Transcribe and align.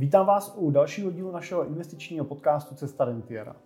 Vítám 0.00 0.26
vás 0.26 0.54
u 0.56 0.70
dalšího 0.70 1.10
dílu 1.10 1.32
našeho 1.32 1.64
investičního 1.66 2.24
podcastu 2.24 2.74
Cesta 2.74 3.04
Rentiera. 3.04 3.56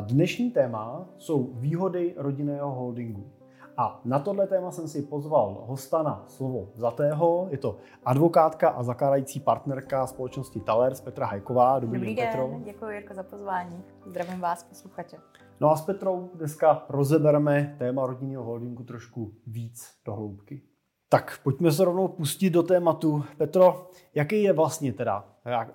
Dnešní 0.00 0.50
téma 0.50 1.08
jsou 1.18 1.50
výhody 1.52 2.14
rodinného 2.16 2.70
holdingu. 2.70 3.30
A 3.76 4.00
na 4.04 4.18
tohle 4.18 4.46
téma 4.46 4.70
jsem 4.70 4.88
si 4.88 5.02
pozval 5.02 5.64
hosta 5.66 6.02
na 6.02 6.24
slovo 6.26 6.68
zatého. 6.74 7.48
Je 7.50 7.58
to 7.58 7.76
advokátka 8.04 8.68
a 8.68 8.82
zakládající 8.82 9.40
partnerka 9.40 10.06
společnosti 10.06 10.60
Talers 10.60 11.00
Petra 11.00 11.26
Hajková. 11.26 11.78
Dobrý, 11.78 11.98
Dobrý 12.00 12.14
den, 12.14 12.26
Petro. 12.26 12.60
děkuji 12.64 12.90
Jirko 12.90 13.14
za 13.14 13.22
pozvání. 13.22 13.82
Zdravím 14.06 14.40
vás, 14.40 14.62
posluchače. 14.62 15.16
No 15.60 15.70
a 15.70 15.76
s 15.76 15.82
Petrou 15.82 16.30
dneska 16.34 16.86
rozebereme 16.88 17.76
téma 17.78 18.06
rodinného 18.06 18.44
holdingu 18.44 18.84
trošku 18.84 19.32
víc 19.46 19.88
do 20.06 20.14
hloubky. 20.14 20.62
Tak 21.10 21.40
pojďme 21.42 21.72
se 21.72 21.84
rovnou 21.84 22.08
pustit 22.08 22.50
do 22.50 22.62
tématu. 22.62 23.24
Petro, 23.36 23.90
jaký 24.14 24.42
je 24.42 24.52
vlastně 24.52 24.92
teda 24.92 25.24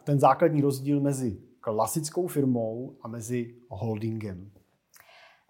ten 0.04 0.20
základní 0.20 0.62
rozdíl 0.62 1.02
mezi 1.02 1.38
klasickou 1.60 2.28
firmou 2.28 2.96
a 3.02 3.08
mezi 3.08 3.56
holdingem? 3.70 4.52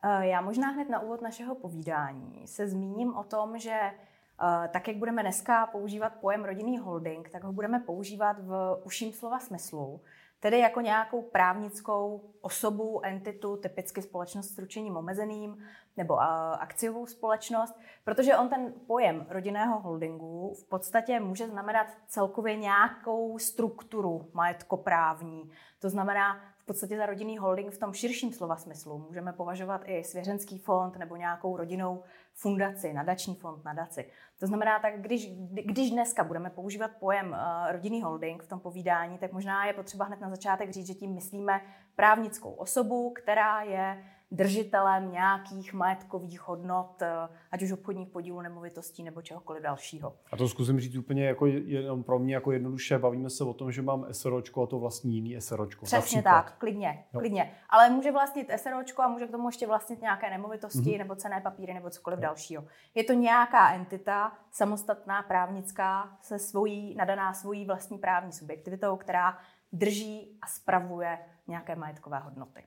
Eh, 0.04 0.28
já 0.28 0.42
možná 0.42 0.68
hned 0.68 0.90
na 0.90 1.00
úvod 1.00 1.22
našeho 1.22 1.56
povídání 1.56 2.48
se 2.48 2.68
zmíním 2.68 3.16
o 3.16 3.24
tom, 3.24 3.60
že 3.60 3.72
eh, 3.72 4.68
tak, 4.68 4.88
jak 4.88 4.98
budeme 4.98 5.22
dneska 5.22 5.68
používat 5.68 6.14
pojem 6.22 6.44
rodinný 6.44 6.78
holding, 6.78 7.30
tak 7.30 7.44
ho 7.44 7.54
budeme 7.54 7.80
používat 7.80 8.40
v 8.40 8.82
uším 8.84 9.12
slova 9.12 9.40
smyslu, 9.40 10.02
tedy 10.44 10.60
jako 10.60 10.82
nějakou 10.82 11.22
právnickou 11.22 12.22
osobu, 12.42 13.06
entitu, 13.06 13.58
typicky 13.58 14.02
společnost 14.02 14.50
s 14.50 14.58
ručením 14.58 14.98
omezeným 14.98 15.58
nebo 15.98 16.20
akciovou 16.60 17.06
společnost, 17.06 17.80
protože 18.04 18.38
on 18.38 18.50
ten 18.50 18.74
pojem 18.88 19.26
rodinného 19.30 19.80
holdingu 19.80 20.54
v 20.54 20.70
podstatě 20.70 21.20
může 21.20 21.48
znamenat 21.48 21.88
celkově 22.08 22.56
nějakou 22.56 23.40
strukturu 23.40 24.30
majetkoprávní. 24.34 25.52
To 25.80 25.90
znamená, 25.90 26.40
v 26.58 26.66
podstatě 26.66 26.98
za 26.98 27.06
rodinný 27.06 27.38
holding 27.38 27.74
v 27.74 27.78
tom 27.78 27.94
širším 27.94 28.34
slova 28.34 28.56
smyslu 28.56 28.98
můžeme 28.98 29.34
považovat 29.34 29.82
i 29.86 30.04
svěřenský 30.04 30.60
fond 30.60 30.98
nebo 30.98 31.16
nějakou 31.16 31.58
rodinnou 31.58 32.04
fundaci, 32.34 32.94
nadační 32.94 33.36
fond, 33.36 33.66
nadaci. 33.66 34.10
To 34.40 34.48
znamená, 34.48 34.80
tak 34.80 35.02
když, 35.02 35.30
když 35.66 35.92
dneska 35.92 36.24
budeme 36.24 36.50
používat 36.50 36.92
pojem 37.00 37.30
uh, 37.30 37.72
rodinný 37.72 38.02
holding 38.02 38.44
v 38.44 38.48
tom 38.48 38.60
povídání, 38.60 39.18
tak 39.18 39.32
možná 39.32 39.66
je 39.66 39.74
potřeba 39.74 40.06
hned 40.06 40.22
na 40.22 40.30
začátek 40.30 40.70
říct, 40.72 40.88
že 40.88 40.94
tím 40.94 41.14
myslíme 41.14 41.62
právnickou 41.96 42.52
osobu, 42.52 43.10
která 43.10 43.62
je 43.62 44.04
držitelem 44.34 45.12
nějakých 45.12 45.74
majetkových 45.74 46.48
hodnot, 46.48 47.02
eh, 47.02 47.30
ať 47.52 47.62
už 47.62 47.72
obchodních 47.72 48.10
podílů, 48.10 48.42
nemovitostí 48.42 49.04
nebo 49.04 49.22
čehokoliv 49.22 49.64
dalšího. 49.64 50.16
A 50.32 50.38
to 50.38 50.48
zkusím 50.48 50.80
říct 50.80 50.96
úplně 50.96 51.26
jako 51.26 51.46
jenom 51.46 52.04
pro 52.04 52.20
mě 52.20 52.34
jako 52.34 52.52
jednoduše. 52.52 53.00
Bavíme 53.00 53.30
se 53.30 53.44
o 53.44 53.54
tom, 53.54 53.72
že 53.72 53.82
mám 53.82 54.06
SROčko 54.12 54.64
a 54.64 54.68
to 54.68 54.80
vlastní 54.80 55.16
jiný 55.16 55.42
SROčko. 55.42 55.86
Přesně 55.86 56.18
například. 56.18 56.32
tak, 56.32 56.58
klidně, 56.58 57.06
jo. 57.14 57.20
klidně. 57.20 57.52
Ale 57.70 57.90
může 57.90 58.12
vlastnit 58.12 58.52
SROčko 58.56 59.02
a 59.02 59.08
může 59.08 59.28
k 59.28 59.32
tomu 59.32 59.48
ještě 59.48 59.68
vlastnit 59.68 60.02
nějaké 60.02 60.30
nemovitosti 60.30 60.80
mm-hmm. 60.80 60.98
nebo 60.98 61.16
cené 61.16 61.42
papíry 61.42 61.74
nebo 61.74 61.90
cokoliv 61.90 62.20
jo. 62.20 62.22
dalšího. 62.22 62.64
Je 62.96 63.04
to 63.04 63.14
nějaká 63.14 63.74
entita, 63.74 64.32
samostatná 64.52 65.22
právnická, 65.22 66.18
se 66.22 66.40
svojí, 66.40 66.96
nadaná 66.96 67.34
svojí 67.34 67.66
vlastní 67.66 67.98
právní 67.98 68.32
subjektivitou, 68.32 68.98
která 68.98 69.38
drží 69.72 70.38
a 70.42 70.48
spravuje 70.48 71.20
nějaké 71.48 71.76
majetkové 71.76 72.20
hodnoty. 72.20 72.64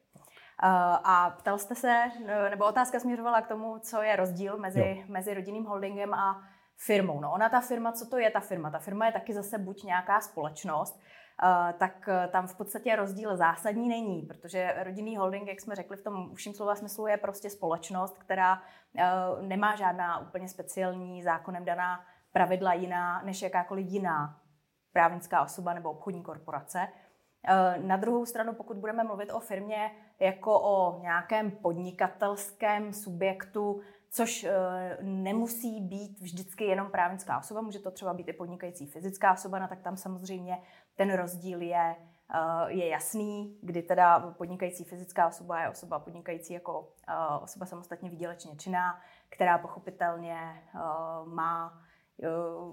Eh, 0.62 0.69
a 1.05 1.31
ptal 1.39 1.59
jste 1.59 1.75
se, 1.75 2.03
eh, 2.27 2.51
nebo 2.51 2.65
otázka 2.65 3.01
směřovala 3.01 3.41
k 3.41 3.49
tomu, 3.49 3.79
co 3.79 4.03
je 4.03 4.17
rozdíl 4.17 4.59
mezi, 4.59 5.05
mezi 5.09 5.35
rodinným 5.35 5.65
holdingem 5.65 6.15
a 6.15 6.43
firmou. 6.77 7.21
No 7.21 7.33
ona 7.33 7.49
ta 7.49 7.61
firma, 7.61 7.93
co 7.93 8.07
to 8.07 8.19
je 8.19 8.31
ta 8.31 8.41
firma? 8.41 8.71
Ta 8.71 8.79
firma 8.79 9.07
je 9.07 9.12
taky 9.12 9.34
zase 9.34 9.59
buď 9.59 9.84
nějaká 9.84 10.21
společnost, 10.21 11.01
Uh, 11.43 11.73
tak 11.79 12.09
tam 12.31 12.47
v 12.47 12.57
podstatě 12.57 12.97
rozdíl 12.97 13.37
zásadní 13.37 13.89
není, 13.89 14.23
protože 14.23 14.75
rodinný 14.84 15.17
holding, 15.17 15.49
jak 15.49 15.61
jsme 15.61 15.75
řekli 15.75 15.97
v 15.97 16.03
tom 16.03 16.33
užším 16.33 16.55
slova 16.55 16.75
smyslu, 16.75 17.07
je 17.07 17.17
prostě 17.17 17.51
společnost, 17.51 18.19
která 18.19 18.62
nemá 19.41 19.77
žádná 19.77 20.19
úplně 20.19 20.49
speciální 20.49 21.22
zákonem 21.22 21.65
daná 21.65 22.00
pravidla 22.33 22.72
jiná 22.72 23.22
než 23.22 23.43
jakákoliv 23.43 23.87
jiná 23.87 24.41
právnická 24.93 25.43
osoba 25.43 25.75
nebo 25.75 25.91
obchodní 25.91 26.22
korporace. 26.22 26.89
Eh, 27.49 27.78
na 27.78 27.97
druhou 27.97 28.27
stranu, 28.27 28.53
pokud 28.53 28.77
budeme 28.77 29.05
mluvit 29.05 29.31
o 29.31 29.41
firmě 29.41 29.91
jako 30.21 30.60
o 30.60 31.00
nějakém 31.00 31.50
podnikatelském 31.50 32.93
subjektu, 32.93 33.81
což 34.10 34.44
eh, 34.44 34.99
nemusí 35.03 35.81
být 35.81 36.21
vždycky 36.21 36.65
jenom 36.65 36.91
právnická 36.91 37.38
osoba, 37.38 37.60
může 37.60 37.78
to 37.78 37.91
třeba 37.91 38.15
být 38.15 38.28
i 38.28 38.32
podnikající 38.32 38.87
fyzická 38.87 39.32
osoba, 39.32 39.59
no 39.59 39.69
tak 39.69 39.82
tam 39.82 39.97
samozřejmě 39.97 40.59
ten 40.94 41.12
rozdíl 41.15 41.62
je, 41.62 41.97
eh, 42.34 42.72
je 42.72 42.88
jasný, 42.88 43.59
kdy 43.62 43.82
teda 43.82 44.21
podnikající 44.21 44.84
fyzická 44.84 45.28
osoba 45.28 45.60
je 45.60 45.71
osoba 45.71 45.99
podnikající 45.99 46.53
jako 46.53 46.88
osoba 47.43 47.66
samostatně 47.66 48.10
výdělečně 48.10 48.56
činná, 48.56 49.00
která 49.28 49.59
pochopitelně 49.59 50.62
má 51.25 51.85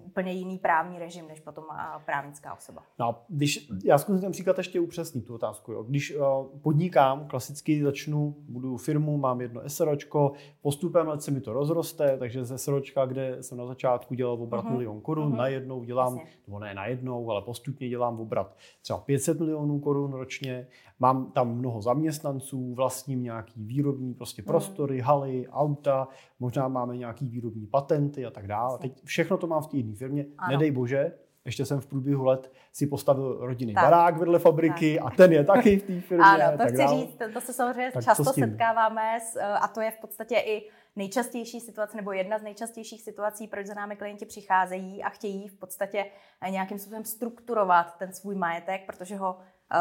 úplně 0.06 0.32
jiný 0.32 0.58
právní 0.58 1.00
režim 1.00 1.28
než 1.28 1.40
potom 1.40 1.64
právnická 2.06 2.54
osoba. 2.54 2.84
No, 3.00 3.16
když, 3.28 3.70
já 3.86 3.98
zkusím 3.98 4.22
ten 4.22 4.32
příklad 4.32 4.58
ještě 4.58 4.80
upřesnit 4.80 5.26
tu 5.26 5.36
otázku. 5.36 5.72
Jo. 5.72 5.84
Když 5.84 6.16
uh, 6.16 6.26
podnikám, 6.62 7.28
klasicky 7.28 7.84
začnu, 7.84 8.36
budu 8.40 8.78
firmu, 8.78 9.18
mám 9.18 9.42
jedno 9.42 9.62
SROčko, 9.68 10.32
postupem 10.62 11.08
let 11.08 11.22
se 11.22 11.32
mi 11.32 11.42
to 11.42 11.54
rozroste, 11.54 12.18
takže 12.18 12.46
ze 12.46 12.58
SROčka, 12.58 13.06
kde 13.06 13.44
jsem 13.44 13.58
na 13.58 13.66
začátku 13.66 14.14
dělal 14.14 14.34
obrat 14.34 14.66
uh-huh. 14.66 14.72
milion 14.72 15.02
korun, 15.02 15.32
uh-huh. 15.32 15.38
najednou 15.38 15.84
dělám, 15.84 16.18
Jasně. 16.18 16.32
nebo 16.48 16.60
ne 16.60 16.74
najednou, 16.74 17.32
ale 17.32 17.42
postupně 17.42 17.90
dělám 17.90 18.20
obrat 18.20 18.56
třeba 18.82 19.00
500 19.00 19.40
milionů 19.40 19.80
korun 19.80 20.14
ročně, 20.14 20.68
mám 21.04 21.32
tam 21.32 21.58
mnoho 21.58 21.82
zaměstnanců, 21.82 22.74
vlastním 22.74 23.24
nějaký 23.24 23.64
výrobní 23.64 24.14
prostě 24.14 24.42
prostory, 24.42 25.00
uh-huh. 25.00 25.06
haly, 25.06 25.48
auta, 25.48 26.08
možná 26.40 26.68
máme 26.68 26.98
nějaký 26.98 27.28
výrobní 27.28 27.68
patenty 27.68 28.26
a 28.26 28.32
tak 28.32 28.48
dále. 28.48 28.78
Teď 28.78 29.04
všechno 29.04 29.38
to 29.38 29.48
mám 29.48 29.62
v 29.62 29.68
té 29.68 29.78
jedné 29.78 29.96
firmě. 29.96 30.26
Ano. 30.38 30.52
Nedej 30.52 30.72
bože, 30.72 31.12
ještě 31.46 31.66
jsem 31.66 31.80
v 31.80 31.88
průběhu 31.88 32.24
let 32.24 32.52
si 32.74 32.88
postavil 32.88 33.38
rodinný 33.42 33.74
tak. 33.74 33.84
barák 33.84 34.18
vedle 34.18 34.40
fabriky 34.40 34.98
tak. 34.98 35.14
a 35.14 35.16
ten 35.16 35.34
je 35.34 35.44
taky 35.44 35.80
v 35.80 35.84
té 35.84 36.02
firmě. 36.02 36.26
Ano, 36.26 36.58
to 36.58 36.64
chci 36.64 36.78
dál. 36.78 37.00
říct, 37.00 37.16
to, 37.16 37.32
to 37.34 37.42
se 37.42 37.54
samozřejmě 37.54 37.92
tak 37.92 38.04
často 38.04 38.24
setkáváme 38.24 39.20
s, 39.20 39.40
a 39.62 39.68
to 39.68 39.82
je 39.82 39.92
v 39.92 39.98
podstatě 40.02 40.36
i 40.36 40.70
nejčastější 40.96 41.60
situace 41.60 41.98
nebo 41.98 42.12
jedna 42.12 42.40
z 42.40 42.44
nejčastějších 42.44 43.02
situací, 43.02 43.48
proč 43.48 43.68
za 43.68 43.74
námi 43.74 43.96
klienti 43.96 44.26
přicházejí 44.26 45.04
a 45.04 45.10
chtějí 45.10 45.48
v 45.48 45.60
podstatě 45.60 46.06
nějakým 46.50 46.80
způsobem 46.80 47.06
strukturovat 47.06 47.98
ten 47.98 48.14
svůj 48.14 48.36
majetek, 48.36 48.86
protože 48.86 49.16
ho 49.16 49.38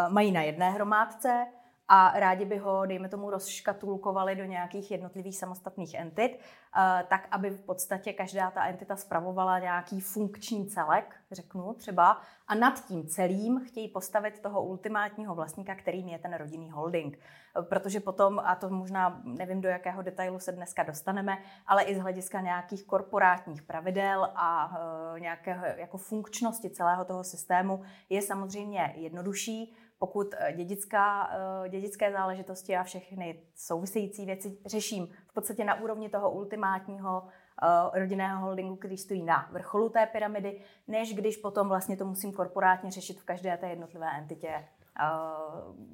mají 0.09 0.33
na 0.33 0.43
jedné 0.43 0.71
hromádce, 0.71 1.47
a 1.95 2.13
rádi 2.21 2.45
by 2.45 2.59
ho, 2.59 2.87
dejme 2.87 3.09
tomu, 3.09 3.31
rozškatulkovali 3.31 4.37
do 4.37 4.45
nějakých 4.45 4.91
jednotlivých 4.91 5.39
samostatných 5.39 5.95
entit, 5.95 6.39
eh, 6.39 7.05
tak 7.09 7.29
aby 7.31 7.51
v 7.51 7.61
podstatě 7.61 8.13
každá 8.13 8.51
ta 8.51 8.65
entita 8.65 8.97
spravovala 8.97 9.59
nějaký 9.59 10.01
funkční 10.01 10.67
celek, 10.67 11.17
řeknu 11.33 11.75
třeba, 11.75 12.21
a 12.49 12.55
nad 12.55 12.87
tím 12.87 13.07
celým 13.07 13.61
chtějí 13.67 13.89
postavit 13.89 14.41
toho 14.41 14.63
ultimátního 14.63 15.35
vlastníka, 15.35 15.75
kterým 15.75 16.09
je 16.09 16.19
ten 16.19 16.35
rodinný 16.35 16.71
holding. 16.71 17.19
Eh, 17.59 17.63
protože 17.63 18.01
potom, 18.01 18.41
a 18.45 18.55
to 18.55 18.71
možná 18.71 19.21
nevím, 19.25 19.61
do 19.61 19.69
jakého 19.69 20.03
detailu 20.03 20.39
se 20.39 20.53
dneska 20.53 20.83
dostaneme, 20.83 21.39
ale 21.67 21.83
i 21.83 21.95
z 21.95 21.99
hlediska 21.99 22.41
nějakých 22.41 22.85
korporátních 22.85 23.63
pravidel 23.63 24.29
a 24.35 24.79
eh, 25.17 25.21
nějaké 25.21 25.75
jako 25.79 25.99
funkčnosti 25.99 26.71
celého 26.71 27.05
toho 27.05 27.25
systému 27.25 27.83
je 28.11 28.23
samozřejmě 28.23 28.93
jednodušší, 28.97 29.75
pokud 30.03 30.35
eh, 30.39 30.53
dědická, 30.53 31.31
eh, 31.65 31.69
dědické 31.69 32.13
záležitosti 32.13 32.77
a 32.77 32.83
všechny 32.83 33.43
související 33.55 34.27
věci 34.27 34.59
řeším. 34.67 35.09
V 35.29 35.35
podstatě 35.35 35.65
na 35.65 35.81
úrovni 35.81 36.09
toho 36.09 36.31
ultimátního 36.31 37.25
eh, 37.63 38.01
rodinného 38.01 38.47
holdingu, 38.47 38.77
který 38.77 38.99
stojí 38.99 39.23
na 39.23 39.49
vrcholu 39.53 39.89
té 39.89 40.07
pyramidy, 40.07 40.61
než 40.89 41.15
když 41.15 41.37
potom 41.37 41.69
vlastně 41.69 41.97
to 41.97 42.05
musím 42.05 42.33
korporátně 42.33 42.91
řešit 42.91 43.21
v 43.21 43.25
každé 43.25 43.57
té 43.57 43.69
jednotlivé 43.69 44.07
entitě 44.19 44.65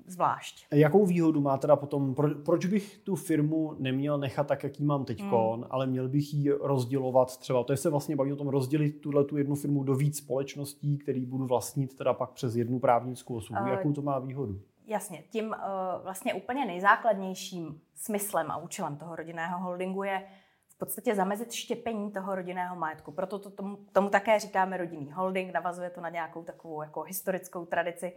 zvlášť. 0.06 0.67
Jakou 0.71 1.06
výhodu 1.06 1.41
má 1.41 1.59
teda 1.59 1.77
potom, 1.77 2.15
pro, 2.15 2.35
proč 2.35 2.67
bych 2.67 2.99
tu 2.99 3.17
firmu 3.17 3.75
neměl 3.79 4.19
nechat 4.19 4.47
tak, 4.47 4.65
jaký 4.65 4.85
mám 4.85 5.05
teď, 5.05 5.21
hmm. 5.21 5.65
ale 5.71 5.87
měl 5.87 6.09
bych 6.09 6.35
ji 6.35 6.53
rozdělovat 6.53 7.37
třeba, 7.37 7.65
to 7.65 7.73
je 7.73 7.77
se 7.77 7.91
vlastně 7.91 8.17
baví 8.17 8.33
o 8.33 8.37
tom 8.37 8.49
rozdělit 8.49 8.93
tuhle 8.93 9.25
tu 9.25 9.37
jednu 9.37 9.55
firmu 9.55 9.85
do 9.85 9.95
víc 9.95 10.19
společností, 10.19 10.99
který 10.99 11.27
budu 11.27 11.47
vlastnit 11.47 11.97
teda 11.97 12.15
pak 12.15 12.31
přes 12.31 12.56
jednu 12.56 12.79
právnickou 12.79 13.37
osobu. 13.37 13.61
Uh, 13.61 13.69
Jakou 13.69 13.93
to 13.93 14.03
má 14.03 14.19
výhodu? 14.19 14.61
Jasně, 14.87 15.23
tím 15.31 15.49
uh, 15.49 15.55
vlastně 16.03 16.35
úplně 16.35 16.67
nejzákladnějším 16.67 17.81
smyslem 17.94 18.51
a 18.51 18.56
účelem 18.56 18.97
toho 18.97 19.17
rodinného 19.17 19.59
holdingu 19.59 20.03
je 20.03 20.25
v 20.69 20.79
podstatě 20.79 21.15
zamezit 21.15 21.53
štěpení 21.53 22.12
toho 22.12 22.35
rodinného 22.35 22.77
majetku. 22.77 23.12
Proto 23.12 23.39
to 23.39 23.51
tomu, 23.51 23.79
tomu 23.93 24.09
také 24.09 24.39
říkáme 24.39 24.77
rodinný 24.77 25.12
holding, 25.12 25.53
navazuje 25.53 25.91
to 25.91 26.01
na 26.01 26.09
nějakou 26.09 26.43
takovou 26.43 26.83
jako 26.83 27.03
historickou 27.03 27.67
tradici 27.67 28.12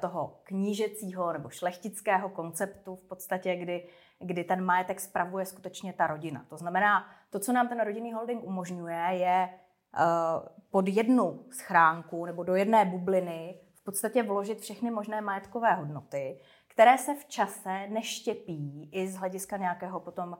toho 0.00 0.40
knížecího 0.42 1.32
nebo 1.32 1.48
šlechtického 1.48 2.28
konceptu 2.28 2.96
v 2.96 3.02
podstatě, 3.02 3.56
kdy, 3.56 3.88
kdy 4.18 4.44
ten 4.44 4.64
majetek 4.64 5.00
spravuje 5.00 5.46
skutečně 5.46 5.92
ta 5.92 6.06
rodina. 6.06 6.46
To 6.48 6.56
znamená, 6.56 7.06
to, 7.30 7.38
co 7.38 7.52
nám 7.52 7.68
ten 7.68 7.80
rodinný 7.80 8.12
holding 8.12 8.44
umožňuje, 8.44 9.00
je 9.10 9.48
uh, 9.48 10.48
pod 10.70 10.88
jednu 10.88 11.44
schránku 11.50 12.26
nebo 12.26 12.44
do 12.44 12.54
jedné 12.54 12.84
bubliny 12.84 13.60
podstatě 13.86 14.22
vložit 14.22 14.60
všechny 14.60 14.90
možné 14.90 15.20
majetkové 15.20 15.74
hodnoty, 15.74 16.40
které 16.68 16.98
se 16.98 17.14
v 17.14 17.24
čase 17.24 17.86
neštěpí 17.88 18.90
i 18.92 19.08
z 19.08 19.16
hlediska 19.16 19.56
nějakého 19.56 20.00
potom 20.00 20.38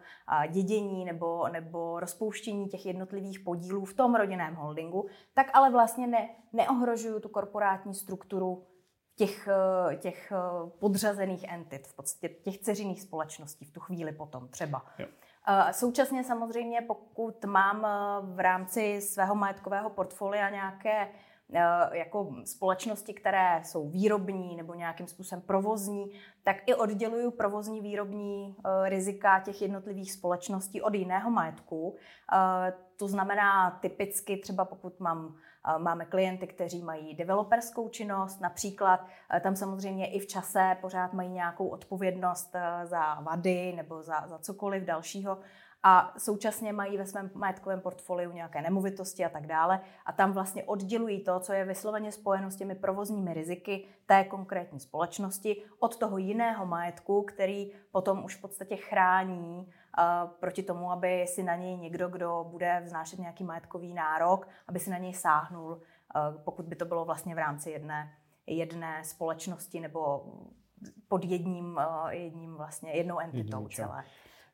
dědění 0.50 1.04
nebo, 1.04 1.48
nebo 1.48 2.00
rozpouštění 2.00 2.68
těch 2.68 2.86
jednotlivých 2.86 3.40
podílů 3.40 3.84
v 3.84 3.94
tom 3.94 4.14
rodinném 4.14 4.54
holdingu, 4.54 5.06
tak 5.34 5.46
ale 5.54 5.70
vlastně 5.70 6.06
ne, 6.06 6.28
neohrožuju 6.52 7.20
tu 7.20 7.28
korporátní 7.28 7.94
strukturu 7.94 8.66
těch, 9.16 9.48
e, 9.48 9.96
těch 9.96 10.32
e, 10.32 10.36
podřazených 10.78 11.44
entit, 11.44 11.86
v 11.86 11.96
podstatě 11.96 12.28
těch 12.28 12.58
ceřiných 12.58 13.02
společností 13.02 13.64
v 13.64 13.72
tu 13.72 13.80
chvíli 13.80 14.12
potom 14.12 14.48
třeba. 14.48 14.82
Jo. 14.98 15.06
E, 15.48 15.72
současně 15.72 16.24
samozřejmě, 16.24 16.80
pokud 16.80 17.44
mám 17.44 17.86
v 18.34 18.40
rámci 18.40 19.00
svého 19.00 19.34
majetkového 19.34 19.90
portfolia 19.90 20.50
nějaké 20.50 21.08
Eh, 21.52 21.98
jako 21.98 22.34
společnosti, 22.44 23.14
které 23.14 23.60
jsou 23.64 23.88
výrobní 23.88 24.56
nebo 24.56 24.74
nějakým 24.74 25.06
způsobem 25.06 25.42
provozní, 25.42 26.10
tak 26.42 26.56
i 26.66 26.74
odděluju 26.74 27.30
provozní 27.30 27.80
výrobní 27.80 28.56
eh, 28.58 28.88
rizika 28.88 29.40
těch 29.40 29.62
jednotlivých 29.62 30.12
společností 30.12 30.82
od 30.82 30.94
jiného 30.94 31.30
majetku. 31.30 31.96
Eh, 32.32 32.72
to 32.96 33.08
znamená 33.08 33.70
typicky 33.70 34.36
třeba 34.36 34.64
pokud 34.64 35.00
mám 35.00 35.36
Máme 35.78 36.04
klienty, 36.04 36.46
kteří 36.46 36.82
mají 36.82 37.14
developerskou 37.14 37.88
činnost, 37.88 38.40
například 38.40 39.06
tam 39.40 39.56
samozřejmě 39.56 40.10
i 40.10 40.18
v 40.18 40.26
čase 40.26 40.76
pořád 40.80 41.12
mají 41.12 41.28
nějakou 41.28 41.68
odpovědnost 41.68 42.56
za 42.84 43.20
vady 43.20 43.72
nebo 43.76 44.02
za, 44.02 44.26
za 44.26 44.38
cokoliv 44.38 44.84
dalšího. 44.84 45.38
A 45.82 46.14
současně 46.18 46.72
mají 46.72 46.96
ve 46.96 47.06
svém 47.06 47.30
majetkovém 47.34 47.80
portfoliu 47.80 48.32
nějaké 48.32 48.62
nemovitosti 48.62 49.24
a 49.24 49.28
tak 49.28 49.46
dále. 49.46 49.80
A 50.06 50.12
tam 50.12 50.32
vlastně 50.32 50.64
oddělují 50.64 51.24
to, 51.24 51.40
co 51.40 51.52
je 51.52 51.64
vysloveně 51.64 52.12
spojeno 52.12 52.50
s 52.50 52.56
těmi 52.56 52.74
provozními 52.74 53.34
riziky 53.34 53.88
té 54.06 54.24
konkrétní 54.24 54.80
společnosti 54.80 55.62
od 55.78 55.96
toho 55.98 56.18
jiného 56.18 56.66
majetku, 56.66 57.22
který 57.22 57.72
potom 57.92 58.24
už 58.24 58.36
v 58.36 58.40
podstatě 58.40 58.76
chrání 58.76 59.72
proti 60.40 60.62
tomu, 60.62 60.90
aby 60.90 61.26
si 61.26 61.42
na 61.42 61.56
něj 61.56 61.76
někdo, 61.76 62.08
kdo 62.08 62.46
bude 62.50 62.82
vznášet 62.84 63.18
nějaký 63.18 63.44
majetkový 63.44 63.94
nárok, 63.94 64.48
aby 64.68 64.78
si 64.78 64.90
na 64.90 64.98
něj 64.98 65.14
sáhnul, 65.14 65.72
uh, 65.72 66.42
pokud 66.44 66.66
by 66.66 66.76
to 66.76 66.84
bylo 66.84 67.04
vlastně 67.04 67.34
v 67.34 67.38
rámci 67.38 67.70
jedné, 67.70 68.12
jedné 68.46 69.04
společnosti 69.04 69.80
nebo 69.80 70.24
pod 71.08 71.24
jedním, 71.24 71.76
uh, 71.76 72.08
jedním 72.08 72.54
vlastně, 72.54 72.92
jednou 72.92 73.18
entitou 73.18 73.56
Jedním 73.56 73.70
celé. 73.70 74.04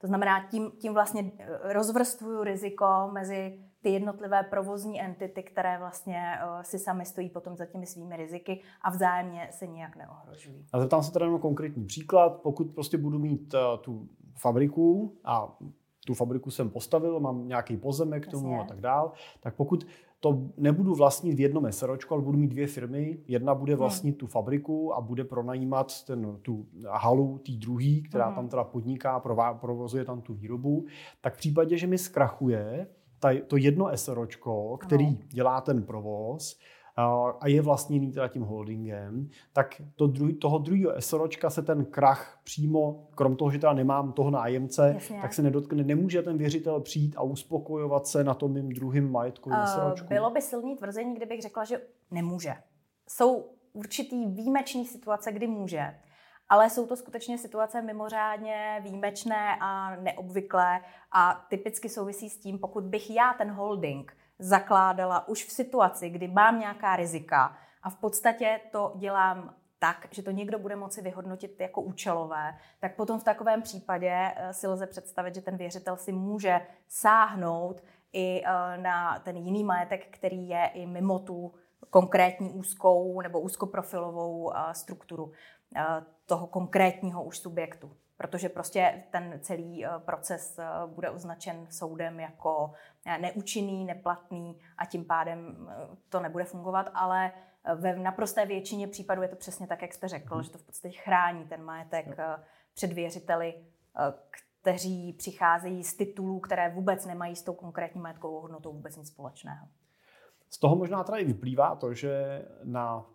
To 0.03 0.07
znamená, 0.07 0.47
tím, 0.51 0.71
tím 0.71 0.95
vlastně 0.95 1.33
eh, 1.39 1.73
rozvrstvuju 1.73 2.45
riziko 2.45 3.11
mezi 3.13 3.59
ty 3.83 3.91
jednotlivé 3.91 4.43
provozní 4.43 5.03
entity, 5.03 5.43
které 5.43 5.79
vlastně 5.79 6.39
uh, 6.45 6.63
si 6.63 6.79
sami 6.79 7.07
stojí 7.07 7.31
potom 7.31 7.57
za 7.57 7.67
těmi 7.67 7.87
svými 7.87 8.17
riziky 8.17 8.61
a 8.83 8.91
vzájemně 8.91 9.49
se 9.51 9.67
nijak 9.67 9.97
neohrožují. 9.97 10.67
A 10.73 10.81
zeptám 10.81 11.03
se 11.03 11.13
teda 11.13 11.31
na 11.31 11.39
konkrétní 11.39 11.87
příklad. 11.87 12.41
Pokud 12.43 12.65
prostě 12.65 12.99
budu 12.99 13.19
mít 13.19 13.55
uh, 13.55 13.61
tu 13.83 14.09
fabriku 14.35 15.17
a 15.25 15.59
tu 16.07 16.15
fabriku 16.15 16.51
jsem 16.51 16.71
postavil, 16.71 17.21
mám 17.21 17.49
nějaký 17.49 17.77
pozemek 17.77 18.29
k 18.29 18.31
tomu 18.31 18.51
Jasně. 18.51 18.65
a 18.65 18.69
tak 18.69 18.81
dál, 18.81 19.13
tak 19.41 19.57
pokud 19.57 19.87
to 20.21 20.43
nebudu 20.57 20.95
vlastnit 20.95 21.35
v 21.35 21.41
jednom 21.41 21.73
SROčku, 21.73 22.15
ale 22.15 22.23
budu 22.23 22.39
mít 22.39 22.49
dvě 22.49 22.67
firmy. 22.67 23.19
Jedna 23.29 23.55
bude 23.55 23.73
hmm. 23.73 23.79
vlastnit 23.79 24.19
tu 24.19 24.27
fabriku 24.27 24.95
a 24.95 25.01
bude 25.01 25.25
pronajímat 25.25 26.05
ten, 26.05 26.39
tu 26.43 26.67
halu 26.89 27.39
té 27.39 27.53
druhý, 27.53 28.03
která 28.03 28.27
hmm. 28.27 28.35
tam 28.35 28.49
teda 28.49 28.65
podniká, 28.65 29.21
provozuje 29.61 30.05
tam 30.05 30.21
tu 30.21 30.35
výrobu. 30.35 30.87
Tak 31.21 31.35
v 31.35 31.37
případě, 31.37 31.77
že 31.79 31.87
mi 31.87 31.99
zkrachuje 31.99 32.87
ta, 33.19 33.29
to 33.47 33.57
jedno 33.57 33.91
SROčko, 33.95 34.77
který 34.77 35.19
dělá 35.29 35.61
ten 35.61 35.83
provoz, 35.83 36.59
a 37.41 37.49
je 37.49 37.63
vlastněný 37.63 38.13
teda 38.13 38.29
tím 38.29 38.43
holdingem, 38.43 39.29
tak 39.53 39.83
to 39.97 40.07
druhý, 40.07 40.35
toho 40.35 40.59
druhého 40.59 41.01
SROčka 41.01 41.51
se 41.51 41.63
ten 41.63 41.85
krach 41.85 42.41
přímo, 42.45 43.09
krom 43.15 43.37
toho, 43.37 43.51
že 43.51 43.59
teda 43.59 43.73
nemám 43.73 44.13
toho 44.13 44.31
nájemce, 44.31 44.91
Jasně. 44.95 45.21
tak 45.23 45.35
se 45.35 45.43
nedotkne. 45.43 45.85
Nemůže 45.85 46.23
ten 46.23 46.39
věřitel 46.39 46.81
přijít 46.81 47.15
a 47.17 47.23
uspokojovat 47.23 48.07
se 48.07 48.25
na 48.25 48.35
tom 48.35 48.53
mým 48.53 48.73
druhým 48.73 49.13
majetkovým 49.13 49.59
uh, 49.59 49.67
SROčku? 49.67 50.09
Bylo 50.09 50.31
by 50.31 50.43
silný 50.43 50.77
tvrzení, 50.77 51.15
kdybych 51.15 51.43
řekla, 51.43 51.65
že 51.65 51.81
nemůže. 52.11 52.55
Jsou 53.09 53.51
určitý 53.73 54.27
výjimečný 54.27 54.87
situace, 54.87 55.33
kdy 55.33 55.47
může. 55.47 55.95
Ale 56.49 56.71
jsou 56.71 56.87
to 56.87 56.97
skutečně 56.97 57.39
situace 57.39 57.83
mimořádně 57.83 58.81
výjimečné 58.83 59.57
a 59.61 59.97
neobvyklé 59.97 60.81
a 61.13 61.47
typicky 61.51 61.89
souvisí 61.89 62.31
s 62.31 62.41
tím, 62.41 62.59
pokud 62.59 62.85
bych 62.85 63.11
já 63.11 63.35
ten 63.39 63.51
holding 63.51 64.17
zakládala 64.43 65.29
už 65.29 65.45
v 65.45 65.51
situaci, 65.51 66.11
kdy 66.11 66.29
mám 66.29 66.61
nějaká 66.61 66.97
rizika 66.97 67.57
a 67.83 67.91
v 67.91 67.97
podstatě 67.97 68.61
to 68.73 68.93
dělám 68.97 69.55
tak, 69.79 70.07
že 70.11 70.23
to 70.23 70.31
někdo 70.31 70.59
bude 70.59 70.77
moci 70.77 71.03
vyhodnotit 71.03 71.61
jako 71.61 71.83
účelové, 71.83 72.59
tak 72.81 72.97
potom 72.97 73.21
v 73.21 73.25
takovém 73.25 73.63
případě 73.63 74.33
eh, 74.37 74.55
si 74.55 74.67
lze 74.67 74.87
představit, 74.87 75.35
že 75.35 75.41
ten 75.41 75.57
věřitel 75.57 75.97
si 75.97 76.13
může 76.13 76.61
sáhnout 76.89 77.83
i 78.13 78.43
eh, 78.45 78.79
na 78.79 79.19
ten 79.19 79.37
jiný 79.37 79.65
majetek, 79.65 80.07
který 80.11 80.49
je 80.49 80.71
i 80.75 80.87
mimo 80.87 81.19
tu 81.19 81.55
konkrétní 81.91 82.51
úzkou 82.51 83.21
nebo 83.21 83.41
úzkoprofilovou 83.41 84.53
eh, 84.57 84.75
strukturu 84.75 85.33
toho 86.27 86.47
konkrétního 86.47 87.25
už 87.25 87.39
subjektu 87.39 87.97
protože 88.17 88.49
prostě 88.49 89.05
ten 89.11 89.39
celý 89.43 89.87
eh, 89.87 89.89
proces 89.99 90.59
eh, 90.59 90.65
bude 90.87 91.11
označen 91.11 91.67
soudem 91.71 92.21
jako 92.21 92.73
eh, 93.07 93.19
neúčinný, 93.19 93.85
neplatný 93.85 94.59
a 94.79 94.87
tím 94.87 95.05
pádem 95.05 95.69
to 96.09 96.21
nebude 96.21 96.45
fungovat, 96.45 96.91
ale 96.95 97.33
ve 97.75 97.97
naprosté 97.97 98.47
většině 98.47 98.89
případů 98.89 99.23
je 99.23 99.29
to 99.29 99.37
přesně 99.37 99.67
tak, 99.67 99.83
jak 99.83 99.93
jste 99.93 100.09
řekl, 100.09 100.37
mm. 100.37 100.43
že 100.43 100.51
to 100.51 100.59
v 100.59 100.63
podstatě 100.63 100.99
chrání 100.99 101.45
ten 101.45 101.63
majetek 101.63 102.07
před 102.75 102.93
věřiteli, 102.93 103.55
kteří 104.61 105.13
přicházejí 105.13 105.85
z 105.85 105.97
titulů, 105.97 106.41
které 106.41 106.71
vůbec 106.71 107.07
nemají 107.07 107.37
s 107.37 107.43
tou 107.43 107.55
konkrétní 107.55 108.01
majetkovou 108.01 108.41
hodnotou 108.41 108.73
vůbec 108.73 108.97
nic 108.97 109.09
společného. 109.09 109.67
Z 110.49 110.59
toho 110.59 110.77
možná 110.77 111.05
tady 111.05 111.25
vyplývá 111.25 111.77
to, 111.77 111.95
že 111.95 112.45
na 112.65 113.07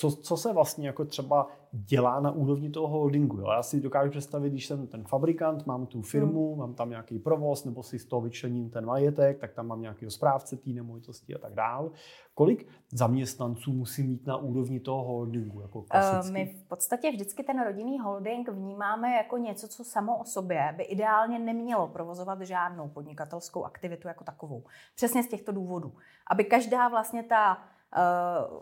co, 0.00 0.10
co 0.10 0.36
se 0.36 0.52
vlastně 0.52 0.86
jako 0.86 1.04
třeba 1.04 1.46
dělá 1.72 2.20
na 2.20 2.30
úrovni 2.30 2.70
toho 2.70 2.88
holdingu. 2.88 3.36
Jo? 3.36 3.46
Já 3.50 3.62
si 3.62 3.80
dokážu 3.80 4.10
představit, 4.10 4.50
když 4.50 4.66
jsem 4.66 4.86
ten 4.86 5.04
fabrikant, 5.04 5.66
mám 5.66 5.86
tu 5.86 6.02
firmu, 6.02 6.50
hmm. 6.50 6.58
mám 6.58 6.74
tam 6.74 6.90
nějaký 6.90 7.18
provoz, 7.18 7.64
nebo 7.64 7.82
si 7.82 7.98
z 7.98 8.06
toho 8.06 8.22
vyčlením 8.22 8.70
ten 8.70 8.86
majetek, 8.86 9.38
tak 9.38 9.52
tam 9.52 9.66
mám 9.66 9.80
nějakého 9.80 10.10
správce 10.10 10.56
té 10.56 10.70
nemovitosti 10.70 11.34
a 11.34 11.38
tak 11.38 11.54
dál. 11.54 11.90
Kolik 12.34 12.68
zaměstnanců 12.92 13.72
musí 13.72 14.02
mít 14.02 14.26
na 14.26 14.36
úrovni 14.36 14.80
toho 14.80 15.04
holdingu? 15.04 15.60
Jako 15.60 15.78
uh, 15.78 16.30
my 16.32 16.46
v 16.46 16.68
podstatě 16.68 17.10
vždycky 17.10 17.42
ten 17.42 17.62
rodinný 17.64 17.98
holding 17.98 18.48
vnímáme 18.48 19.16
jako 19.16 19.36
něco, 19.36 19.68
co 19.68 19.84
samo 19.84 20.18
o 20.18 20.24
sobě 20.24 20.74
by 20.76 20.82
ideálně 20.82 21.38
nemělo 21.38 21.88
provozovat 21.88 22.40
žádnou 22.40 22.88
podnikatelskou 22.88 23.64
aktivitu 23.64 24.08
jako 24.08 24.24
takovou. 24.24 24.64
Přesně 24.94 25.22
z 25.22 25.28
těchto 25.28 25.52
důvodů. 25.52 25.92
Aby 26.30 26.44
každá 26.44 26.88
vlastně 26.88 27.22
ta 27.22 27.58
uh, 27.96 28.60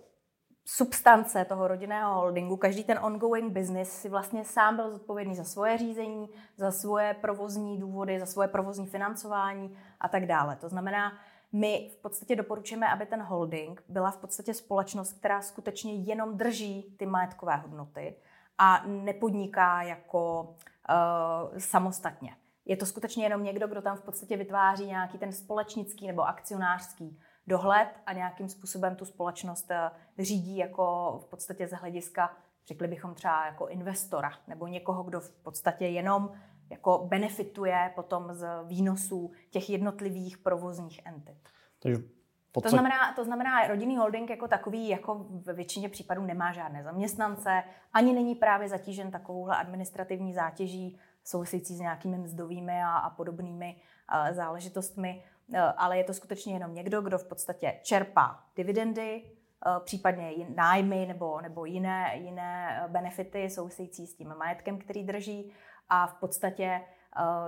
substance 0.71 1.45
toho 1.45 1.69
rodinného 1.69 2.15
holdingu, 2.15 2.57
každý 2.57 2.85
ten 2.85 2.99
ongoing 3.03 3.53
business 3.53 3.93
si 3.93 4.09
vlastně 4.09 4.45
sám 4.45 4.77
byl 4.77 4.91
zodpovědný 4.91 5.37
za 5.37 5.45
svoje 5.45 5.79
řízení, 5.79 6.29
za 6.57 6.71
svoje 6.71 7.15
provozní 7.15 7.79
důvody, 7.79 8.21
za 8.21 8.27
svoje 8.27 8.49
provozní 8.49 8.87
financování 8.87 9.79
a 10.01 10.09
tak 10.09 10.27
dále. 10.27 10.57
To 10.57 10.69
znamená, 10.69 11.13
my 11.53 11.91
v 11.93 12.03
podstatě 12.03 12.37
doporučujeme, 12.37 12.89
aby 12.89 13.07
ten 13.07 13.23
holding 13.23 13.83
byla 13.89 14.11
v 14.11 14.17
podstatě 14.17 14.55
společnost, 14.55 15.13
která 15.13 15.43
skutečně 15.43 15.95
jenom 15.95 16.37
drží 16.37 16.97
ty 16.99 17.07
majetkové 17.07 17.57
hodnoty 17.57 18.17
a 18.59 18.83
nepodniká 18.87 19.83
jako 19.83 20.43
uh, 20.43 21.59
samostatně. 21.59 22.37
Je 22.65 22.77
to 22.77 22.87
skutečně 22.87 23.25
jenom 23.25 23.43
někdo, 23.43 23.69
kdo 23.69 23.83
tam 23.83 23.97
v 23.97 24.03
podstatě 24.03 24.37
vytváří 24.37 24.87
nějaký 24.87 25.19
ten 25.19 25.33
společnický 25.33 26.07
nebo 26.07 26.29
akcionářský 26.29 27.21
dohled 27.49 27.89
a 28.07 28.13
nějakým 28.13 28.49
způsobem 28.49 28.97
tu 28.97 29.05
společnost 29.05 29.71
eh, 29.71 29.91
řídí 30.19 30.57
jako 30.57 31.19
v 31.23 31.31
podstatě 31.31 31.69
z 31.69 31.73
hlediska, 31.73 32.37
řekli 32.67 32.89
bychom 32.89 33.15
třeba 33.15 33.47
jako 33.47 33.67
investora 33.67 34.33
nebo 34.49 34.67
někoho, 34.67 35.03
kdo 35.03 35.21
v 35.21 35.31
podstatě 35.31 35.87
jenom 35.87 36.33
jako 36.71 37.07
benefituje 37.09 37.93
potom 37.95 38.35
z 38.35 38.47
výnosů 38.65 39.31
těch 39.51 39.71
jednotlivých 39.71 40.39
provozních 40.39 41.01
entit. 41.05 41.39
Takže 41.83 42.03
to 42.63 42.69
znamená, 42.69 43.13
to 43.17 43.25
znamená, 43.25 43.67
rodinný 43.67 43.97
holding 43.97 44.31
jako 44.31 44.49
takový 44.49 44.89
jako 44.89 45.27
ve 45.29 45.53
většině 45.53 45.89
případů 45.89 46.23
nemá 46.23 46.53
žádné 46.53 46.83
zaměstnance, 46.83 47.63
ani 47.93 48.13
není 48.13 48.35
právě 48.35 48.69
zatížen 48.69 49.11
takovouhle 49.11 49.57
administrativní 49.57 50.35
zátěží 50.35 50.99
související 51.25 51.77
s 51.77 51.81
nějakými 51.81 52.19
mzdovými 52.19 52.83
a, 52.83 52.97
a 52.97 53.11
podobnými 53.11 53.77
uh, 53.77 54.35
záležitostmi. 54.35 55.25
Eh, 55.55 55.61
ale 55.61 55.99
je 55.99 56.05
to 56.05 56.15
skutečně 56.15 56.55
jenom 56.55 56.75
někdo, 56.75 57.03
kdo 57.03 57.19
v 57.19 57.29
podstatě 57.29 57.81
čerpá 57.83 58.45
dividendy, 58.57 59.23
eh, 59.25 59.81
případně 59.85 60.33
nájmy 60.55 61.07
nebo, 61.07 61.41
nebo 61.41 61.65
jiné, 61.65 62.13
jiné 62.15 62.83
eh, 62.85 62.89
benefity 62.89 63.51
související 63.51 64.07
s 64.07 64.15
tím 64.15 64.35
majetkem, 64.39 64.79
který 64.79 65.05
drží 65.05 65.53
a 65.89 66.07
v 66.07 66.15
podstatě 66.15 66.81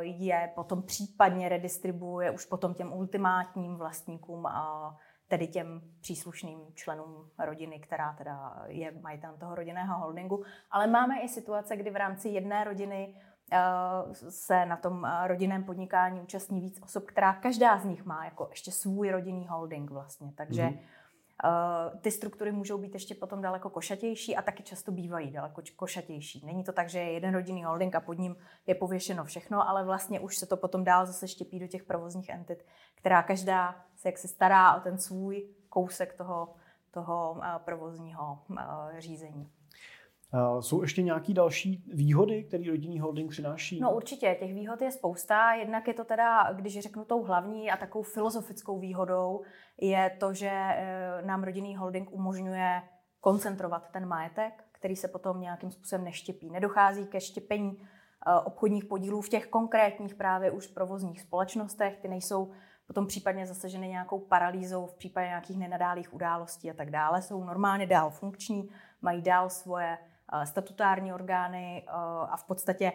je 0.01 0.53
potom 0.55 0.83
případně 0.83 1.49
redistribuje 1.49 2.31
už 2.31 2.45
potom 2.45 2.75
těm 2.75 2.93
ultimátním 2.93 3.77
vlastníkům 3.77 4.47
tedy 5.29 5.47
těm 5.47 5.81
příslušným 6.01 6.59
členům 6.75 7.31
rodiny, 7.39 7.79
která 7.79 8.13
teda 8.13 8.65
je 8.67 8.93
majitelem 9.01 9.39
toho 9.39 9.55
rodinného 9.55 9.99
holdingu. 9.99 10.45
Ale 10.71 10.87
máme 10.87 11.21
i 11.21 11.29
situace, 11.29 11.77
kdy 11.77 11.91
v 11.91 11.97
rámci 11.97 12.29
jedné 12.29 12.65
rodiny 12.65 13.15
se 14.13 14.67
na 14.67 14.77
tom 14.77 15.05
eh, 15.05 15.29
rodinném 15.29 15.65
podnikání 15.65 16.21
účastní 16.21 16.61
víc 16.61 16.81
osob, 16.83 17.05
která 17.05 17.33
každá 17.33 17.79
z 17.79 17.85
nich 17.85 18.05
má 18.05 18.25
jako 18.25 18.47
ještě 18.51 18.73
svůj 18.73 19.11
rodinný 19.11 19.47
holding 19.47 19.91
vlastně. 19.91 20.33
Takže 20.37 20.63
mm-hmm 20.63 20.79
Eh, 21.45 21.99
ty 22.01 22.11
struktury 22.11 22.53
můžou 22.53 22.79
být 22.79 22.95
ještě 22.95 23.15
potom 23.15 23.43
daleko 23.43 23.71
košatější 23.71 24.37
a 24.37 24.43
taky 24.43 24.63
často 24.63 24.93
bývají 24.93 25.31
daleko 25.31 25.63
košatější. 25.77 26.47
Není 26.47 26.65
to 26.65 26.73
tak, 26.73 26.89
že 26.89 26.99
je 26.99 27.13
jeden 27.13 27.35
rodinný 27.35 27.65
holding 27.65 27.95
a 27.95 28.01
pod 28.01 28.19
ním 28.19 28.37
je 28.67 28.75
pověšeno 28.75 29.25
všechno, 29.25 29.69
ale 29.69 29.85
vlastně 29.85 30.21
už 30.21 30.37
se 30.37 30.47
to 30.47 30.57
potom 30.57 30.85
dál 30.85 31.07
zase 31.07 31.29
štěpí 31.29 31.59
do 31.59 31.67
těch 31.67 31.85
provozních 31.85 32.29
entit, 32.29 32.67
která 32.95 33.23
každá 33.23 33.85
se 33.97 34.09
jak 34.09 34.19
se 34.19 34.29
stará 34.29 34.75
o 34.75 34.81
ten 34.81 34.99
svůj 34.99 35.49
kousek 35.69 36.13
toho, 36.13 36.55
toho 36.91 37.41
eh, 37.43 37.59
provozního 37.65 38.39
eh, 38.59 39.01
řízení. 39.01 39.51
Uh, 40.35 40.61
jsou 40.61 40.83
ještě 40.83 41.03
nějaké 41.03 41.35
další 41.35 41.85
výhody, 41.95 42.45
které 42.45 42.65
rodinný 42.71 43.01
holding 43.01 43.31
přináší? 43.31 43.81
No 43.81 43.95
určitě, 43.95 44.37
těch 44.39 44.55
výhod 44.55 44.83
je 44.83 44.93
spousta. 44.93 45.53
Jednak 45.53 45.89
je 45.89 45.95
to 45.95 46.05
teda, 46.05 46.53
když 46.53 46.81
řeknu 46.81 47.05
tou 47.05 47.23
hlavní 47.23 47.71
a 47.71 47.77
takovou 47.77 48.03
filozofickou 48.03 48.79
výhodou, 48.79 49.43
je 49.81 50.17
to, 50.21 50.35
že 50.35 50.51
uh, 50.51 51.27
nám 51.27 51.45
rodinný 51.45 51.77
holding 51.77 52.13
umožňuje 52.13 52.83
koncentrovat 53.21 53.91
ten 53.91 54.07
majetek, 54.07 54.65
který 54.73 54.97
se 54.97 55.09
potom 55.09 55.41
nějakým 55.41 55.71
způsobem 55.71 56.05
neštěpí. 56.05 56.51
Nedochází 56.51 57.07
ke 57.07 57.21
štěpení 57.21 57.71
uh, 57.71 57.83
obchodních 58.45 58.85
podílů 58.85 59.21
v 59.21 59.29
těch 59.29 59.47
konkrétních 59.47 60.15
právě 60.15 60.51
už 60.51 60.67
provozních 60.67 61.21
společnostech. 61.21 61.99
Ty 62.03 62.09
nejsou 62.09 62.51
potom 62.87 63.07
případně 63.07 63.47
zasaženy 63.47 63.89
nějakou 63.89 64.19
paralýzou 64.19 64.87
v 64.87 64.95
případě 64.95 65.27
nějakých 65.27 65.59
nenadálých 65.59 66.15
událostí 66.15 66.71
a 66.71 66.75
tak 66.75 66.91
dále. 66.91 67.23
Jsou 67.23 67.45
normálně 67.45 67.87
dál 67.87 68.11
funkční, 68.11 68.69
mají 69.03 69.23
dál 69.23 69.51
svoje 69.51 69.99
Eh, 69.99 70.10
statutární 70.45 71.13
orgány 71.13 71.85
eh, 71.87 71.91
a 72.31 72.37
v 72.37 72.45
podstatě 72.45 72.93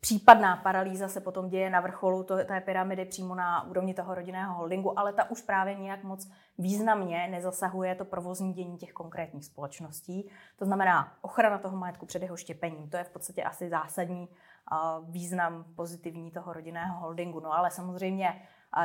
případná 0.00 0.56
paralýza 0.56 1.08
se 1.08 1.20
potom 1.20 1.48
děje 1.48 1.70
na 1.70 1.80
vrcholu 1.80 2.22
té 2.22 2.60
pyramidy 2.60 3.04
přímo 3.04 3.34
na 3.34 3.66
úrovni 3.66 3.94
toho 3.94 4.14
rodinného 4.14 4.54
holdingu, 4.54 4.98
ale 4.98 5.12
ta 5.12 5.30
už 5.30 5.42
právě 5.42 5.74
nějak 5.74 6.04
moc 6.04 6.30
významně 6.58 7.28
nezasahuje 7.28 7.94
to 7.94 8.04
provozní 8.04 8.52
dění 8.52 8.78
těch 8.78 8.92
konkrétních 8.92 9.44
společností. 9.44 10.30
To 10.58 10.64
znamená 10.64 11.12
ochrana 11.20 11.58
toho 11.58 11.76
majetku 11.76 12.06
před 12.06 12.22
jeho 12.22 12.36
štěpením. 12.36 12.90
To 12.90 12.96
je 12.96 13.04
v 13.04 13.10
podstatě 13.10 13.42
asi 13.42 13.68
zásadní 13.68 14.28
eh, 14.28 14.76
význam 15.02 15.64
pozitivní 15.76 16.30
toho 16.30 16.52
rodinného 16.52 17.00
holdingu. 17.00 17.40
No 17.40 17.52
ale 17.52 17.70
samozřejmě 17.70 18.42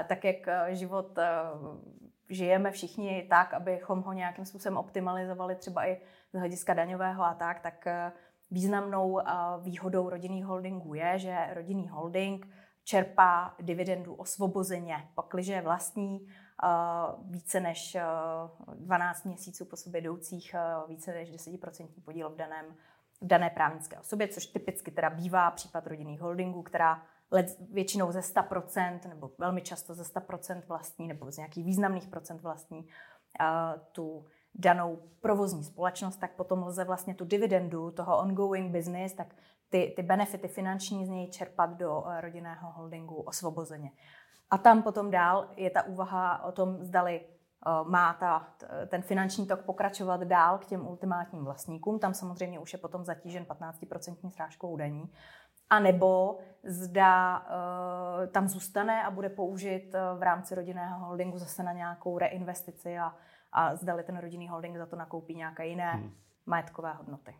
tak, 0.07 0.23
jak 0.23 0.37
život 0.69 1.19
žijeme 2.31 2.71
všichni 2.71 3.27
tak, 3.29 3.53
abychom 3.53 4.01
ho 4.01 4.13
nějakým 4.13 4.45
způsobem 4.45 4.77
optimalizovali 4.77 5.55
třeba 5.55 5.85
i 5.85 5.97
z 6.33 6.39
hlediska 6.39 6.73
daňového 6.73 7.23
a 7.23 7.33
tak, 7.33 7.59
tak 7.59 7.87
eh, 7.87 8.11
významnou 8.51 9.19
eh, 9.19 9.23
výhodou 9.59 10.09
rodinných 10.09 10.45
holdingů 10.45 10.93
je, 10.93 11.19
že 11.19 11.47
rodinný 11.53 11.87
holding 11.87 12.47
čerpá 12.83 13.55
dividendu 13.59 14.13
osvobozeně, 14.13 15.09
pakliže 15.15 15.53
je 15.53 15.61
vlastní 15.61 16.27
eh, 16.27 16.67
více 17.29 17.59
než 17.59 17.97
12 18.75 19.25
měsíců 19.25 19.65
po 19.65 19.75
sobě 19.75 20.01
jdoucích 20.01 20.55
více 20.87 21.13
než 21.13 21.31
10% 21.31 21.87
podíl 22.05 22.29
v, 22.29 22.35
daném, 22.35 22.65
v 23.21 23.27
dané 23.27 23.49
právnické 23.49 23.99
osobě, 23.99 24.27
což 24.27 24.45
typicky 24.45 24.91
teda 24.91 25.09
bývá 25.09 25.51
případ 25.51 25.87
rodinných 25.87 26.21
holdingů, 26.21 26.63
která 26.63 27.03
let, 27.31 27.57
většinou 27.71 28.11
ze 28.11 28.19
100% 28.19 29.09
nebo 29.09 29.31
velmi 29.37 29.61
často 29.61 29.93
ze 29.93 30.03
100% 30.03 30.61
vlastní 30.67 31.07
nebo 31.07 31.31
z 31.31 31.37
nějakých 31.37 31.65
významných 31.65 32.07
procent 32.07 32.41
vlastní 32.41 32.87
tu 33.91 34.25
danou 34.55 34.99
provozní 35.21 35.63
společnost, 35.63 36.17
tak 36.17 36.35
potom 36.35 36.63
lze 36.63 36.83
vlastně 36.83 37.15
tu 37.15 37.25
dividendu 37.25 37.91
toho 37.91 38.17
ongoing 38.17 38.71
business, 38.71 39.13
tak 39.13 39.35
ty, 39.69 39.93
ty 39.95 40.03
benefity 40.03 40.47
finanční 40.47 41.05
z 41.05 41.09
něj 41.09 41.27
čerpat 41.29 41.77
do 41.77 42.03
eh, 42.07 42.21
rodinného 42.21 42.71
holdingu 42.71 43.15
osvobozeně. 43.15 43.91
A 44.49 44.57
tam 44.57 44.83
potom 44.83 45.11
dál 45.11 45.47
je 45.55 45.69
ta 45.69 45.83
úvaha 45.83 46.43
o 46.43 46.51
tom, 46.51 46.83
zdali 46.83 47.21
eh, 47.21 47.69
má 47.83 48.13
ta, 48.13 48.47
ten 48.87 49.01
finanční 49.01 49.47
tok 49.47 49.61
pokračovat 49.61 50.23
dál 50.23 50.57
k 50.57 50.65
těm 50.65 50.87
ultimátním 50.87 51.43
vlastníkům. 51.45 51.99
Tam 51.99 52.13
samozřejmě 52.13 52.59
už 52.59 52.73
je 52.73 52.79
potom 52.79 53.05
zatížen 53.05 53.43
15% 53.43 54.29
srážkou 54.29 54.77
daní. 54.77 55.11
A 55.71 55.79
nebo 55.79 56.37
zda 56.63 57.39
uh, 57.39 58.27
tam 58.27 58.47
zůstane 58.47 59.03
a 59.03 59.11
bude 59.11 59.29
použit 59.29 59.93
uh, 59.93 60.19
v 60.19 60.23
rámci 60.23 60.55
rodinného 60.55 61.05
holdingu 61.05 61.37
zase 61.37 61.63
na 61.63 61.73
nějakou 61.73 62.17
reinvestici 62.17 62.97
a 62.97 63.13
a 63.53 63.75
zdali 63.75 64.03
ten 64.03 64.17
rodinný 64.17 64.47
holding 64.47 64.77
za 64.77 64.85
to 64.85 64.95
nakoupí 64.95 65.35
nějaké 65.35 65.67
jiné 65.67 65.91
hmm. 65.91 66.11
majetkové 66.45 66.93
hodnoty. 66.93 67.35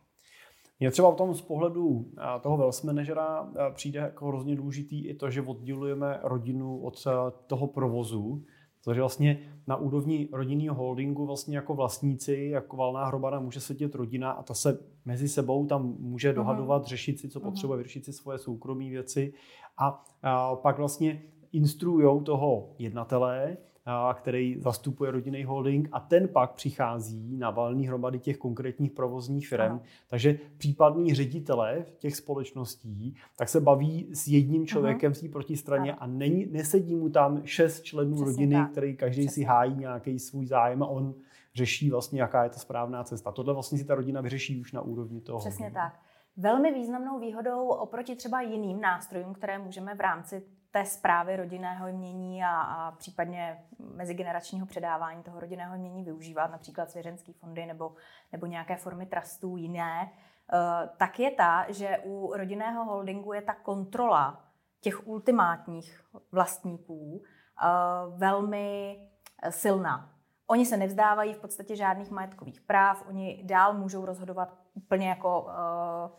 Mně 0.80 0.92
třeba 0.92 1.12
v 1.12 1.16
tom 1.16 1.34
z 1.34 1.42
pohledu 1.42 2.06
toho 2.42 2.58
wealth 2.58 2.84
managera 2.84 3.50
přijde 3.74 4.00
jako 4.00 4.28
hrozně 4.28 4.56
důležitý 4.56 5.08
i 5.08 5.14
to, 5.14 5.30
že 5.30 5.42
oddělujeme 5.42 6.20
rodinu 6.24 6.82
od 6.82 7.08
toho 7.48 7.68
provozu, 7.68 8.44
takže 8.86 9.02
vlastně 9.02 9.40
na 9.68 9.76
úrovni 9.76 10.30
rodinného 10.32 10.76
holdingu 10.76 11.26
vlastně 11.26 11.56
jako 11.56 11.76
vlastníci, 11.76 12.50
jako 12.52 12.78
valná 12.78 13.06
hromada 13.06 13.40
může 13.40 13.60
sedět 13.60 13.96
rodina 13.96 14.32
a 14.32 14.44
ta 14.44 14.54
se 14.54 14.80
mezi 15.06 15.28
sebou 15.30 15.66
tam 15.66 15.96
může 16.00 16.28
mhm. 16.28 16.36
dohadovat, 16.36 16.84
uh-huh. 16.84 16.88
řešit 16.90 17.20
si, 17.20 17.30
co 17.30 17.40
uh-huh. 17.40 17.44
potřebuje, 17.44 17.78
vyřešit 17.78 18.06
si 18.06 18.14
svoje 18.14 18.38
soukromé 18.38 18.90
věci 18.90 19.34
a, 19.78 20.04
a 20.24 20.56
pak 20.56 20.78
vlastně 20.78 21.22
instruujou 21.52 22.22
toho 22.22 22.76
jednatele, 22.80 23.58
který 24.14 24.56
zastupuje 24.60 25.12
rodinný 25.12 25.44
holding 25.44 25.90
a 25.92 26.00
ten 26.00 26.28
pak 26.28 26.52
přichází 26.52 27.38
na 27.38 27.50
valný 27.50 27.88
hromady 27.88 28.20
těch 28.20 28.38
konkrétních 28.38 28.92
provozních 28.92 29.48
firm. 29.48 29.62
Aha. 29.62 29.82
Takže 30.08 30.40
případní 30.58 31.14
ředitele 31.14 31.86
těch 32.00 32.16
společností 32.16 33.16
tak 33.38 33.50
se 33.50 33.62
baví 33.62 34.08
s 34.14 34.28
jedním 34.28 34.68
člověkem 34.68 35.14
v 35.14 35.22
té 35.22 35.30
protistraně 35.30 35.94
a 35.94 36.08
není, 36.08 36.46
nesedí 36.46 36.96
mu 36.96 37.10
tam 37.10 37.42
šest 37.44 37.84
členů 37.84 38.16
Přesně 38.16 38.32
rodiny, 38.32 38.56
tak. 38.56 38.72
který 38.72 38.96
každý 38.96 39.26
Přesně 39.26 39.44
si 39.44 39.48
hájí 39.48 39.76
nějaký 39.76 40.20
svůj 40.20 40.46
zájem 40.46 40.84
a 40.84 40.86
on 40.88 41.14
řeší 41.56 41.90
vlastně, 41.90 42.22
jaká 42.22 42.44
je 42.44 42.50
ta 42.50 42.60
správná 42.60 43.04
cesta. 43.04 43.32
Tohle 43.32 43.54
vlastně 43.54 43.78
si 43.78 43.86
ta 43.86 43.96
rodina 43.96 44.22
vyřeší 44.22 44.62
už 44.62 44.72
na 44.72 44.82
úrovni 44.82 45.22
toho. 45.22 45.40
Přesně 45.40 45.66
holdingu. 45.66 45.76
tak. 45.76 46.00
Velmi 46.38 46.74
významnou 46.74 47.20
výhodou 47.20 47.68
oproti 47.68 48.16
třeba 48.16 48.42
jiným 48.42 48.82
nástrojům, 48.82 49.34
které 49.34 49.60
můžeme 49.60 49.96
v 49.96 50.00
rámci 50.00 50.44
té 50.72 50.86
zprávy 50.86 51.36
rodinného 51.36 51.88
jmění 51.88 52.44
a, 52.44 52.62
a 52.62 52.92
případně 52.92 53.64
mezigeneračního 53.80 54.66
předávání 54.66 55.24
toho 55.24 55.40
rodinného 55.40 55.76
jmění 55.76 56.04
využívat, 56.04 56.52
například 56.52 56.92
svěřenské 56.92 57.34
fondy 57.34 57.66
nebo, 57.66 57.96
nebo 58.32 58.46
nějaké 58.46 58.76
formy 58.76 59.06
trustů 59.06 59.58
jiné, 59.58 60.12
eh, 60.54 60.90
tak 60.98 61.20
je 61.20 61.32
ta, 61.32 61.66
že 61.70 62.00
u 62.04 62.34
rodinného 62.36 62.86
holdingu 62.86 63.34
je 63.34 63.42
ta 63.42 63.54
kontrola 63.54 64.44
těch 64.82 65.08
ultimátních 65.08 66.02
vlastníků 66.32 67.22
eh, 67.24 67.68
velmi 68.18 68.98
silná. 69.50 70.10
Oni 70.48 70.66
se 70.66 70.78
nevzdávají 70.78 71.34
v 71.34 71.40
podstatě 71.40 71.76
žádných 71.76 72.12
majetkových 72.12 72.62
práv, 72.62 73.04
oni 73.08 73.42
dál 73.44 73.74
můžou 73.74 74.06
rozhodovat 74.06 74.54
úplně 74.74 75.10
jako, 75.10 75.48
eh, 75.50 76.10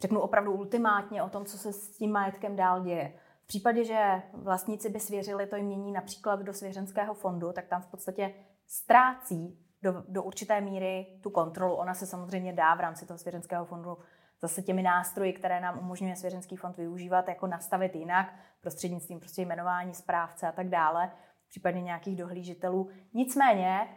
řeknu 0.00 0.20
opravdu 0.20 0.52
ultimátně 0.52 1.22
o 1.22 1.28
tom, 1.28 1.44
co 1.44 1.58
se 1.58 1.72
s 1.72 1.96
tím 1.96 2.12
majetkem 2.12 2.56
dál 2.56 2.80
děje. 2.82 3.18
V 3.44 3.46
případě, 3.46 3.84
že 3.84 4.22
vlastníci 4.32 4.90
by 4.90 5.00
svěřili 5.00 5.46
to 5.46 5.56
jmění 5.56 5.92
například 5.92 6.40
do 6.40 6.52
svěřenského 6.52 7.14
fondu, 7.14 7.52
tak 7.52 7.66
tam 7.66 7.82
v 7.82 7.86
podstatě 7.86 8.34
ztrácí 8.66 9.58
do, 9.82 10.04
do 10.08 10.22
určité 10.22 10.60
míry 10.60 11.06
tu 11.22 11.30
kontrolu. 11.30 11.74
Ona 11.74 11.94
se 11.94 12.06
samozřejmě 12.06 12.52
dá 12.52 12.74
v 12.74 12.80
rámci 12.80 13.06
toho 13.06 13.18
svěřenského 13.18 13.64
fondu 13.64 13.98
zase 14.40 14.62
těmi 14.62 14.82
nástroji, 14.82 15.32
které 15.32 15.60
nám 15.60 15.78
umožňuje 15.78 16.16
svěřenský 16.16 16.56
fond 16.56 16.76
využívat, 16.76 17.28
jako 17.28 17.46
nastavit 17.46 17.96
jinak, 17.96 18.34
prostřednictvím 18.60 19.20
prostě 19.20 19.42
jmenování 19.42 19.94
správce 19.94 20.48
a 20.48 20.52
tak 20.52 20.68
dále, 20.68 21.10
případně 21.48 21.82
nějakých 21.82 22.16
dohlížitelů. 22.16 22.88
Nicméně 23.14 23.88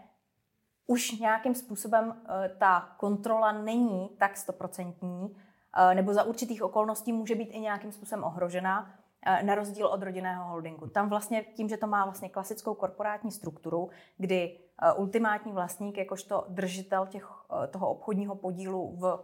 už 0.88 1.20
nějakým 1.20 1.56
způsobem 1.56 2.22
eh, 2.30 2.50
ta 2.50 2.96
kontrola 2.98 3.52
není 3.52 4.10
tak 4.20 4.38
stoprocentní, 4.38 5.38
eh, 5.78 5.96
nebo 5.96 6.14
za 6.14 6.24
určitých 6.24 6.64
okolností 6.64 7.14
může 7.14 7.36
být 7.36 7.50
i 7.50 7.60
nějakým 7.60 7.92
způsobem 7.92 8.24
ohrožena, 8.24 8.94
na 9.42 9.56
rozdíl 9.56 9.88
od 9.88 10.04
rodinného 10.04 10.48
holdingu. 10.48 10.88
Tam 10.88 11.10
vlastně 11.10 11.46
tím, 11.54 11.70
že 11.70 11.78
to 11.78 11.88
má 11.88 12.04
vlastně 12.04 12.30
klasickou 12.30 12.74
korporátní 12.74 13.32
strukturu, 13.32 13.90
kdy 14.18 14.58
eh, 14.82 14.94
ultimátní 14.94 15.52
vlastník, 15.52 15.98
jakožto 15.98 16.46
držitel 16.50 17.08
těch, 17.08 17.30
eh, 17.64 17.68
toho 17.68 17.90
obchodního 17.90 18.36
podílu 18.36 18.96
v 19.00 19.20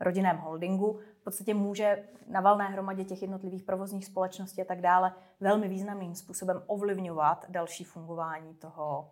rodinném 0.00 0.36
holdingu, 0.36 1.00
v 1.20 1.24
podstatě 1.24 1.54
může 1.54 2.08
na 2.28 2.40
valné 2.40 2.64
hromadě 2.64 3.04
těch 3.04 3.22
jednotlivých 3.22 3.62
provozních 3.62 4.06
společností 4.06 4.62
a 4.62 4.64
tak 4.64 4.80
dále 4.80 5.12
velmi 5.40 5.68
významným 5.68 6.14
způsobem 6.14 6.62
ovlivňovat 6.66 7.46
další 7.48 7.84
fungování 7.84 8.54
toho, 8.54 9.10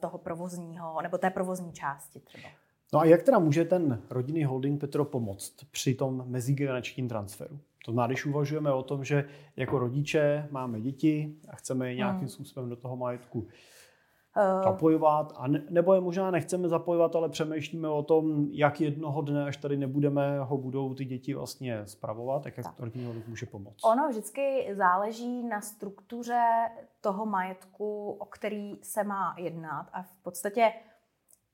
toho 0.00 0.18
provozního, 0.18 1.02
nebo 1.02 1.18
té 1.18 1.30
provozní 1.30 1.72
části 1.72 2.20
třeba. 2.20 2.48
No 2.92 3.00
a 3.00 3.04
jak 3.04 3.22
teda 3.22 3.38
může 3.38 3.64
ten 3.64 4.02
rodinný 4.10 4.44
holding 4.44 4.80
Petro 4.80 5.04
pomoct 5.04 5.64
při 5.70 5.94
tom 5.94 6.24
mezigeneračním 6.26 7.08
transferu? 7.08 7.58
To 7.84 7.92
znamená, 7.92 8.06
když 8.06 8.26
uvažujeme 8.26 8.72
o 8.72 8.82
tom, 8.82 9.04
že 9.04 9.24
jako 9.56 9.78
rodiče 9.78 10.48
máme 10.50 10.80
děti 10.80 11.36
a 11.48 11.56
chceme 11.56 11.88
je 11.88 11.94
nějakým 11.94 12.20
hmm. 12.20 12.28
způsobem 12.28 12.68
do 12.68 12.76
toho 12.76 12.96
majetku 12.96 13.38
uh, 13.40 14.62
zapojovat, 14.64 15.32
a 15.36 15.48
ne, 15.48 15.62
nebo 15.70 15.94
je 15.94 16.00
možná 16.00 16.30
nechceme 16.30 16.68
zapojovat, 16.68 17.16
ale 17.16 17.28
přemýšlíme 17.28 17.88
o 17.88 18.02
tom, 18.02 18.46
jak 18.50 18.80
jednoho 18.80 19.22
dne, 19.22 19.44
až 19.44 19.56
tady 19.56 19.76
nebudeme, 19.76 20.40
ho 20.40 20.58
budou 20.58 20.94
ty 20.94 21.04
děti 21.04 21.34
vlastně 21.34 21.86
spravovat, 21.86 22.46
jak 22.46 22.54
tak. 22.54 22.80
rodinný 22.80 23.22
může 23.28 23.46
pomoct. 23.46 23.84
Ono 23.84 24.08
vždycky 24.08 24.68
záleží 24.72 25.42
na 25.42 25.60
struktuře 25.60 26.42
toho 27.00 27.26
majetku, 27.26 28.10
o 28.10 28.24
který 28.24 28.78
se 28.82 29.04
má 29.04 29.34
jednat 29.38 29.86
a 29.92 30.02
v 30.02 30.16
podstatě 30.22 30.72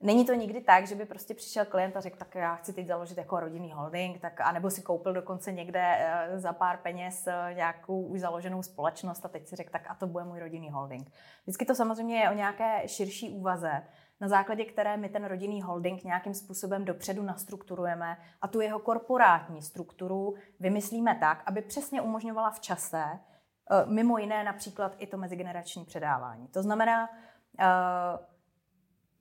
Není 0.00 0.24
to 0.26 0.34
nikdy 0.34 0.60
tak, 0.60 0.86
že 0.86 0.94
by 0.94 1.04
prostě 1.04 1.34
přišel 1.34 1.64
klient 1.64 1.96
a 1.96 2.00
řekl, 2.00 2.16
tak 2.16 2.34
já 2.34 2.54
chci 2.54 2.72
teď 2.72 2.86
založit 2.86 3.18
jako 3.18 3.40
rodinný 3.40 3.72
holding, 3.72 4.20
tak, 4.20 4.40
anebo 4.40 4.70
si 4.70 4.82
koupil 4.82 5.12
dokonce 5.12 5.52
někde 5.52 5.96
eh, 5.98 6.38
za 6.38 6.52
pár 6.52 6.76
peněz 6.76 7.26
eh, 7.26 7.54
nějakou 7.54 8.02
už 8.02 8.20
založenou 8.20 8.62
společnost 8.62 9.24
a 9.24 9.28
teď 9.28 9.46
si 9.46 9.56
řekl, 9.56 9.70
tak 9.70 9.90
a 9.90 9.94
to 9.94 10.06
bude 10.06 10.24
můj 10.24 10.40
rodinný 10.40 10.70
holding. 10.70 11.10
Vždycky 11.42 11.64
to 11.64 11.74
samozřejmě 11.74 12.18
je 12.18 12.30
o 12.30 12.34
nějaké 12.34 12.88
širší 12.88 13.30
úvaze, 13.30 13.82
na 14.20 14.28
základě 14.28 14.64
které 14.64 14.96
my 14.96 15.08
ten 15.08 15.24
rodinný 15.24 15.62
holding 15.62 16.04
nějakým 16.04 16.34
způsobem 16.34 16.84
dopředu 16.84 17.22
nastrukturujeme 17.22 18.16
a 18.42 18.48
tu 18.48 18.60
jeho 18.60 18.78
korporátní 18.78 19.62
strukturu 19.62 20.34
vymyslíme 20.60 21.16
tak, 21.20 21.42
aby 21.46 21.62
přesně 21.62 22.02
umožňovala 22.02 22.50
v 22.50 22.60
čase 22.60 23.04
eh, 23.04 23.86
mimo 23.86 24.18
jiné 24.18 24.44
například 24.44 24.94
i 24.98 25.06
to 25.06 25.16
mezigenerační 25.16 25.84
předávání. 25.84 26.48
To 26.48 26.62
znamená, 26.62 27.08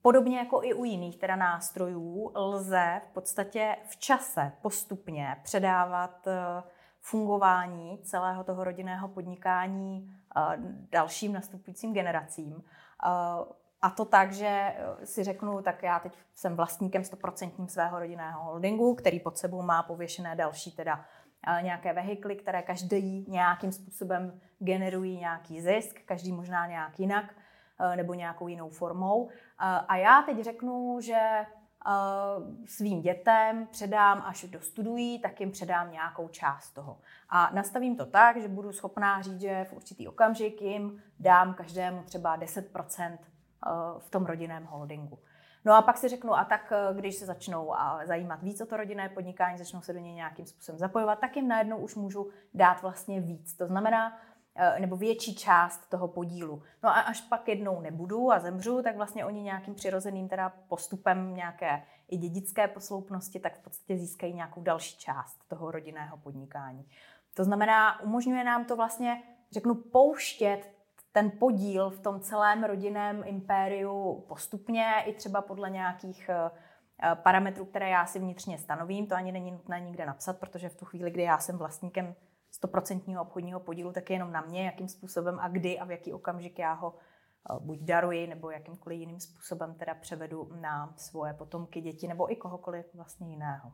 Podobně 0.06 0.38
jako 0.38 0.60
i 0.64 0.74
u 0.74 0.84
jiných 0.84 1.18
teda 1.18 1.36
nástrojů 1.36 2.32
lze 2.34 3.00
v 3.10 3.14
podstatě 3.14 3.76
v 3.88 3.96
čase 3.96 4.52
postupně 4.62 5.36
předávat 5.42 6.26
eh, 6.26 6.62
fungování 7.00 7.98
celého 7.98 8.44
toho 8.44 8.64
rodinného 8.64 9.08
podnikání 9.08 10.14
eh, 10.36 10.40
dalším 10.90 11.32
nastupujícím 11.32 11.94
generacím. 11.94 12.54
Eh, 12.56 13.08
a 13.82 13.90
to 13.96 14.04
tak, 14.04 14.32
že 14.32 14.76
si 15.04 15.24
řeknu, 15.24 15.62
tak 15.62 15.82
já 15.82 15.98
teď 15.98 16.18
jsem 16.34 16.56
vlastníkem 16.56 17.04
stoprocentním 17.04 17.68
svého 17.68 17.98
rodinného 17.98 18.44
holdingu, 18.44 18.94
který 18.94 19.20
pod 19.20 19.38
sebou 19.38 19.62
má 19.62 19.82
pověšené 19.82 20.36
další 20.36 20.72
teda 20.72 21.04
nějaké 21.62 21.92
vehikly, 21.92 22.36
které 22.36 22.62
každý 22.62 23.26
nějakým 23.28 23.72
způsobem 23.72 24.40
generují 24.58 25.18
nějaký 25.18 25.60
zisk, 25.60 26.00
každý 26.04 26.32
možná 26.32 26.66
nějak 26.66 27.00
jinak 27.00 27.34
nebo 27.96 28.14
nějakou 28.14 28.48
jinou 28.48 28.68
formou. 28.68 29.28
A 29.58 29.96
já 29.96 30.22
teď 30.22 30.40
řeknu, 30.40 31.00
že 31.00 31.46
svým 32.66 33.00
dětem 33.00 33.66
předám, 33.66 34.22
až 34.26 34.44
dostudují, 34.44 35.18
tak 35.18 35.40
jim 35.40 35.50
předám 35.50 35.92
nějakou 35.92 36.28
část 36.28 36.70
toho. 36.70 36.98
A 37.28 37.50
nastavím 37.54 37.96
to 37.96 38.06
tak, 38.06 38.40
že 38.40 38.48
budu 38.48 38.72
schopná 38.72 39.22
říct, 39.22 39.40
že 39.40 39.64
v 39.64 39.72
určitý 39.72 40.08
okamžik 40.08 40.62
jim 40.62 41.02
dám 41.20 41.54
každému 41.54 42.02
třeba 42.02 42.38
10% 42.38 43.18
v 43.98 44.10
tom 44.10 44.26
rodinném 44.26 44.64
holdingu. 44.64 45.18
No 45.64 45.74
a 45.74 45.82
pak 45.82 45.96
si 45.96 46.08
řeknu, 46.08 46.34
a 46.34 46.44
tak 46.44 46.72
když 46.92 47.14
se 47.14 47.26
začnou 47.26 47.74
zajímat 48.04 48.42
víc 48.42 48.60
o 48.60 48.66
to 48.66 48.76
rodinné 48.76 49.08
podnikání, 49.08 49.58
začnou 49.58 49.80
se 49.80 49.92
do 49.92 49.98
něj 49.98 50.14
nějakým 50.14 50.46
způsobem 50.46 50.78
zapojovat, 50.78 51.18
tak 51.18 51.36
jim 51.36 51.48
najednou 51.48 51.76
už 51.76 51.94
můžu 51.94 52.30
dát 52.54 52.82
vlastně 52.82 53.20
víc. 53.20 53.54
To 53.54 53.66
znamená, 53.66 54.12
Eh, 54.12 54.35
nebo 54.78 54.96
větší 54.96 55.34
část 55.34 55.90
toho 55.90 56.08
podílu. 56.08 56.62
No 56.82 56.88
a 56.88 57.00
až 57.00 57.20
pak 57.20 57.48
jednou 57.48 57.80
nebudu 57.80 58.32
a 58.32 58.38
zemřu, 58.38 58.82
tak 58.82 58.96
vlastně 58.96 59.24
oni 59.24 59.42
nějakým 59.42 59.74
přirozeným 59.74 60.28
teda 60.28 60.52
postupem 60.68 61.34
nějaké 61.34 61.82
i 62.08 62.16
dědické 62.16 62.68
posloupnosti, 62.68 63.40
tak 63.40 63.58
v 63.58 63.62
podstatě 63.62 63.98
získají 63.98 64.34
nějakou 64.34 64.62
další 64.62 64.98
část 64.98 65.48
toho 65.48 65.70
rodinného 65.70 66.16
podnikání. 66.16 66.88
To 67.34 67.44
znamená, 67.44 68.00
umožňuje 68.02 68.44
nám 68.44 68.64
to 68.64 68.76
vlastně, 68.76 69.22
řeknu, 69.52 69.74
pouštět 69.74 70.76
ten 71.12 71.30
podíl 71.38 71.90
v 71.90 72.00
tom 72.00 72.20
celém 72.20 72.64
rodinném 72.64 73.22
impériu 73.26 74.24
postupně, 74.28 74.94
i 75.04 75.12
třeba 75.12 75.42
podle 75.42 75.70
nějakých 75.70 76.28
eh, 76.28 76.50
parametrů, 77.14 77.64
které 77.64 77.88
já 77.88 78.06
si 78.06 78.18
vnitřně 78.18 78.58
stanovím. 78.58 79.06
To 79.06 79.14
ani 79.14 79.32
není 79.32 79.50
nutné 79.50 79.80
nikde 79.80 80.06
napsat, 80.06 80.38
protože 80.38 80.68
v 80.68 80.76
tu 80.76 80.84
chvíli, 80.84 81.10
kdy 81.10 81.22
já 81.22 81.38
jsem 81.38 81.58
vlastníkem 81.58 82.14
stoprocentního 82.56 83.22
obchodního 83.22 83.60
podílu, 83.60 83.92
tak 83.92 84.10
je 84.10 84.16
jenom 84.16 84.32
na 84.32 84.40
mě, 84.40 84.64
jakým 84.64 84.88
způsobem 84.88 85.38
a 85.40 85.48
kdy 85.48 85.78
a 85.78 85.84
v 85.84 85.90
jaký 85.90 86.12
okamžik 86.12 86.58
já 86.58 86.72
ho 86.72 86.94
eh, 87.50 87.56
buď 87.60 87.78
daruji, 87.78 88.26
nebo 88.26 88.50
jakýmkoliv 88.50 89.00
jiným 89.00 89.20
způsobem 89.20 89.74
teda 89.74 89.94
převedu 89.94 90.48
na 90.60 90.94
svoje 90.96 91.34
potomky, 91.34 91.80
děti, 91.80 92.08
nebo 92.08 92.32
i 92.32 92.36
kohokoliv 92.36 92.86
vlastně 92.94 93.30
jiného. 93.30 93.72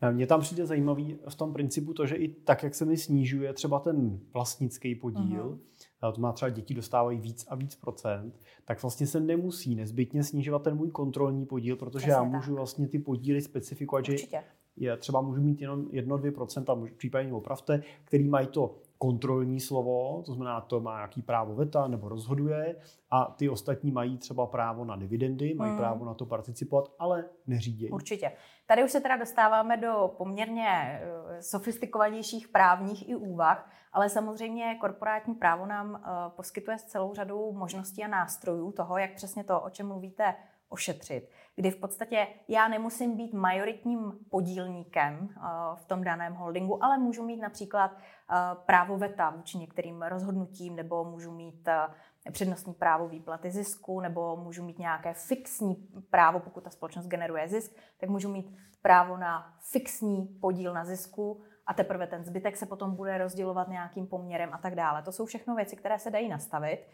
Eh, 0.00 0.12
mně 0.12 0.26
tam 0.26 0.40
přijde 0.40 0.66
zajímavý 0.66 1.18
v 1.28 1.34
tom 1.34 1.52
principu 1.52 1.94
to, 1.94 2.06
že 2.06 2.16
i 2.16 2.28
tak, 2.28 2.62
jak 2.62 2.74
se 2.74 2.84
mi 2.84 2.96
snižuje 2.96 3.52
třeba 3.52 3.80
ten 3.80 4.20
vlastnický 4.32 4.94
podíl, 4.94 5.58
uh-huh. 6.00 6.12
to 6.12 6.20
má 6.20 6.32
třeba 6.32 6.48
děti 6.48 6.74
dostávají 6.74 7.20
víc 7.20 7.46
a 7.48 7.54
víc 7.54 7.74
procent, 7.74 8.40
tak 8.64 8.82
vlastně 8.82 9.06
se 9.06 9.20
nemusí 9.20 9.74
nezbytně 9.74 10.24
snižovat 10.24 10.62
ten 10.62 10.76
můj 10.76 10.90
kontrolní 10.90 11.46
podíl, 11.46 11.76
protože 11.76 11.98
Přesně 11.98 12.12
já 12.12 12.22
můžu 12.22 12.50
tak. 12.50 12.56
vlastně 12.56 12.88
ty 12.88 12.98
podíly 12.98 13.40
specifikovat, 13.40 14.08
Určitě. 14.08 14.36
že 14.36 14.53
je 14.76 14.96
třeba 14.96 15.20
můžu 15.20 15.42
mít 15.42 15.60
jenom 15.60 15.84
1-2%, 15.84 16.90
případně 16.96 17.32
opravte, 17.32 17.82
který 18.04 18.28
mají 18.28 18.46
to 18.46 18.74
kontrolní 18.98 19.60
slovo, 19.60 20.22
to 20.26 20.34
znamená, 20.34 20.60
to 20.60 20.80
má 20.80 20.96
nějaký 20.96 21.22
právo 21.22 21.54
veta 21.54 21.88
nebo 21.88 22.08
rozhoduje 22.08 22.76
a 23.10 23.24
ty 23.24 23.48
ostatní 23.48 23.90
mají 23.90 24.18
třeba 24.18 24.46
právo 24.46 24.84
na 24.84 24.96
dividendy, 24.96 25.54
mají 25.54 25.70
hmm. 25.70 25.78
právo 25.78 26.04
na 26.04 26.14
to 26.14 26.26
participovat, 26.26 26.92
ale 26.98 27.24
neřídí. 27.46 27.90
Určitě. 27.90 28.32
Tady 28.66 28.84
už 28.84 28.90
se 28.90 29.00
teda 29.00 29.16
dostáváme 29.16 29.76
do 29.76 30.14
poměrně 30.18 30.68
eh, 30.68 31.42
sofistikovanějších 31.42 32.48
právních 32.48 33.08
i 33.08 33.14
úvah, 33.14 33.70
ale 33.92 34.08
samozřejmě 34.08 34.76
korporátní 34.80 35.34
právo 35.34 35.66
nám 35.66 35.96
eh, 35.96 36.08
poskytuje 36.36 36.76
celou 36.86 37.14
řadu 37.14 37.52
možností 37.52 38.04
a 38.04 38.08
nástrojů 38.08 38.72
toho, 38.72 38.98
jak 38.98 39.14
přesně 39.14 39.44
to, 39.44 39.60
o 39.60 39.70
čem 39.70 39.88
mluvíte, 39.88 40.34
ošetřit, 40.74 41.30
kdy 41.56 41.70
v 41.70 41.76
podstatě 41.76 42.26
já 42.48 42.68
nemusím 42.68 43.16
být 43.16 43.32
majoritním 43.32 44.12
podílníkem 44.30 45.28
eh, 45.30 45.40
v 45.74 45.84
tom 45.84 46.04
daném 46.04 46.34
holdingu, 46.34 46.84
ale 46.84 46.98
můžu 46.98 47.22
mít 47.22 47.40
například 47.40 47.90
eh, 47.96 48.34
právo 48.66 48.98
veta 48.98 49.30
vůči 49.30 49.58
některým 49.58 50.02
rozhodnutím, 50.02 50.76
nebo 50.76 51.04
můžu 51.04 51.32
mít 51.32 51.68
eh, 51.68 52.32
přednostní 52.32 52.74
právo 52.74 53.08
výplaty 53.08 53.50
zisku, 53.50 54.00
nebo 54.00 54.36
můžu 54.36 54.64
mít 54.64 54.78
nějaké 54.78 55.14
fixní 55.14 55.74
právo, 56.10 56.40
pokud 56.40 56.64
ta 56.64 56.70
společnost 56.70 57.06
generuje 57.06 57.48
zisk, 57.48 57.72
tak 58.00 58.10
můžu 58.10 58.32
mít 58.32 58.56
právo 58.82 59.16
na 59.16 59.54
fixní 59.60 60.26
podíl 60.40 60.74
na 60.74 60.84
zisku 60.84 61.42
a 61.66 61.74
teprve 61.74 62.06
ten 62.06 62.24
zbytek 62.24 62.56
se 62.56 62.66
potom 62.66 62.96
bude 62.96 63.18
rozdělovat 63.18 63.68
nějakým 63.68 64.06
poměrem 64.06 64.50
a 64.52 64.58
tak 64.58 64.74
dále. 64.74 65.02
To 65.02 65.12
jsou 65.12 65.26
všechno 65.26 65.54
věci, 65.54 65.76
které 65.76 65.98
se 65.98 66.10
dají 66.10 66.28
nastavit. 66.28 66.86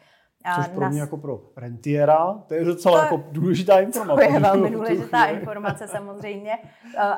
Což 0.55 0.69
pro 0.69 0.91
mě 0.91 1.01
jako 1.01 1.17
pro 1.17 1.41
rentiera, 1.57 2.43
to 2.47 2.55
je 2.55 2.65
docela 2.65 2.99
to, 2.99 3.05
jako 3.05 3.25
důležitá 3.33 3.81
informace. 3.81 4.27
To 4.27 4.33
je 4.33 4.41
velmi 4.41 4.71
důležitá 4.71 5.25
informace 5.25 5.89
samozřejmě. 5.89 6.59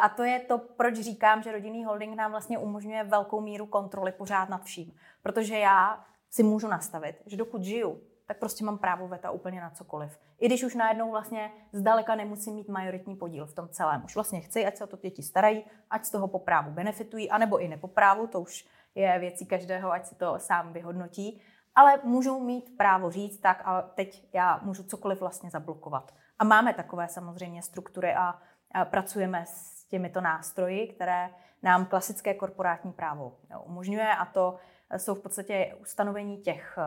A 0.01 0.09
to 0.09 0.23
je 0.23 0.41
to, 0.41 0.59
proč 0.59 0.95
říkám, 0.95 1.43
že 1.43 1.53
rodinný 1.53 1.85
holding 1.85 2.17
nám 2.17 2.31
vlastně 2.31 2.59
umožňuje 2.59 3.05
velkou 3.05 3.41
míru 3.41 3.67
kontroly 3.67 4.13
pořád 4.13 4.49
nad 4.49 4.63
vším. 4.63 4.93
Protože 5.23 5.59
já 5.59 6.05
si 6.31 6.43
můžu 6.43 6.69
nastavit, 6.69 7.17
že 7.27 7.37
dokud 7.37 7.63
žiju, 7.63 8.01
tak 8.27 8.39
prostě 8.39 8.65
mám 8.65 8.79
právo 8.79 9.09
veta 9.09 9.31
úplně 9.31 9.61
na 9.61 9.71
cokoliv. 9.71 10.19
I 10.41 10.47
když 10.47 10.65
už 10.65 10.75
najednou 10.75 11.11
vlastně 11.11 11.51
zdaleka 11.73 12.15
nemusím 12.15 12.55
mít 12.55 12.69
majoritní 12.69 13.17
podíl 13.17 13.47
v 13.47 13.55
tom 13.55 13.69
celém. 13.69 14.05
Už 14.05 14.15
vlastně 14.15 14.41
chci, 14.41 14.67
ať 14.67 14.77
se 14.77 14.85
o 14.85 14.87
to 14.87 14.97
děti 14.97 15.23
starají, 15.23 15.65
ať 15.91 16.05
z 16.05 16.11
toho 16.11 16.29
po 16.29 16.39
právu 16.39 16.71
benefitují, 16.71 17.31
anebo 17.31 17.59
i 17.59 17.69
nepoprávu, 17.69 18.27
to 18.27 18.41
už 18.41 18.67
je 18.95 19.19
věcí 19.19 19.47
každého, 19.47 19.93
ať 19.93 20.07
si 20.07 20.15
to 20.15 20.35
sám 20.39 20.73
vyhodnotí 20.73 21.41
ale 21.75 22.01
můžou 22.05 22.41
mít 22.41 22.77
právo 22.77 23.11
říct, 23.11 23.41
tak 23.41 23.63
a 23.65 23.83
teď 23.83 24.29
já 24.33 24.61
můžu 24.63 24.83
cokoliv 24.83 25.21
vlastně 25.21 25.51
zablokovat. 25.51 26.15
A 26.39 26.45
máme 26.45 26.75
takové 26.75 27.09
samozřejmě 27.09 27.63
struktury 27.63 28.15
a, 28.15 28.39
a 28.75 28.85
pracujeme 28.85 29.45
s 29.47 29.85
těmito 29.85 30.21
nástroji, 30.21 30.87
které 30.87 31.31
nám 31.63 31.87
klasické 31.87 32.35
korporátní 32.35 32.93
právo 32.93 33.37
umožňuje 33.65 34.09
a 34.15 34.25
to 34.25 34.59
jsou 34.97 35.15
v 35.15 35.23
podstatě 35.23 35.77
ustanovení 35.81 36.39
těch 36.39 36.79
eh, 36.79 36.83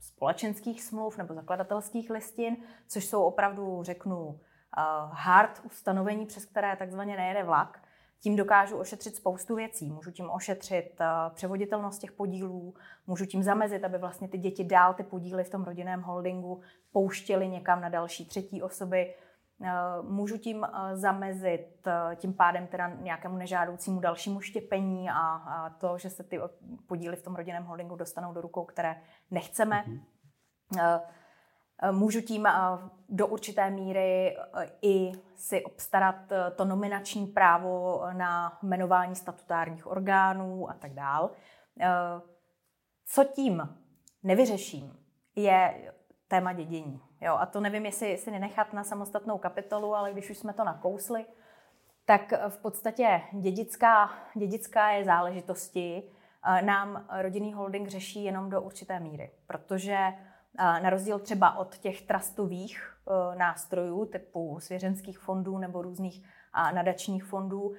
společenských 0.00 0.82
smluv 0.82 1.18
nebo 1.18 1.34
zakladatelských 1.34 2.10
listin, 2.10 2.56
což 2.88 3.06
jsou 3.06 3.22
opravdu, 3.22 3.82
řeknu, 3.82 4.40
eh, 4.40 4.82
hard 5.12 5.60
ustanovení, 5.64 6.26
přes 6.26 6.44
které 6.44 6.76
takzvaně 6.76 7.16
nejede 7.16 7.42
vlak, 7.42 7.82
tím 8.20 8.36
dokážu 8.36 8.76
ošetřit 8.76 9.16
spoustu 9.16 9.54
věcí. 9.54 9.90
Můžu 9.90 10.10
tím 10.10 10.30
ošetřit 10.30 11.00
uh, 11.00 11.34
převoditelnost 11.34 12.00
těch 12.00 12.12
podílů, 12.12 12.74
můžu 13.06 13.26
tím 13.26 13.42
zamezit, 13.42 13.84
aby 13.84 13.98
vlastně 13.98 14.28
ty 14.28 14.38
děti 14.38 14.64
dál 14.64 14.94
ty 14.94 15.02
podíly 15.02 15.44
v 15.44 15.50
tom 15.50 15.64
rodinném 15.64 16.02
holdingu 16.02 16.60
pouštěly 16.92 17.48
někam 17.48 17.80
na 17.80 17.88
další 17.88 18.26
třetí 18.26 18.62
osoby. 18.62 19.14
Uh, 19.60 20.10
můžu 20.10 20.38
tím 20.38 20.58
uh, 20.58 20.68
zamezit 20.92 21.88
tím 22.16 22.34
pádem 22.34 22.66
teda 22.66 22.88
nějakému 22.88 23.36
nežádoucímu 23.36 24.00
dalšímu 24.00 24.40
štěpení 24.40 25.10
a, 25.10 25.14
a 25.16 25.70
to, 25.70 25.98
že 25.98 26.10
se 26.10 26.24
ty 26.24 26.40
podíly 26.86 27.16
v 27.16 27.22
tom 27.22 27.36
rodinném 27.36 27.64
holdingu 27.64 27.96
dostanou 27.96 28.32
do 28.32 28.40
rukou, 28.40 28.64
které 28.64 29.02
nechceme. 29.30 29.84
Mm-hmm. 29.86 31.00
Eh, 31.82 31.92
můžu 31.92 32.20
tím 32.20 32.46
eh, 32.46 32.52
do 33.08 33.26
určité 33.26 33.70
míry 33.70 34.36
eh, 34.36 34.70
i 34.82 35.12
si 35.36 35.64
obstarat 35.64 36.16
to 36.56 36.64
nominační 36.64 37.26
právo 37.26 38.02
na 38.12 38.58
jmenování 38.62 39.14
statutárních 39.14 39.86
orgánů 39.86 40.70
a 40.70 40.74
tak 40.74 40.94
dál. 40.94 41.30
Co 43.06 43.24
tím 43.24 43.76
nevyřeším, 44.22 44.98
je 45.36 45.92
téma 46.28 46.52
dědění. 46.52 47.00
Jo, 47.20 47.34
a 47.34 47.46
to 47.46 47.60
nevím, 47.60 47.86
jestli 47.86 48.16
si 48.16 48.30
nenechat 48.30 48.72
na 48.72 48.84
samostatnou 48.84 49.38
kapitolu, 49.38 49.94
ale 49.94 50.12
když 50.12 50.30
už 50.30 50.38
jsme 50.38 50.52
to 50.52 50.64
nakousli, 50.64 51.26
tak 52.04 52.32
v 52.48 52.58
podstatě 52.58 53.22
dědická, 53.32 54.10
dědická 54.34 54.90
je 54.90 55.04
záležitosti 55.04 56.02
nám 56.60 57.06
rodinný 57.22 57.52
holding 57.52 57.88
řeší 57.88 58.24
jenom 58.24 58.50
do 58.50 58.62
určité 58.62 59.00
míry, 59.00 59.30
protože 59.46 59.98
na 60.56 60.90
rozdíl 60.90 61.18
třeba 61.18 61.58
od 61.58 61.78
těch 61.78 62.02
trustových 62.02 62.96
e, 63.06 63.36
nástrojů 63.38 64.04
typu 64.04 64.56
svěřenských 64.60 65.18
fondů 65.18 65.58
nebo 65.58 65.82
různých 65.82 66.22
nadačních 66.74 67.24
fondů, 67.24 67.74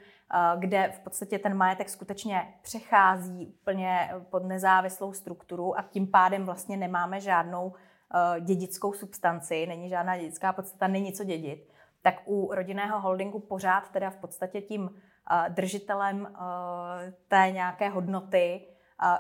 kde 0.60 0.92
v 0.96 1.00
podstatě 1.00 1.40
ten 1.40 1.58
majetek 1.58 1.90
skutečně 1.90 2.54
přechází 2.62 3.48
úplně 3.48 4.14
pod 4.30 4.44
nezávislou 4.44 5.14
strukturu 5.14 5.80
a 5.80 5.82
tím 5.82 6.08
pádem 6.08 6.46
vlastně 6.46 6.78
nemáme 6.78 7.22
žádnou 7.22 7.74
e, 7.74 8.42
dědickou 8.42 8.94
substanci, 8.94 9.68
není 9.68 9.90
žádná 9.90 10.18
dědická 10.18 10.54
podstata, 10.54 10.88
není 10.88 11.14
co 11.14 11.24
dědit, 11.24 11.70
tak 12.02 12.16
u 12.26 12.54
rodinného 12.54 13.02
holdingu 13.02 13.40
pořád 13.40 13.92
teda 13.92 14.10
v 14.10 14.18
podstatě 14.18 14.62
tím 14.62 14.90
e, 14.90 15.50
držitelem 15.50 16.36
té 17.28 17.52
nějaké 17.52 17.90
hodnoty 17.90 18.68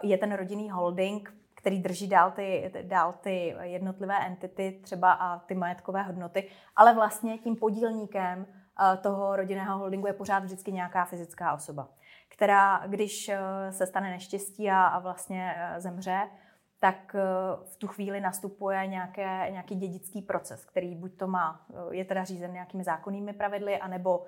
je 0.04 0.18
ten 0.18 0.34
rodinný 0.34 0.70
holding, 0.70 1.39
který 1.60 1.82
drží 1.82 2.08
dál 2.08 2.32
ty, 2.32 2.72
dál 2.82 3.14
ty 3.14 3.56
jednotlivé 3.62 4.26
entity 4.26 4.80
třeba 4.84 5.12
a 5.12 5.40
ty 5.40 5.56
majetkové 5.56 6.04
hodnoty, 6.04 6.50
ale 6.76 6.96
vlastně 6.96 7.38
tím 7.38 7.56
podílníkem 7.56 8.46
eh, 8.48 8.98
toho 8.98 9.36
rodinného 9.36 9.80
holdingu 9.80 10.08
je 10.08 10.14
pořád 10.14 10.44
vždycky 10.44 10.72
nějaká 10.72 11.06
fyzická 11.06 11.54
osoba, 11.54 11.90
která, 12.30 12.88
když 12.88 13.30
eh, 13.30 13.40
se 13.72 13.86
stane 13.86 14.10
neštěstí 14.10 14.70
a, 14.70 14.84
a 14.84 15.00
vlastně 15.00 15.56
eh, 15.58 15.82
zemře, 15.82 16.30
tak 16.82 17.16
v 17.66 17.76
tu 17.78 17.88
chvíli 17.88 18.22
nastupuje 18.22 18.88
nějaké, 18.88 19.48
nějaký 19.52 19.76
dědický 19.76 20.22
proces, 20.22 20.66
který 20.66 20.96
buď 20.96 21.18
to 21.18 21.28
má, 21.28 21.66
je 21.92 22.06
teda 22.06 22.24
řízen 22.24 22.54
nějakými 22.54 22.84
zákonnými 22.84 23.34
pravidly, 23.34 23.78
anebo 23.78 24.26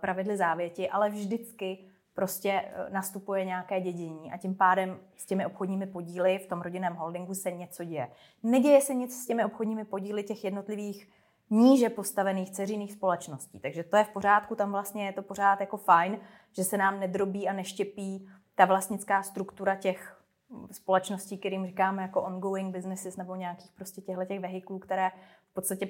pravidly 0.00 0.36
závěti, 0.36 0.90
ale 0.90 1.10
vždycky 1.10 1.90
prostě 2.20 2.50
eh, 2.50 2.90
nastupuje 2.90 3.44
nějaké 3.44 3.80
dědění 3.80 4.32
a 4.32 4.36
tím 4.36 4.54
pádem 4.54 4.98
s 5.16 5.26
těmi 5.26 5.46
obchodními 5.46 5.86
podíly 5.86 6.38
v 6.38 6.46
tom 6.46 6.60
rodinném 6.60 6.94
holdingu 6.94 7.34
se 7.34 7.50
něco 7.50 7.84
děje. 7.84 8.10
Neděje 8.42 8.80
se 8.80 8.94
nic 8.94 9.22
s 9.22 9.26
těmi 9.26 9.44
obchodními 9.44 9.84
podíly 9.84 10.22
těch 10.22 10.44
jednotlivých 10.44 11.08
níže 11.50 11.88
postavených 11.88 12.50
ceřiných 12.50 12.92
společností. 12.92 13.60
Takže 13.60 13.84
to 13.84 13.96
je 13.96 14.04
v 14.04 14.08
pořádku, 14.08 14.54
tam 14.54 14.72
vlastně 14.72 15.06
je 15.06 15.12
to 15.12 15.22
pořád 15.22 15.60
jako 15.60 15.76
fajn, 15.76 16.18
že 16.52 16.64
se 16.64 16.76
nám 16.76 17.00
nedrobí 17.00 17.48
a 17.48 17.52
neštěpí 17.52 18.28
ta 18.54 18.64
vlastnická 18.64 19.22
struktura 19.22 19.76
těch 19.76 20.22
společností, 20.70 21.38
kterým 21.38 21.66
říkáme 21.66 22.02
jako 22.02 22.22
ongoing 22.22 22.74
businesses 22.76 23.16
nebo 23.16 23.34
nějakých 23.34 23.72
prostě 23.72 24.00
těchto 24.00 24.24
těch 24.24 24.40
vehiklů, 24.40 24.78
které 24.78 25.10
v 25.50 25.54
podstatě 25.54 25.88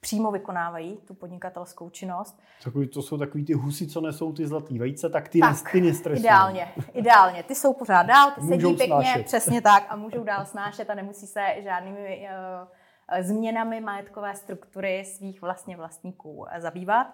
přímo 0.00 0.30
vykonávají 0.30 0.96
tu 0.96 1.14
podnikatelskou 1.14 1.90
činnost. 1.90 2.40
Takový, 2.64 2.88
to 2.88 3.02
jsou 3.02 3.18
takový 3.18 3.44
ty 3.44 3.52
husy, 3.52 3.86
co 3.86 4.00
nesou 4.00 4.32
ty 4.32 4.46
zlatý 4.46 4.78
vejce, 4.78 5.10
tak 5.10 5.28
ty, 5.28 5.40
tak, 5.40 5.72
ty 5.72 5.80
nestresují. 5.80 6.24
Ideálně, 6.24 6.72
ideálně. 6.92 7.42
Ty 7.42 7.54
jsou 7.54 7.74
pořád 7.74 8.02
dál, 8.02 8.30
ty 8.30 8.40
můžou 8.40 8.68
sedí 8.68 8.76
pěkně, 8.76 9.04
snášet. 9.04 9.26
přesně 9.26 9.60
tak 9.60 9.86
a 9.88 9.96
můžou 9.96 10.24
dál 10.24 10.46
snášet 10.46 10.90
a 10.90 10.94
nemusí 10.94 11.26
se 11.26 11.40
žádnými 11.62 12.28
uh, 13.12 13.22
změnami 13.22 13.80
majetkové 13.80 14.34
struktury 14.34 15.04
svých 15.04 15.42
vlastně 15.42 15.76
vlastníků 15.76 16.46
eh, 16.50 16.60
zabývat. 16.60 17.06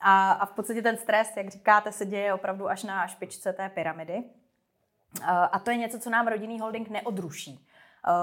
A, 0.00 0.32
a 0.32 0.46
v 0.46 0.50
podstatě 0.50 0.82
ten 0.82 0.96
stres, 0.96 1.36
jak 1.36 1.48
říkáte, 1.48 1.92
se 1.92 2.06
děje 2.06 2.34
opravdu 2.34 2.68
až 2.68 2.84
na 2.84 3.06
špičce 3.06 3.52
té 3.52 3.68
pyramidy. 3.68 4.14
Uh, 4.14 5.28
a 5.28 5.58
to 5.58 5.70
je 5.70 5.76
něco, 5.76 5.98
co 5.98 6.10
nám 6.10 6.28
rodinný 6.28 6.60
holding 6.60 6.88
neodruší. 6.88 7.66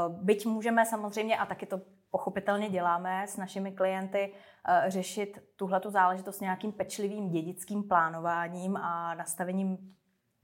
Byť 0.10 0.45
můžeme 0.45 0.86
samozřejmě, 0.86 1.38
a 1.38 1.45
taky 1.45 1.65
to 1.65 1.82
pochopitelně 2.15 2.69
děláme 2.69 3.28
s 3.28 3.38
našimi 3.38 3.71
klienty, 3.71 4.34
eh, 4.67 4.84
řešit 4.88 5.39
tuhle 5.56 5.82
záležitost 5.88 6.41
nějakým 6.41 6.71
pečlivým 6.71 7.30
dědickým 7.30 7.84
plánováním 7.84 8.78
a 8.78 9.15
nastavením 9.15 9.78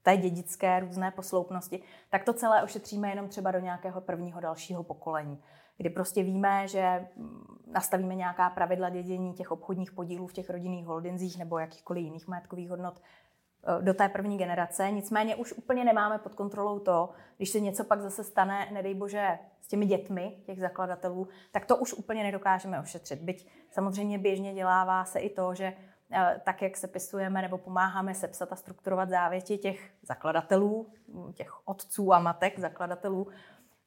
té 0.03 0.17
dědické 0.17 0.79
různé 0.79 1.11
posloupnosti, 1.11 1.83
tak 2.09 2.23
to 2.23 2.33
celé 2.33 2.63
ošetříme 2.63 3.09
jenom 3.09 3.27
třeba 3.27 3.51
do 3.51 3.59
nějakého 3.59 4.01
prvního 4.01 4.39
dalšího 4.39 4.83
pokolení, 4.83 5.43
kdy 5.77 5.89
prostě 5.89 6.23
víme, 6.23 6.67
že 6.67 7.07
mm, 7.15 7.61
nastavíme 7.67 8.15
nějaká 8.15 8.49
pravidla 8.49 8.89
dědění 8.89 9.33
těch 9.33 9.51
obchodních 9.51 9.91
podílů 9.91 10.27
v 10.27 10.33
těch 10.33 10.49
rodinných 10.49 10.85
holdinzích 10.85 11.39
nebo 11.39 11.59
jakýchkoliv 11.59 12.03
jiných 12.03 12.27
majetkových 12.27 12.69
hodnot 12.69 13.01
do 13.81 13.93
té 13.93 14.09
první 14.09 14.37
generace. 14.37 14.91
Nicméně 14.91 15.35
už 15.35 15.53
úplně 15.53 15.85
nemáme 15.85 16.17
pod 16.17 16.35
kontrolou 16.35 16.79
to, 16.79 17.09
když 17.37 17.49
se 17.49 17.59
něco 17.59 17.83
pak 17.83 18.01
zase 18.01 18.23
stane, 18.23 18.67
nedej 18.71 18.93
bože, 18.93 19.39
s 19.61 19.67
těmi 19.67 19.85
dětmi 19.85 20.37
těch 20.45 20.59
zakladatelů, 20.59 21.27
tak 21.51 21.65
to 21.65 21.77
už 21.77 21.93
úplně 21.93 22.23
nedokážeme 22.23 22.79
ošetřit. 22.79 23.21
Byť 23.21 23.47
samozřejmě 23.71 24.17
běžně 24.17 24.53
dělává 24.53 25.05
se 25.05 25.19
i 25.19 25.29
to, 25.29 25.55
že 25.55 25.73
eh, 26.11 26.41
tak, 26.43 26.61
jak 26.61 26.77
se 26.77 26.87
pisujeme 26.87 27.41
nebo 27.41 27.57
pomáháme 27.57 28.15
sepsat 28.15 28.51
a 28.51 28.55
strukturovat 28.55 29.09
závěti 29.09 29.57
těch 29.57 29.91
zakladatelů, 30.01 30.87
těch 31.33 31.67
otců 31.67 32.13
a 32.13 32.19
matek 32.19 32.59
zakladatelů, 32.59 33.27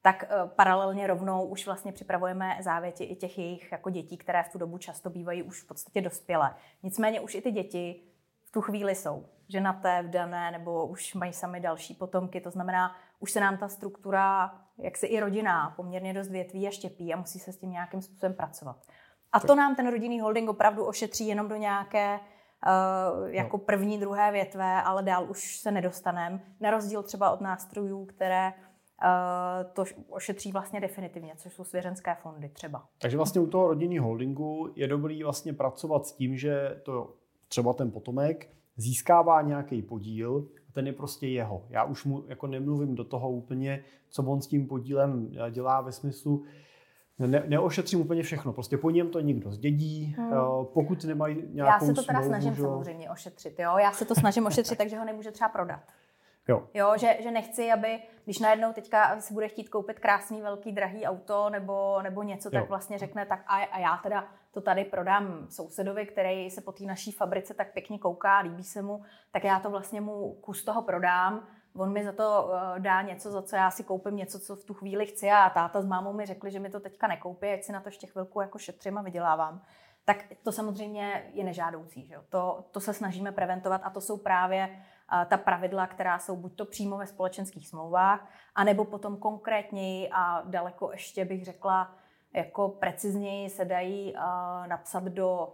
tak 0.02 0.24
eh, 0.24 0.48
paralelně 0.56 1.06
rovnou 1.06 1.46
už 1.46 1.66
vlastně 1.66 1.92
připravujeme 1.92 2.56
závěti 2.60 3.04
i 3.04 3.16
těch 3.16 3.38
jejich 3.38 3.72
jako 3.72 3.90
dětí, 3.90 4.16
které 4.16 4.42
v 4.42 4.48
tu 4.48 4.58
dobu 4.58 4.78
často 4.78 5.10
bývají 5.10 5.42
už 5.42 5.62
v 5.62 5.66
podstatě 5.66 6.00
dospělé. 6.00 6.54
Nicméně 6.82 7.20
už 7.20 7.34
i 7.34 7.42
ty 7.42 7.52
děti 7.52 8.02
v 8.44 8.52
tu 8.52 8.60
chvíli 8.60 8.94
jsou 8.94 9.26
ženaté, 9.48 10.02
vdané, 10.02 10.50
nebo 10.50 10.86
už 10.86 11.14
mají 11.14 11.32
sami 11.32 11.60
další 11.60 11.94
potomky. 11.94 12.40
To 12.40 12.50
znamená, 12.50 12.96
už 13.20 13.32
se 13.32 13.40
nám 13.40 13.56
ta 13.56 13.68
struktura, 13.68 14.54
jak 14.78 14.96
se 14.96 15.06
i 15.06 15.20
rodina, 15.20 15.72
poměrně 15.76 16.14
dost 16.14 16.28
větví 16.28 16.68
a 16.68 16.70
štěpí 16.70 17.14
a 17.14 17.16
musí 17.16 17.38
se 17.38 17.52
s 17.52 17.58
tím 17.58 17.70
nějakým 17.70 18.02
způsobem 18.02 18.34
pracovat. 18.34 18.76
A 19.32 19.40
to 19.40 19.54
nám 19.54 19.76
ten 19.76 19.90
rodinný 19.90 20.20
holding 20.20 20.50
opravdu 20.50 20.84
ošetří 20.84 21.26
jenom 21.26 21.48
do 21.48 21.56
nějaké 21.56 22.20
uh, 22.20 23.28
jako 23.28 23.56
no. 23.56 23.62
první, 23.64 23.98
druhé 23.98 24.32
větve, 24.32 24.82
ale 24.82 25.02
dál 25.02 25.30
už 25.30 25.56
se 25.60 25.70
nedostaneme. 25.70 26.40
Na 26.60 26.70
rozdíl 26.70 27.02
třeba 27.02 27.30
od 27.30 27.40
nástrojů, 27.40 28.04
které 28.04 28.52
uh, 28.52 29.72
to 29.72 29.84
ošetří 30.08 30.52
vlastně 30.52 30.80
definitivně, 30.80 31.34
což 31.36 31.54
jsou 31.54 31.64
svěřenské 31.64 32.14
fondy 32.14 32.48
třeba. 32.48 32.86
Takže 32.98 33.16
vlastně 33.16 33.40
u 33.40 33.46
toho 33.46 33.68
rodinného 33.68 34.06
holdingu 34.06 34.72
je 34.76 34.88
dobrý 34.88 35.22
vlastně 35.22 35.52
pracovat 35.52 36.06
s 36.06 36.12
tím, 36.12 36.36
že 36.36 36.80
to 36.82 37.14
třeba 37.48 37.72
ten 37.72 37.90
potomek 37.90 38.48
získává 38.76 39.42
nějaký 39.42 39.82
podíl 39.82 40.48
a 40.68 40.72
ten 40.72 40.86
je 40.86 40.92
prostě 40.92 41.26
jeho. 41.26 41.66
Já 41.68 41.84
už 41.84 42.04
mu 42.04 42.24
jako 42.28 42.46
nemluvím 42.46 42.94
do 42.94 43.04
toho 43.04 43.30
úplně, 43.30 43.84
co 44.08 44.22
on 44.22 44.40
s 44.40 44.46
tím 44.46 44.66
podílem 44.66 45.30
dělá 45.50 45.80
ve 45.80 45.92
smyslu, 45.92 46.44
ne, 47.18 47.44
neošetřím 47.46 48.00
úplně 48.00 48.22
všechno. 48.22 48.52
Prostě 48.52 48.78
po 48.78 48.90
něm 48.90 49.10
to 49.10 49.20
někdo 49.20 49.50
zdědí, 49.50 50.16
hmm. 50.18 50.32
pokud 50.74 51.04
nemají 51.04 51.42
nějakou 51.52 51.84
Já 51.84 51.86
se 51.86 51.94
to 51.94 52.02
teda 52.02 52.18
smlouvu, 52.18 52.28
snažím 52.28 52.54
že... 52.54 52.62
samozřejmě 52.62 53.10
ošetřit. 53.10 53.58
Jo? 53.58 53.78
Já 53.78 53.92
se 53.92 54.04
to 54.04 54.14
snažím 54.14 54.46
ošetřit, 54.46 54.78
takže 54.78 54.98
ho 54.98 55.04
nemůže 55.04 55.30
třeba 55.30 55.48
prodat. 55.48 55.80
Jo. 56.48 56.68
jo 56.74 56.92
že, 56.96 57.16
že 57.22 57.30
nechci, 57.30 57.72
aby, 57.72 57.98
když 58.24 58.38
najednou 58.38 58.72
teďka 58.72 59.20
si 59.20 59.34
bude 59.34 59.48
chtít 59.48 59.68
koupit 59.68 59.98
krásný, 59.98 60.40
velký, 60.40 60.72
drahý 60.72 61.06
auto 61.06 61.50
nebo, 61.50 62.02
nebo 62.02 62.22
něco, 62.22 62.48
jo. 62.52 62.60
tak 62.60 62.68
vlastně 62.68 62.98
řekne, 62.98 63.26
tak 63.26 63.44
a, 63.46 63.54
a 63.54 63.78
já 63.78 63.96
teda 64.02 64.28
to 64.54 64.60
tady 64.60 64.84
prodám 64.84 65.46
sousedovi, 65.50 66.06
který 66.06 66.50
se 66.50 66.60
po 66.60 66.72
té 66.72 66.84
naší 66.84 67.12
fabrice 67.12 67.54
tak 67.54 67.72
pěkně 67.72 67.98
kouká, 67.98 68.38
líbí 68.38 68.64
se 68.64 68.82
mu, 68.82 69.02
tak 69.32 69.44
já 69.44 69.60
to 69.60 69.70
vlastně 69.70 70.00
mu 70.00 70.32
kus 70.32 70.64
toho 70.64 70.82
prodám, 70.82 71.46
on 71.76 71.92
mi 71.92 72.04
za 72.04 72.12
to 72.12 72.48
uh, 72.48 72.78
dá 72.78 73.02
něco, 73.02 73.30
za 73.30 73.42
co 73.42 73.56
já 73.56 73.70
si 73.70 73.84
koupím 73.84 74.16
něco, 74.16 74.40
co 74.40 74.56
v 74.56 74.64
tu 74.64 74.74
chvíli 74.74 75.06
chci 75.06 75.30
a 75.30 75.50
táta 75.50 75.82
s 75.82 75.86
mámou 75.86 76.12
mi 76.12 76.26
řekli, 76.26 76.50
že 76.50 76.60
mi 76.60 76.70
to 76.70 76.80
teďka 76.80 77.06
nekoupí, 77.06 77.46
ať 77.46 77.62
si 77.62 77.72
na 77.72 77.80
to 77.80 77.88
ještě 77.88 78.06
chvilku 78.06 78.40
jako 78.40 78.58
šetřím 78.58 78.98
a 78.98 79.02
vydělávám. 79.02 79.62
Tak 80.04 80.16
to 80.42 80.52
samozřejmě 80.52 81.30
je 81.32 81.44
nežádoucí. 81.44 82.06
Že? 82.06 82.16
To, 82.28 82.64
to 82.70 82.80
se 82.80 82.94
snažíme 82.94 83.32
preventovat 83.32 83.80
a 83.84 83.90
to 83.90 84.00
jsou 84.00 84.16
právě 84.16 84.68
uh, 84.68 85.24
ta 85.24 85.36
pravidla, 85.36 85.86
která 85.86 86.18
jsou 86.18 86.36
buď 86.36 86.56
to 86.56 86.64
přímo 86.64 86.96
ve 86.96 87.06
společenských 87.06 87.68
smlouvách, 87.68 88.28
anebo 88.54 88.84
potom 88.84 89.16
konkrétněji 89.16 90.08
a 90.12 90.42
daleko 90.46 90.92
ještě 90.92 91.24
bych 91.24 91.44
řekla 91.44 91.96
jako 92.34 92.68
precizněji 92.68 93.50
se 93.50 93.64
dají 93.64 94.14
napsat 94.66 95.04
do 95.04 95.52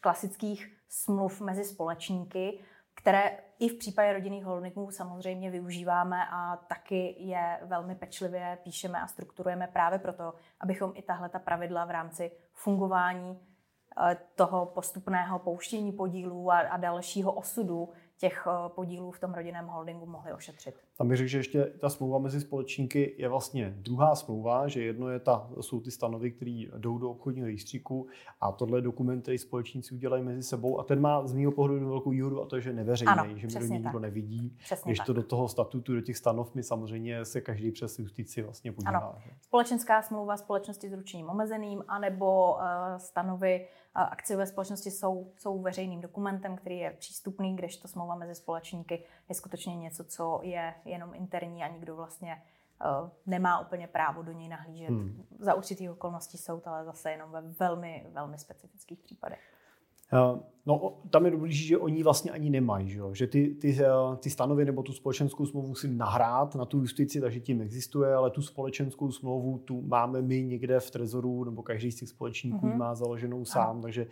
klasických 0.00 0.76
smluv 0.88 1.40
mezi 1.40 1.64
společníky, 1.64 2.60
které 2.94 3.38
i 3.58 3.68
v 3.68 3.78
případě 3.78 4.12
rodinných 4.12 4.44
holdingů 4.44 4.90
samozřejmě 4.90 5.50
využíváme 5.50 6.26
a 6.30 6.56
taky 6.56 7.14
je 7.18 7.60
velmi 7.62 7.94
pečlivě 7.94 8.58
píšeme 8.62 9.00
a 9.00 9.06
strukturujeme 9.06 9.66
právě 9.66 9.98
proto, 9.98 10.34
abychom 10.60 10.92
i 10.94 11.02
tahle 11.02 11.28
ta 11.28 11.38
pravidla 11.38 11.84
v 11.84 11.90
rámci 11.90 12.30
fungování 12.52 13.40
toho 14.34 14.66
postupného 14.66 15.38
pouštění 15.38 15.92
podílů 15.92 16.50
a, 16.50 16.58
a 16.58 16.76
dalšího 16.76 17.32
osudu 17.32 17.88
těch 18.20 18.46
eh, 18.46 18.68
podílů 18.68 19.10
v 19.10 19.20
tom 19.20 19.34
rodinném 19.34 19.66
holdingu 19.66 20.06
mohli 20.06 20.32
ošetřit. 20.32 20.74
Tam 20.98 21.08
bych 21.08 21.16
řekl, 21.16 21.28
že 21.28 21.38
ještě 21.38 21.64
ta 21.64 21.88
smlouva 21.88 22.18
mezi 22.18 22.40
společníky 22.40 23.14
je 23.18 23.28
vlastně 23.28 23.74
druhá 23.76 24.14
smlouva, 24.14 24.68
že 24.68 24.82
jedno 24.82 25.08
je 25.08 25.20
ta, 25.20 25.50
jsou 25.60 25.80
ty 25.80 25.90
stanovy, 25.90 26.30
které 26.30 26.64
jdou 26.78 26.98
do 26.98 27.10
obchodního 27.10 27.46
rejstříku 27.46 28.06
a 28.40 28.52
tohle 28.52 28.78
je 28.78 28.82
dokument, 28.82 29.22
který 29.22 29.38
společníci 29.38 29.94
udělají 29.94 30.22
mezi 30.22 30.42
sebou 30.42 30.80
a 30.80 30.84
ten 30.84 31.00
má 31.00 31.26
z 31.26 31.32
mého 31.32 31.52
pohledu 31.52 31.88
velkou 31.88 32.10
výhodu 32.10 32.42
a 32.42 32.46
to 32.46 32.56
je, 32.56 32.62
že 32.62 32.72
neveřejný, 32.72 33.12
ano, 33.12 33.26
že 33.34 33.46
do 33.46 33.66
nikdo 33.66 33.90
tak. 33.92 34.02
nevidí. 34.02 34.56
Přesně 34.64 34.90
když 34.90 34.98
tak. 34.98 35.06
to 35.06 35.12
do 35.12 35.22
toho 35.22 35.48
statutu, 35.48 35.94
do 35.94 36.00
těch 36.00 36.16
stanov, 36.16 36.54
my 36.54 36.62
samozřejmě 36.62 37.24
se 37.24 37.40
každý 37.40 37.70
přes 37.70 37.98
justici 37.98 38.42
vlastně 38.42 38.72
podívá. 38.72 38.98
Ano. 38.98 39.14
Společenská 39.42 40.02
smlouva 40.02 40.36
společnosti 40.36 40.88
s 40.88 40.92
ručením 40.92 41.30
omezeným 41.30 41.84
anebo 41.88 42.54
uh, 42.54 42.60
stanovy 42.96 43.66
akciové 43.94 44.46
společnosti 44.46 44.90
jsou, 44.90 45.32
jsou 45.36 45.62
veřejným 45.62 46.00
dokumentem, 46.00 46.56
který 46.56 46.78
je 46.78 46.90
přístupný, 46.90 47.56
kdežto 47.56 47.88
smlouva 47.88 48.14
mezi 48.14 48.34
společníky 48.34 49.04
je 49.28 49.34
skutečně 49.34 49.76
něco, 49.76 50.04
co 50.04 50.40
je 50.42 50.74
jenom 50.84 51.14
interní 51.14 51.62
a 51.64 51.68
nikdo 51.68 51.96
vlastně 51.96 52.42
uh, 53.02 53.08
nemá 53.26 53.60
úplně 53.60 53.86
právo 53.86 54.22
do 54.22 54.32
něj 54.32 54.48
nahlížet. 54.48 54.88
Hmm. 54.88 55.26
Za 55.38 55.54
určitých 55.54 55.90
okolností 55.90 56.38
jsou 56.38 56.60
to 56.60 56.70
ale 56.70 56.84
zase 56.84 57.10
jenom 57.10 57.30
ve 57.30 57.40
velmi, 57.40 58.06
velmi 58.12 58.38
specifických 58.38 58.98
případech. 58.98 59.40
No, 60.66 60.92
tam 61.10 61.24
je 61.24 61.30
důležité, 61.30 61.68
že 61.68 61.78
oni 61.78 62.02
vlastně 62.02 62.30
ani 62.30 62.50
nemají, 62.50 62.88
že, 62.90 63.00
že 63.12 63.26
ty, 63.26 63.48
ty, 63.48 63.78
eh, 63.80 64.16
ty 64.16 64.30
stanovy 64.30 64.64
nebo 64.64 64.82
tu 64.82 64.92
společenskou 64.92 65.46
smlouvu 65.46 65.68
musím 65.68 65.98
nahrát 65.98 66.54
na 66.54 66.64
tu 66.64 66.78
justici, 66.78 67.20
takže 67.20 67.40
tím 67.40 67.60
existuje, 67.62 68.14
ale 68.14 68.30
tu 68.30 68.42
společenskou 68.42 69.12
smlouvu 69.12 69.58
tu 69.58 69.82
máme 69.82 70.22
my 70.22 70.42
někde 70.42 70.80
v 70.80 70.90
trezoru, 70.90 71.44
nebo 71.44 71.62
každý 71.62 71.92
z 71.92 71.96
těch 71.96 72.08
společníků 72.08 72.66
mm-hmm. 72.66 72.76
má 72.76 72.94
založenou 72.94 73.44
sám, 73.44 73.78
a. 73.78 73.82
takže 73.82 74.06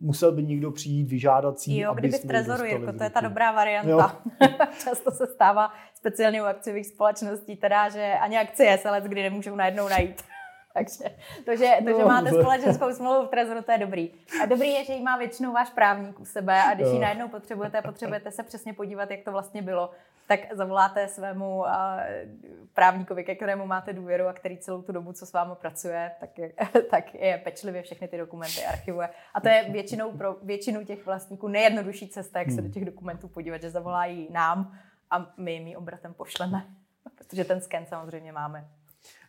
musel 0.00 0.32
by 0.32 0.42
někdo 0.42 0.70
přijít 0.70 1.10
vyžádat 1.10 1.58
si, 1.58 1.76
Jo, 1.76 1.94
kdyby 1.94 2.18
v 2.18 2.26
trezoru, 2.26 2.64
Jirko, 2.64 2.92
to 2.92 3.02
je 3.02 3.10
ta 3.10 3.20
dobrá 3.20 3.52
varianta. 3.52 4.22
Často 4.84 5.10
se 5.10 5.26
stává 5.26 5.70
speciálně 5.94 6.42
u 6.42 6.44
akciových 6.44 6.86
společností, 6.86 7.56
teda, 7.56 7.88
že 7.88 8.14
ani 8.22 8.38
akcie 8.38 8.78
se 8.78 8.90
let 8.90 9.04
kdy 9.04 9.22
nemůžou 9.22 9.56
najednou 9.56 9.88
najít. 9.88 10.22
Takže 10.76 11.04
to, 11.44 11.56
že, 11.56 11.70
to, 11.84 11.90
že 11.90 12.02
no, 12.02 12.08
máte 12.08 12.30
společenskou 12.30 12.92
smlouvu 12.92 13.26
v 13.26 13.30
Trezoru, 13.30 13.62
to 13.62 13.72
je 13.72 13.78
dobrý. 13.78 14.10
A 14.42 14.46
dobrý 14.46 14.68
je, 14.68 14.84
že 14.84 14.92
ji 14.92 15.02
má 15.02 15.16
většinou 15.16 15.52
váš 15.52 15.70
právník 15.70 16.20
u 16.20 16.24
sebe 16.24 16.62
a 16.62 16.74
když 16.74 16.88
ji 16.92 16.98
najednou 16.98 17.28
potřebujete, 17.28 17.82
potřebujete 17.82 18.30
se 18.30 18.42
přesně 18.42 18.72
podívat, 18.72 19.10
jak 19.10 19.20
to 19.20 19.32
vlastně 19.32 19.62
bylo, 19.62 19.90
tak 20.26 20.40
zavoláte 20.52 21.08
svému 21.08 21.58
uh, 21.58 21.66
právníkovi, 22.74 23.24
ke 23.24 23.34
kterému 23.34 23.66
máte 23.66 23.92
důvěru 23.92 24.26
a 24.26 24.32
který 24.32 24.58
celou 24.58 24.82
tu 24.82 24.92
dobu, 24.92 25.12
co 25.12 25.26
s 25.26 25.32
vámi 25.32 25.52
pracuje, 25.60 26.12
tak 26.20 26.38
je, 26.38 26.52
tak 26.90 27.14
je 27.14 27.38
pečlivě 27.44 27.82
všechny 27.82 28.08
ty 28.08 28.18
dokumenty 28.18 28.64
archivuje. 28.64 29.08
A 29.34 29.40
to 29.40 29.48
je 29.48 29.66
většinou 29.70 30.12
pro 30.12 30.36
většinu 30.42 30.84
těch 30.84 31.06
vlastníků 31.06 31.48
nejjednodušší 31.48 32.08
cesta, 32.08 32.38
jak 32.38 32.50
se 32.50 32.56
do 32.56 32.62
hmm. 32.62 32.72
těch 32.72 32.84
dokumentů 32.84 33.28
podívat, 33.28 33.62
že 33.62 33.70
zavolají 33.70 34.28
nám 34.30 34.78
a 35.10 35.32
my 35.36 35.52
jim 35.52 35.66
ji 35.66 35.76
obratem 35.76 36.14
pošleme, 36.14 36.66
protože 37.16 37.44
ten 37.44 37.60
sken 37.60 37.86
samozřejmě 37.86 38.32
máme. 38.32 38.68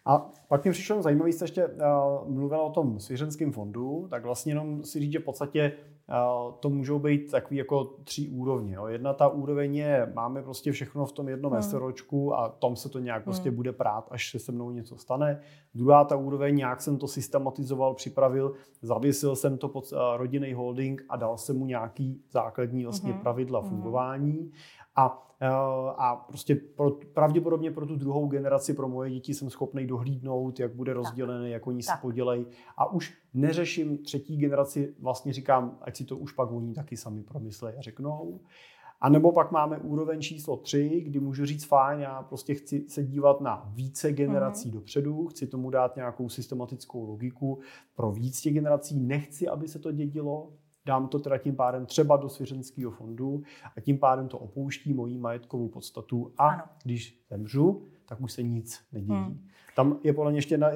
A 0.07 0.31
pak 0.47 0.65
mi 0.65 0.71
přišlo 0.71 1.01
zajímavé, 1.01 1.29
jste 1.29 1.43
ještě 1.43 1.67
uh, 1.67 1.73
mluvila 2.27 2.61
o 2.61 2.71
tom 2.71 2.99
svěřenském 2.99 3.51
fondu, 3.51 4.07
tak 4.09 4.23
vlastně 4.23 4.51
jenom 4.51 4.83
si 4.83 4.99
říct, 4.99 5.11
že 5.11 5.19
v 5.19 5.23
podstatě 5.23 5.71
uh, 6.09 6.53
to 6.59 6.69
můžou 6.69 6.99
být 6.99 7.31
takový 7.31 7.57
jako 7.57 7.83
tři 7.83 8.29
úrovně. 8.29 8.75
Jo. 8.75 8.87
Jedna 8.87 9.13
ta 9.13 9.27
úroveň 9.27 9.75
je, 9.75 10.11
máme 10.15 10.43
prostě 10.43 10.71
všechno 10.71 11.05
v 11.05 11.11
tom 11.11 11.29
jednom 11.29 11.53
hmm. 11.53 11.61
SROčku 11.61 12.35
a 12.35 12.49
tom 12.49 12.75
se 12.75 12.89
to 12.89 12.99
nějak 12.99 13.23
prostě 13.23 13.49
hmm. 13.49 13.55
bude 13.55 13.71
prát, 13.71 14.07
až 14.11 14.31
se 14.31 14.39
se 14.39 14.51
mnou 14.51 14.71
něco 14.71 14.97
stane. 14.97 15.39
Druhá 15.75 16.03
ta 16.03 16.15
úroveň, 16.15 16.55
nějak 16.55 16.81
jsem 16.81 16.97
to 16.97 17.07
systematizoval, 17.07 17.93
připravil, 17.93 18.53
zavěsil 18.81 19.35
jsem 19.35 19.57
to 19.57 19.67
pod 19.67 19.91
uh, 19.91 19.99
rodinný 20.17 20.53
holding 20.53 21.05
a 21.09 21.15
dal 21.15 21.37
jsem 21.37 21.57
mu 21.57 21.65
nějaký 21.65 22.21
základní 22.31 22.83
vlastně 22.83 23.11
hmm. 23.11 23.21
pravidla 23.21 23.59
hmm. 23.59 23.69
fungování. 23.69 24.51
A 24.97 25.27
Eh, 25.41 25.47
a 25.97 26.15
prostě 26.15 26.55
pro, 26.55 26.91
pravděpodobně 26.91 27.71
pro 27.71 27.85
tu 27.85 27.95
druhou 27.95 28.27
generaci, 28.27 28.73
pro 28.73 28.89
moje 28.89 29.11
děti 29.11 29.33
jsem 29.33 29.49
schopný 29.49 29.87
dohlídnout, 29.87 30.59
jak 30.59 30.75
bude 30.75 30.93
rozdělený, 30.93 31.51
jak 31.51 31.67
oni 31.67 31.83
se 31.83 31.91
podělej. 32.01 32.45
A 32.77 32.91
už 32.91 33.17
neřeším 33.33 33.97
třetí 33.97 34.37
generaci, 34.37 34.95
vlastně 34.99 35.33
říkám, 35.33 35.77
ať 35.81 35.97
si 35.97 36.05
to 36.05 36.17
už 36.17 36.31
pak 36.31 36.51
oni 36.51 36.73
taky 36.73 36.97
sami 36.97 37.23
promyslej 37.23 37.75
a 37.77 37.81
řeknou. 37.81 38.39
A 39.01 39.09
nebo 39.09 39.31
pak 39.31 39.51
máme 39.51 39.77
úroveň 39.77 40.21
číslo 40.21 40.57
3, 40.57 41.01
kdy 41.05 41.19
můžu 41.19 41.45
říct, 41.45 41.65
fajn, 41.65 41.99
já 41.99 42.23
prostě 42.23 42.55
chci 42.55 42.85
se 42.89 43.03
dívat 43.03 43.41
na 43.41 43.71
více 43.73 44.11
generací 44.11 44.69
mm-hmm. 44.69 44.73
dopředu, 44.73 45.27
chci 45.27 45.47
tomu 45.47 45.69
dát 45.69 45.95
nějakou 45.95 46.29
systematickou 46.29 47.05
logiku 47.05 47.59
pro 47.95 48.11
víc 48.11 48.41
těch 48.41 48.53
generací, 48.53 48.99
nechci, 48.99 49.47
aby 49.47 49.67
se 49.67 49.79
to 49.79 49.91
dědilo, 49.91 50.53
dám 50.87 51.07
to 51.07 51.19
teda 51.19 51.37
tím 51.37 51.55
pádem 51.55 51.85
třeba 51.85 52.17
do 52.17 52.29
svěřenského 52.29 52.91
fondu 52.91 53.43
a 53.77 53.81
tím 53.81 53.97
pádem 53.97 54.27
to 54.27 54.37
opouští 54.37 54.93
moji 54.93 55.17
majetkovou 55.17 55.67
podstatu 55.67 56.31
a 56.37 56.47
ano. 56.47 56.63
když 56.83 57.19
zemřu, 57.29 57.83
tak 58.05 58.21
už 58.21 58.31
se 58.31 58.43
nic 58.43 58.81
nedějí. 58.91 59.19
Hmm. 59.19 59.47
Tam 59.75 59.99
je 60.03 60.13
podle 60.13 60.31
mě 60.31 60.37
ještě 60.37 60.53
jedna, 60.53 60.69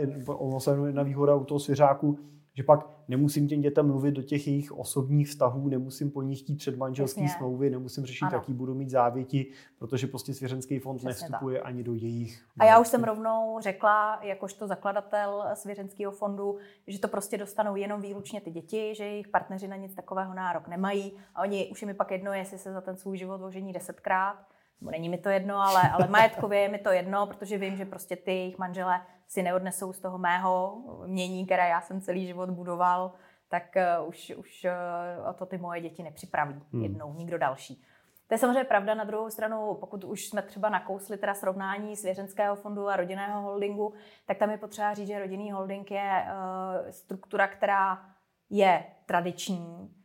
jedna 0.86 1.04
výhoda 1.04 1.36
u 1.36 1.44
toho 1.44 1.60
svěřáku, 1.60 2.20
že 2.54 2.64
pak 2.64 2.88
nemusím 3.08 3.48
těm 3.48 3.62
dětem 3.62 3.88
mluvit 3.88 4.12
do 4.12 4.22
těch 4.22 4.48
jejich 4.48 4.72
osobních 4.72 5.30
vztahů, 5.30 5.70
nemusím 5.70 6.12
po 6.12 6.22
nich 6.22 6.40
chtít 6.40 6.56
předmanželské 6.56 7.28
smlouvy, 7.38 7.70
nemusím 7.70 8.06
řešit, 8.06 8.26
ano. 8.26 8.38
jaký 8.38 8.54
budou 8.54 8.74
mít 8.74 8.90
závěti, 8.90 9.52
protože 9.80 10.08
prostě 10.08 10.34
svěřenský 10.34 10.80
fond 10.80 10.98
Přesně 10.98 11.10
nevstupuje 11.10 11.60
tak. 11.60 11.68
ani 11.68 11.84
do 11.84 11.94
jejich. 11.94 12.46
A 12.60 12.66
já 12.66 12.80
už 12.80 12.88
jsem 12.88 13.04
rovnou 13.04 13.60
řekla, 13.62 14.20
jakožto 14.24 14.68
zakladatel 14.68 15.44
svěřenského 15.54 16.12
fondu, 16.12 16.58
že 16.88 17.00
to 17.00 17.08
prostě 17.08 17.38
dostanou 17.38 17.76
jenom 17.76 18.02
výlučně 18.02 18.42
ty 18.42 18.52
děti, 18.52 18.96
že 18.96 19.04
jejich 19.04 19.28
partneři 19.28 19.68
na 19.68 19.76
nic 19.76 19.96
takového 19.96 20.34
nárok 20.34 20.68
nemají 20.68 21.14
a 21.36 21.42
oni 21.42 21.70
už 21.72 21.82
je 21.82 21.86
mi 21.86 21.94
pak 21.94 22.12
jedno, 22.12 22.34
jestli 22.34 22.58
se 22.58 22.74
za 22.74 22.82
ten 22.82 22.98
svůj 22.98 23.18
život 23.18 23.42
ožení 23.42 23.74
desetkrát, 23.74 24.38
není 24.82 25.10
mi 25.10 25.18
to 25.18 25.30
jedno, 25.30 25.56
ale, 25.56 25.82
ale 25.92 26.08
majetkově 26.08 26.60
je 26.60 26.70
mi 26.70 26.78
to 26.78 26.90
jedno, 26.90 27.28
protože 27.28 27.58
vím, 27.58 27.76
že 27.76 27.86
prostě 27.86 28.16
ty 28.16 28.32
jejich 28.32 28.58
manžele 28.58 29.02
si 29.32 29.44
neodnesou 29.44 29.94
z 29.94 30.00
toho 30.00 30.18
mého 30.18 30.78
mění, 31.06 31.46
které 31.46 31.70
já 31.70 31.82
jsem 31.82 32.02
celý 32.02 32.28
život 32.28 32.50
budoval, 32.50 33.12
tak 33.50 33.64
uh, 34.02 34.08
už, 34.08 34.34
už 34.38 34.66
uh, 34.66 35.30
o 35.30 35.34
to 35.34 35.46
ty 35.46 35.58
moje 35.58 35.82
děti 35.82 36.04
nepřipraví 36.04 36.62
hmm. 36.74 36.84
jednou, 36.84 37.14
nikdo 37.14 37.38
další. 37.38 37.84
To 38.28 38.34
je 38.34 38.38
samozřejmě 38.38 38.64
pravda. 38.64 38.94
Na 38.94 39.04
druhou 39.04 39.30
stranu, 39.30 39.78
pokud 39.80 40.04
už 40.04 40.28
jsme 40.28 40.42
třeba 40.42 40.70
nakousli 40.70 41.18
teda 41.18 41.34
srovnání 41.34 41.96
svěřenského 41.96 42.56
fondu 42.56 42.88
a 42.88 42.96
rodinného 42.96 43.42
holdingu, 43.42 43.94
tak 44.26 44.38
tam 44.38 44.52
je 44.52 44.58
potřeba 44.58 44.94
říct, 44.94 45.08
že 45.08 45.20
rodinný 45.20 45.52
holding 45.52 45.92
je 45.92 46.26
uh, 46.26 46.90
struktura, 46.90 47.48
která 47.48 48.06
je 48.50 48.86
tradiční, 49.06 49.96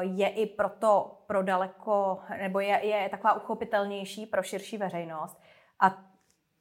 je 0.00 0.28
i 0.28 0.46
proto 0.46 1.22
pro 1.26 1.42
daleko, 1.42 2.20
nebo 2.38 2.60
je, 2.60 2.86
je 2.86 3.08
taková 3.08 3.32
uchopitelnější 3.32 4.26
pro 4.26 4.42
širší 4.42 4.78
veřejnost. 4.78 5.40
A 5.80 6.13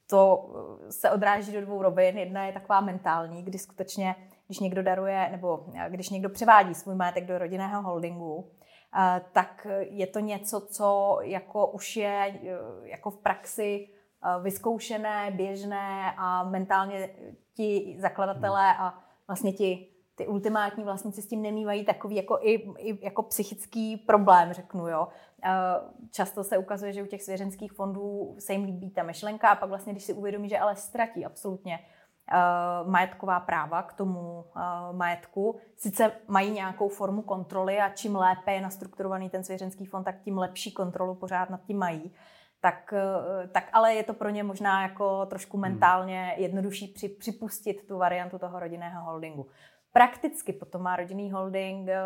to 0.09 0.49
eh, 0.87 0.91
se 0.91 1.11
odráží 1.11 1.51
do 1.51 1.61
dvou 1.61 1.81
rovin. 1.81 2.17
Jedna 2.17 2.45
je 2.45 2.53
taková 2.53 2.81
mentální, 2.81 3.43
kdy 3.43 3.57
skutečně, 3.59 4.15
když 4.47 4.59
někdo 4.59 4.83
daruje, 4.83 5.29
nebo 5.31 5.65
eh, 5.75 5.89
když 5.89 6.09
někdo 6.09 6.29
převádí 6.29 6.75
svůj 6.75 6.95
majetek 6.95 7.25
do 7.25 7.37
rodinného 7.37 7.81
holdingu, 7.81 8.51
eh, 8.97 9.21
tak 9.31 9.67
je 9.79 10.07
to 10.07 10.19
něco, 10.19 10.61
co 10.61 11.17
jako 11.21 11.67
už 11.67 11.95
je 11.95 12.39
jako 12.83 13.11
v 13.11 13.17
praxi 13.17 13.87
vyzkoušené, 14.41 15.31
běžné 15.31 16.13
a 16.17 16.43
mentálně 16.43 17.09
ti 17.53 17.95
zakladatelé 17.99 18.75
a 18.77 18.93
vlastně 19.27 19.53
ti 19.53 19.93
ty 20.15 20.27
ultimátní 20.27 20.83
vlastníci 20.83 21.21
s 21.21 21.27
tím 21.27 21.41
nemývají 21.41 21.85
takový 21.85 22.15
jako 22.15 22.39
i, 22.41 22.53
i 22.77 23.05
jako 23.05 23.23
psychický 23.23 23.97
problém, 23.97 24.53
řeknu, 24.53 24.87
jo. 24.87 25.07
Často 26.12 26.43
se 26.43 26.58
ukazuje, 26.58 26.93
že 26.93 27.03
u 27.03 27.06
těch 27.06 27.23
svěřenských 27.23 27.71
fondů 27.71 28.36
se 28.39 28.53
jim 28.53 28.63
líbí 28.63 28.91
ta 28.91 29.03
myšlenka 29.03 29.49
a 29.49 29.56
pak 29.56 29.69
vlastně, 29.69 29.93
když 29.93 30.03
si 30.03 30.13
uvědomí, 30.13 30.49
že 30.49 30.60
ale 30.60 30.75
ztratí 30.75 31.25
absolutně 31.25 31.79
majetková 32.86 33.39
práva 33.39 33.84
k 33.84 33.93
tomu 33.93 34.45
majetku. 34.91 35.60
Sice 35.75 36.12
mají 36.27 36.51
nějakou 36.51 36.89
formu 36.89 37.21
kontroly 37.21 37.79
a 37.79 37.89
čím 37.89 38.15
lépe 38.15 38.53
je 38.53 38.62
nastrukturovaný 38.62 39.29
ten 39.29 39.43
svěřenský 39.43 39.86
fond, 39.86 40.03
tak 40.03 40.21
tím 40.21 40.38
lepší 40.38 40.71
kontrolu 40.71 41.15
pořád 41.15 41.49
nad 41.49 41.63
tím 41.63 41.77
mají. 41.77 42.13
Tak, 42.62 42.93
tak 43.51 43.69
ale 43.73 43.93
je 43.93 44.03
to 44.03 44.13
pro 44.13 44.29
ně 44.29 44.43
možná 44.43 44.82
jako 44.82 45.25
trošku 45.25 45.58
hmm. 45.58 45.62
mentálně 45.62 46.36
jednodušší 46.38 46.95
připustit 47.19 47.88
tu 47.88 47.97
variantu 47.97 48.39
toho 48.39 48.60
rodinného 48.60 49.03
holdingu. 49.03 49.47
Prakticky 49.93 50.53
potom 50.53 50.82
má 50.82 50.95
rodinný 50.95 51.32
holding 51.32 51.89
eh, 51.89 52.01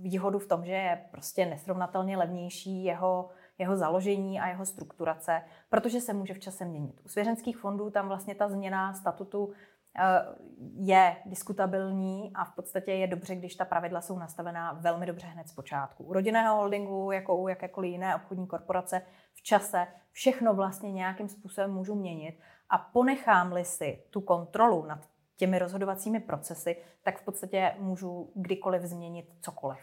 výhodu 0.00 0.38
v 0.38 0.46
tom, 0.46 0.64
že 0.64 0.72
je 0.72 1.04
prostě 1.10 1.46
nesrovnatelně 1.46 2.16
levnější 2.16 2.84
jeho, 2.84 3.30
jeho 3.58 3.76
založení 3.76 4.40
a 4.40 4.48
jeho 4.48 4.66
strukturace, 4.66 5.42
protože 5.68 6.00
se 6.00 6.12
může 6.12 6.34
v 6.34 6.38
čase 6.38 6.64
měnit. 6.64 7.00
U 7.04 7.08
svěřenských 7.08 7.56
fondů 7.56 7.90
tam 7.90 8.08
vlastně 8.08 8.34
ta 8.34 8.48
změna 8.48 8.94
statutu 8.94 9.52
eh, 9.98 10.02
je 10.74 11.16
diskutabilní 11.26 12.32
a 12.34 12.44
v 12.44 12.54
podstatě 12.54 12.92
je 12.92 13.06
dobře, 13.06 13.34
když 13.34 13.54
ta 13.54 13.64
pravidla 13.64 14.00
jsou 14.00 14.18
nastavená 14.18 14.72
velmi 14.72 15.06
dobře 15.06 15.26
hned 15.26 15.48
z 15.48 15.52
počátku. 15.52 16.04
U 16.04 16.12
rodinného 16.12 16.56
holdingu, 16.56 17.10
jako 17.10 17.36
u 17.36 17.48
jakékoliv 17.48 17.92
jiné 17.92 18.16
obchodní 18.16 18.46
korporace, 18.46 19.02
v 19.34 19.42
čase 19.42 19.86
všechno 20.10 20.54
vlastně 20.54 20.92
nějakým 20.92 21.28
způsobem 21.28 21.72
můžu 21.72 21.94
měnit 21.94 22.40
a 22.70 22.78
ponechám-li 22.78 23.64
si 23.64 24.04
tu 24.10 24.20
kontrolu 24.20 24.86
nad 24.86 25.11
těmi 25.42 25.58
rozhodovacími 25.58 26.20
procesy, 26.20 26.76
tak 27.02 27.20
v 27.20 27.24
podstatě 27.24 27.72
můžu 27.78 28.30
kdykoliv 28.34 28.82
změnit 28.82 29.26
cokoliv. 29.40 29.78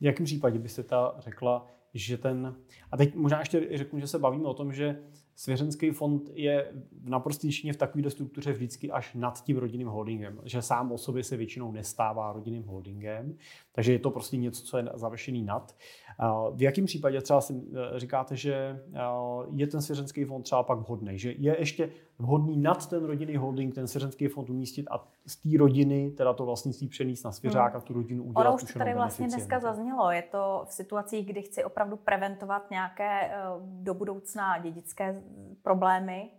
V 0.00 0.04
jakém 0.04 0.26
případě 0.26 0.58
byste 0.58 0.82
ta 0.82 1.14
řekla, 1.18 1.66
že 1.94 2.18
ten, 2.18 2.54
a 2.92 2.96
teď 2.96 3.14
možná 3.14 3.38
ještě 3.38 3.78
řeknu, 3.78 4.00
že 4.00 4.06
se 4.06 4.18
bavíme 4.18 4.44
o 4.44 4.54
tom, 4.54 4.72
že 4.72 5.02
svěřenský 5.34 5.90
fond 5.90 6.30
je 6.32 6.72
v 7.02 7.08
naprosté 7.08 7.46
většině 7.46 7.72
v 7.72 7.76
takové 7.76 8.10
struktuře 8.10 8.52
vždycky 8.52 8.90
až 8.90 9.14
nad 9.14 9.44
tím 9.44 9.56
rodinným 9.56 9.88
holdingem, 9.88 10.40
že 10.44 10.62
sám 10.62 10.92
o 10.92 10.98
sobě 10.98 11.24
se 11.24 11.36
většinou 11.36 11.72
nestává 11.72 12.32
rodinným 12.32 12.64
holdingem, 12.64 13.36
takže 13.74 13.92
je 13.92 13.98
to 13.98 14.10
prostě 14.10 14.36
něco, 14.36 14.62
co 14.62 14.78
je 14.78 14.84
zavěšený 14.94 15.42
nad. 15.42 15.76
V 16.54 16.62
jakém 16.62 16.84
případě 16.84 17.20
třeba 17.20 17.40
si 17.40 17.54
eh, 17.54 17.98
říkáte, 17.98 18.36
že 18.36 18.54
eh, 18.94 19.00
je 19.54 19.66
ten 19.66 19.82
svěřenský 19.82 20.24
fond 20.24 20.42
třeba 20.42 20.62
pak 20.62 20.78
vhodný, 20.78 21.18
že 21.18 21.34
je 21.38 21.56
ještě 21.58 21.90
vhodný 22.18 22.56
nad 22.56 22.88
ten 22.88 23.04
rodinný 23.04 23.36
holding 23.36 23.74
ten 23.74 23.86
svěřenský 23.86 24.28
fond 24.28 24.50
umístit 24.50 24.86
a 24.90 25.08
z 25.26 25.36
té 25.36 25.58
rodiny 25.58 26.10
teda 26.10 26.32
to 26.32 26.46
vlastnictví 26.46 26.88
přenést 26.88 27.24
na 27.24 27.32
svěřák 27.32 27.72
hmm. 27.72 27.78
a 27.78 27.80
tu 27.80 27.92
rodinu 27.92 28.24
udělat 28.24 28.46
Ono 28.46 28.54
už 28.54 28.72
to 28.72 28.78
tady 28.78 28.94
vlastně 28.94 29.26
dneska 29.26 29.60
zaznělo. 29.60 30.10
Je 30.10 30.22
to 30.22 30.64
v 30.68 30.72
situacích, 30.72 31.26
kdy 31.26 31.42
chci 31.42 31.64
opravdu 31.64 31.96
preventovat 31.96 32.70
nějaké 32.70 33.20
eh, 33.20 33.34
do 33.60 33.94
budoucna 33.94 34.58
dědické 34.58 35.22
problémy, 35.62 36.30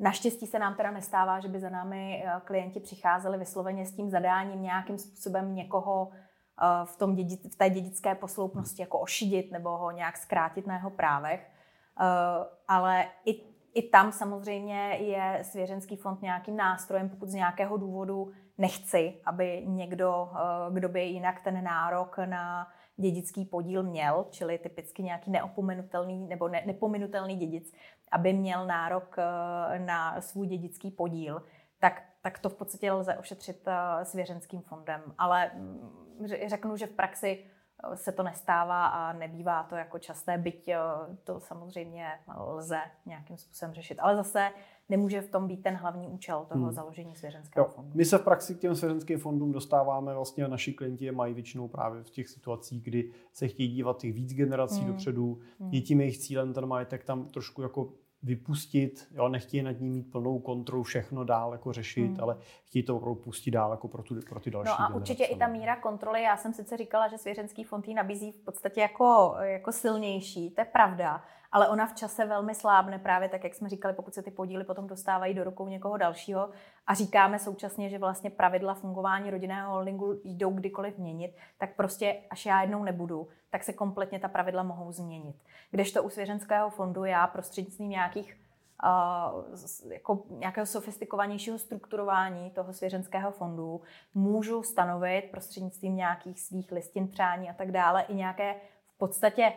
Naštěstí 0.00 0.46
se 0.46 0.58
nám 0.58 0.74
teda 0.74 0.90
nestává, 0.90 1.40
že 1.40 1.48
by 1.48 1.60
za 1.60 1.70
námi 1.70 2.24
klienti 2.44 2.80
přicházeli 2.80 3.38
vysloveně 3.38 3.86
s 3.86 3.92
tím 3.92 4.10
zadáním 4.10 4.62
nějakým 4.62 4.98
způsobem 4.98 5.54
někoho 5.54 6.08
v, 6.84 6.96
tom 6.96 7.14
dědi, 7.14 7.36
v 7.36 7.56
té 7.56 7.70
dědické 7.70 8.14
posloupnosti 8.14 8.82
jako 8.82 8.98
ošidit 8.98 9.52
nebo 9.52 9.76
ho 9.76 9.90
nějak 9.90 10.16
zkrátit 10.16 10.66
na 10.66 10.74
jeho 10.74 10.90
právech. 10.90 11.50
Eh, 12.00 12.46
ale 12.68 13.06
i, 13.24 13.40
i 13.74 13.82
tam 13.82 14.12
samozřejmě 14.12 14.80
je 14.90 15.38
svěřenský 15.42 15.96
fond 15.96 16.22
nějakým 16.22 16.56
nástrojem, 16.56 17.08
pokud 17.08 17.28
z 17.28 17.34
nějakého 17.34 17.76
důvodu 17.76 18.32
nechci, 18.58 19.20
aby 19.24 19.62
někdo, 19.66 20.30
eh, 20.34 20.72
kdo 20.72 20.88
by 20.88 21.04
jinak 21.04 21.40
ten 21.40 21.64
nárok 21.64 22.18
na 22.18 22.68
dědický 22.96 23.44
podíl 23.44 23.82
měl, 23.82 24.26
čili 24.30 24.58
typicky 24.58 25.02
nějaký 25.02 25.30
neopomenutelný 25.30 26.26
nebo 26.26 26.48
ne, 26.48 26.62
nepominutelný 26.66 27.36
dědic, 27.36 27.74
aby 28.12 28.32
měl 28.32 28.66
nárok 28.66 29.16
na 29.78 30.20
svůj 30.20 30.46
dědický 30.46 30.90
podíl, 30.90 31.42
tak, 31.78 32.02
tak 32.22 32.38
to 32.38 32.48
v 32.48 32.54
podstatě 32.54 32.92
lze 32.92 33.16
ošetřit 33.16 33.68
svěřenským 34.02 34.60
fondem. 34.60 35.00
Ale 35.18 35.50
mm, 35.54 36.08
řeknu, 36.46 36.76
že 36.76 36.86
v 36.86 36.90
praxi 36.92 37.38
eh, 37.38 37.96
se 37.96 38.12
to 38.12 38.22
nestává 38.22 38.86
a 38.86 39.12
nebývá 39.12 39.62
to 39.62 39.76
jako 39.76 39.98
časté, 39.98 40.38
byť 40.38 40.68
eh, 40.68 40.78
to 41.24 41.40
samozřejmě 41.40 42.08
lze 42.36 42.80
nějakým 43.06 43.36
způsobem 43.36 43.74
řešit. 43.74 43.98
Ale 44.00 44.16
zase 44.16 44.50
nemůže 44.88 45.20
v 45.20 45.30
tom 45.30 45.48
být 45.48 45.62
ten 45.62 45.74
hlavní 45.74 46.08
účel 46.08 46.46
toho 46.48 46.64
hmm. 46.64 46.72
založení 46.72 47.16
svěřenského 47.16 47.66
jo. 47.66 47.72
fondu. 47.72 47.90
My 47.94 48.04
se 48.04 48.18
v 48.18 48.22
praxi 48.22 48.54
k 48.54 48.58
těm 48.58 48.74
svěřenským 48.74 49.18
fondům 49.18 49.52
dostáváme, 49.52 50.14
vlastně 50.14 50.48
naši 50.48 50.72
klienti 50.72 51.04
je 51.04 51.12
mají 51.12 51.34
většinou 51.34 51.68
právě 51.68 52.02
v 52.02 52.10
těch 52.10 52.28
situacích, 52.28 52.84
kdy 52.84 53.12
se 53.32 53.48
chtějí 53.48 53.68
dívat 53.68 53.98
těch 53.98 54.12
víc 54.12 54.34
generací 54.34 54.80
hmm. 54.80 54.88
dopředu. 54.88 55.40
Hmm. 55.60 55.72
Je 55.72 55.80
tím 55.80 56.00
jejich 56.00 56.18
cílem 56.18 56.52
ten 56.52 56.66
majetek 56.66 57.04
tam 57.04 57.26
trošku 57.26 57.62
jako 57.62 57.92
vypustit, 58.22 59.08
jo, 59.10 59.28
nechtějí 59.28 59.62
nad 59.62 59.80
ním 59.80 59.92
mít 59.92 60.10
plnou 60.12 60.38
kontrolu, 60.38 60.82
všechno 60.82 61.24
dál 61.24 61.52
jako 61.52 61.72
řešit, 61.72 62.06
hmm. 62.06 62.20
ale 62.20 62.36
chtějí 62.64 62.82
to 62.82 62.96
opravdu 62.96 63.14
pustit 63.20 63.50
dál 63.50 63.70
jako 63.70 63.88
pro, 63.88 64.02
tu, 64.02 64.20
pro 64.28 64.40
ty 64.40 64.50
další 64.50 64.66
No 64.68 64.72
a 64.72 64.76
generace. 64.76 64.94
určitě 64.96 65.24
i 65.24 65.36
ta 65.36 65.46
míra 65.48 65.76
kontroly, 65.76 66.22
já 66.22 66.36
jsem 66.36 66.52
sice 66.52 66.76
říkala, 66.76 67.08
že 67.08 67.18
svěřenský 67.18 67.64
fond 67.64 67.88
ji 67.88 67.94
nabízí 67.94 68.32
v 68.32 68.44
podstatě 68.44 68.80
jako, 68.80 69.34
jako 69.40 69.72
silnější, 69.72 70.50
to 70.50 70.60
je 70.60 70.64
pravda, 70.64 71.24
ale 71.52 71.68
ona 71.68 71.86
v 71.86 71.94
čase 71.94 72.26
velmi 72.26 72.54
slábne 72.54 72.98
právě 72.98 73.28
tak, 73.28 73.44
jak 73.44 73.54
jsme 73.54 73.68
říkali, 73.68 73.94
pokud 73.94 74.14
se 74.14 74.22
ty 74.22 74.30
podíly 74.30 74.64
potom 74.64 74.86
dostávají 74.86 75.34
do 75.34 75.44
rukou 75.44 75.68
někoho 75.68 75.96
dalšího 75.96 76.50
a 76.86 76.94
říkáme 76.94 77.38
současně, 77.38 77.88
že 77.88 77.98
vlastně 77.98 78.30
pravidla 78.30 78.74
fungování 78.74 79.30
rodinného 79.30 79.72
holdingu 79.72 80.20
jdou 80.24 80.50
kdykoliv 80.50 80.98
měnit, 80.98 81.36
tak 81.58 81.74
prostě 81.74 82.16
až 82.30 82.46
já 82.46 82.60
jednou 82.60 82.84
nebudu, 82.84 83.28
tak 83.50 83.64
se 83.64 83.72
kompletně 83.72 84.18
ta 84.18 84.28
pravidla 84.28 84.62
mohou 84.62 84.92
změnit. 84.92 85.36
Kdežto 85.70 86.02
u 86.02 86.10
svěřenského 86.10 86.70
fondu 86.70 87.04
já 87.04 87.26
prostřednictvím 87.26 87.90
nějakých 87.90 88.36
Uh, 88.84 89.92
jako 89.92 90.22
nějakého 90.30 90.66
sofistikovanějšího 90.66 91.58
strukturování 91.58 92.50
toho 92.50 92.72
svěřenského 92.72 93.30
fondu 93.30 93.80
můžu 94.14 94.62
stanovit 94.62 95.24
prostřednictvím 95.30 95.96
nějakých 95.96 96.40
svých 96.40 96.72
listin 96.72 97.08
přání 97.08 97.50
a 97.50 97.52
tak 97.52 97.72
dále 97.72 98.02
i 98.02 98.14
nějaké 98.14 98.54
v 98.94 98.98
podstatě 98.98 99.52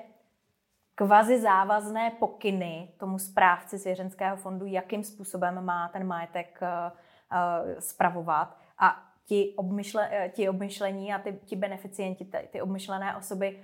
kvazi 1.02 1.42
závazné 1.42 2.12
pokyny 2.20 2.90
tomu 2.98 3.20
správci 3.20 3.80
svěřenského 3.80 4.38
fondu, 4.38 4.66
jakým 4.66 5.04
způsobem 5.04 5.66
má 5.66 5.88
ten 5.88 6.08
majetek 6.08 6.60
uh, 6.62 6.68
uh, 6.68 7.80
spravovat. 7.80 8.58
A 8.80 9.04
ti, 9.26 9.54
obmyšle, 9.58 10.32
ti 10.34 10.50
obmyšlení 10.50 11.14
a 11.14 11.20
ty, 11.20 11.40
ti 11.46 11.56
beneficienti, 11.56 12.26
ty, 12.26 12.48
ty 12.52 12.62
obmyšlené 12.62 13.16
osoby 13.16 13.60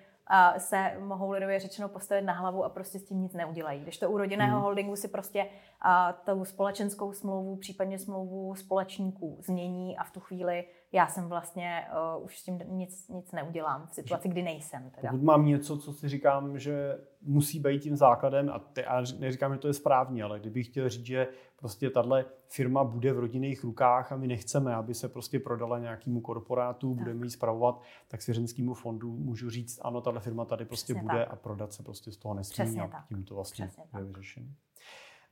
se 0.57 0.93
mohou 0.99 1.31
lidově 1.31 1.59
řečeno 1.59 1.89
postavit 1.89 2.21
na 2.21 2.33
hlavu 2.33 2.63
a 2.63 2.69
prostě 2.69 2.99
s 2.99 3.03
tím 3.03 3.21
nic 3.21 3.33
neudělají. 3.33 3.81
Když 3.81 3.97
to 3.97 4.11
u 4.11 4.17
rodinného 4.17 4.53
hmm. 4.53 4.61
holdingu 4.61 4.95
si 4.95 5.07
prostě 5.07 5.47
a, 5.81 6.13
tou 6.13 6.45
společenskou 6.45 7.13
smlouvu, 7.13 7.55
případně 7.55 7.99
smlouvu 7.99 8.55
společníků 8.55 9.37
změní 9.39 9.97
a 9.97 10.03
v 10.03 10.11
tu 10.11 10.19
chvíli 10.19 10.65
já 10.91 11.07
jsem 11.07 11.29
vlastně 11.29 11.87
uh, 12.17 12.25
už 12.25 12.39
s 12.39 12.43
tím 12.43 12.59
nic, 12.67 13.07
nic 13.07 13.31
neudělám 13.31 13.87
v 13.87 13.93
situaci, 13.93 14.29
kdy 14.29 14.43
nejsem. 14.43 14.91
Teda. 14.95 15.11
Pokud 15.11 15.23
mám 15.23 15.45
něco, 15.45 15.77
co 15.77 15.93
si 15.93 16.09
říkám, 16.09 16.59
že 16.59 16.97
musí 17.21 17.59
být 17.59 17.81
tím 17.81 17.95
základem, 17.95 18.49
a, 18.49 18.59
te, 18.59 18.85
a 18.85 19.03
neříkám, 19.19 19.53
že 19.53 19.59
to 19.59 19.67
je 19.67 19.73
správně, 19.73 20.23
ale 20.23 20.39
kdybych 20.39 20.67
chtěl 20.67 20.89
říct, 20.89 21.05
že 21.05 21.27
prostě 21.55 21.89
tahle 21.89 22.25
firma 22.47 22.83
bude 22.83 23.13
v 23.13 23.19
rodinných 23.19 23.63
rukách 23.63 24.11
a 24.11 24.17
my 24.17 24.27
nechceme, 24.27 24.75
aby 24.75 24.93
se 24.93 25.09
prostě 25.09 25.39
prodala 25.39 25.79
nějakému 25.79 26.21
korporátu, 26.21 26.95
tak. 26.95 27.03
budeme 27.03 27.25
ji 27.25 27.29
zpravovat, 27.29 27.81
tak 28.07 28.21
svěřenskému 28.21 28.73
fondu 28.73 29.17
můžu 29.17 29.49
říct, 29.49 29.79
ano, 29.81 30.01
tahle 30.01 30.19
firma 30.19 30.45
tady 30.45 30.65
prostě 30.65 30.93
Přesně 30.93 31.01
bude 31.01 31.25
tak. 31.25 31.33
a 31.33 31.35
prodat 31.35 31.73
se 31.73 31.83
prostě 31.83 32.11
z 32.11 32.17
toho 32.17 32.33
nesmí 32.33 32.53
Přesně 32.53 32.81
a 32.81 33.05
tím 33.07 33.23
to 33.23 33.35
vlastně 33.35 33.71
je 33.97 34.03
vyřešení. 34.03 34.55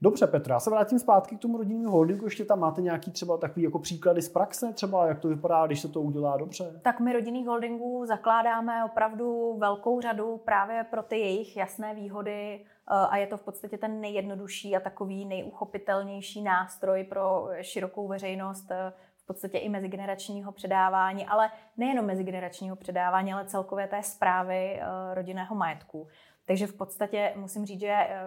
Dobře, 0.00 0.26
Petra, 0.26 0.54
já 0.54 0.60
se 0.60 0.70
vrátím 0.70 0.98
zpátky 0.98 1.36
k 1.36 1.40
tomu 1.40 1.58
rodinnému 1.58 1.90
holdingu. 1.90 2.24
Ještě 2.24 2.44
tam 2.44 2.60
máte 2.60 2.82
nějaký 2.82 3.10
třeba 3.10 3.36
takový 3.36 3.62
jako 3.62 3.78
příklady 3.78 4.22
z 4.22 4.28
praxe, 4.28 4.72
třeba 4.72 5.06
jak 5.06 5.20
to 5.20 5.28
vypadá, 5.28 5.66
když 5.66 5.80
se 5.80 5.88
to 5.88 6.00
udělá 6.00 6.36
dobře? 6.36 6.80
Tak 6.82 7.00
my 7.00 7.12
rodinných 7.12 7.46
holdingů 7.46 8.06
zakládáme 8.06 8.84
opravdu 8.84 9.56
velkou 9.58 10.00
řadu 10.00 10.36
právě 10.44 10.86
pro 10.90 11.02
ty 11.02 11.18
jejich 11.18 11.56
jasné 11.56 11.94
výhody 11.94 12.60
eh, 12.64 12.66
a 12.86 13.16
je 13.16 13.26
to 13.26 13.36
v 13.36 13.42
podstatě 13.42 13.78
ten 13.78 14.00
nejjednodušší 14.00 14.76
a 14.76 14.80
takový 14.80 15.24
nejuchopitelnější 15.24 16.42
nástroj 16.42 17.04
pro 17.04 17.48
širokou 17.60 18.08
veřejnost 18.08 18.70
eh, 18.70 18.92
v 19.16 19.26
podstatě 19.26 19.58
i 19.58 19.68
mezigeneračního 19.68 20.52
předávání, 20.52 21.26
ale 21.26 21.50
nejenom 21.76 22.06
mezigeneračního 22.06 22.76
předávání, 22.76 23.32
ale 23.32 23.44
celkově 23.44 23.86
té 23.86 24.02
zprávy 24.02 24.80
eh, 24.80 25.14
rodinného 25.14 25.54
majetku. 25.54 26.08
Takže 26.46 26.66
v 26.66 26.72
podstatě 26.72 27.32
musím 27.36 27.66
říct, 27.66 27.80
že 27.80 27.88
eh, 27.88 28.20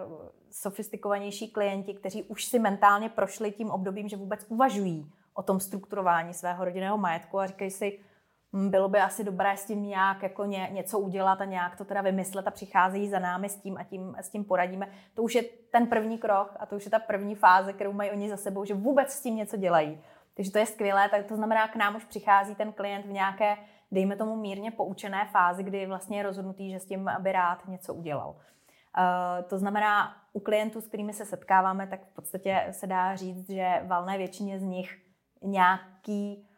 sofistikovanější 0.50 1.50
klienti, 1.50 1.94
kteří 1.94 2.22
už 2.22 2.44
si 2.44 2.58
mentálně 2.58 3.08
prošli 3.08 3.52
tím 3.52 3.70
obdobím, 3.70 4.08
že 4.08 4.16
vůbec 4.16 4.46
uvažují 4.48 5.12
o 5.34 5.42
tom 5.42 5.60
strukturování 5.60 6.34
svého 6.34 6.64
rodinného 6.64 6.98
majetku 6.98 7.38
a 7.38 7.46
říkají 7.46 7.70
si, 7.70 7.98
hm, 8.52 8.70
bylo 8.70 8.88
by 8.88 8.98
asi 8.98 9.24
dobré 9.24 9.56
s 9.56 9.64
tím 9.64 9.82
nějak 9.82 10.22
jako 10.22 10.44
ně, 10.44 10.68
něco 10.72 10.98
udělat 10.98 11.40
a 11.40 11.44
nějak 11.44 11.76
to 11.76 11.84
teda 11.84 12.00
vymyslet 12.00 12.46
a 12.46 12.50
přicházejí 12.50 13.08
za 13.08 13.18
námi 13.18 13.48
s 13.48 13.56
tím 13.56 13.76
a 13.78 13.84
tím, 13.84 14.14
s 14.18 14.28
tím 14.28 14.44
poradíme. 14.44 14.88
To 15.14 15.22
už 15.22 15.34
je 15.34 15.42
ten 15.42 15.86
první 15.86 16.18
krok 16.18 16.56
a 16.58 16.66
to 16.66 16.76
už 16.76 16.84
je 16.84 16.90
ta 16.90 16.98
první 16.98 17.34
fáze, 17.34 17.72
kterou 17.72 17.92
mají 17.92 18.10
oni 18.10 18.30
za 18.30 18.36
sebou, 18.36 18.64
že 18.64 18.74
vůbec 18.74 19.12
s 19.12 19.22
tím 19.22 19.36
něco 19.36 19.56
dělají. 19.56 20.00
Takže 20.34 20.52
to 20.52 20.58
je 20.58 20.66
skvělé, 20.66 21.08
tak 21.08 21.26
to 21.26 21.36
znamená, 21.36 21.68
k 21.68 21.76
nám 21.76 21.96
už 21.96 22.04
přichází 22.04 22.54
ten 22.54 22.72
klient 22.72 23.06
v 23.06 23.12
nějaké 23.12 23.56
dejme 23.92 24.16
tomu 24.16 24.36
mírně 24.36 24.70
poučené 24.70 25.28
fázi, 25.32 25.62
kdy 25.62 25.86
vlastně 25.86 26.18
je 26.18 26.22
rozhodnutý, 26.22 26.70
že 26.70 26.80
s 26.80 26.86
tím 26.86 27.10
by 27.18 27.32
rád 27.32 27.68
něco 27.68 27.94
udělal. 27.94 28.36
Uh, 28.98 29.48
to 29.48 29.58
znamená, 29.58 30.16
u 30.32 30.40
klientů, 30.40 30.80
s 30.80 30.86
kterými 30.86 31.12
se 31.12 31.24
setkáváme, 31.24 31.86
tak 31.86 32.00
v 32.04 32.14
podstatě 32.14 32.66
se 32.70 32.86
dá 32.86 33.16
říct, 33.16 33.50
že 33.50 33.82
valné 33.86 34.18
většině 34.18 34.58
z 34.58 34.62
nich 34.62 35.02
nějaký, 35.42 36.48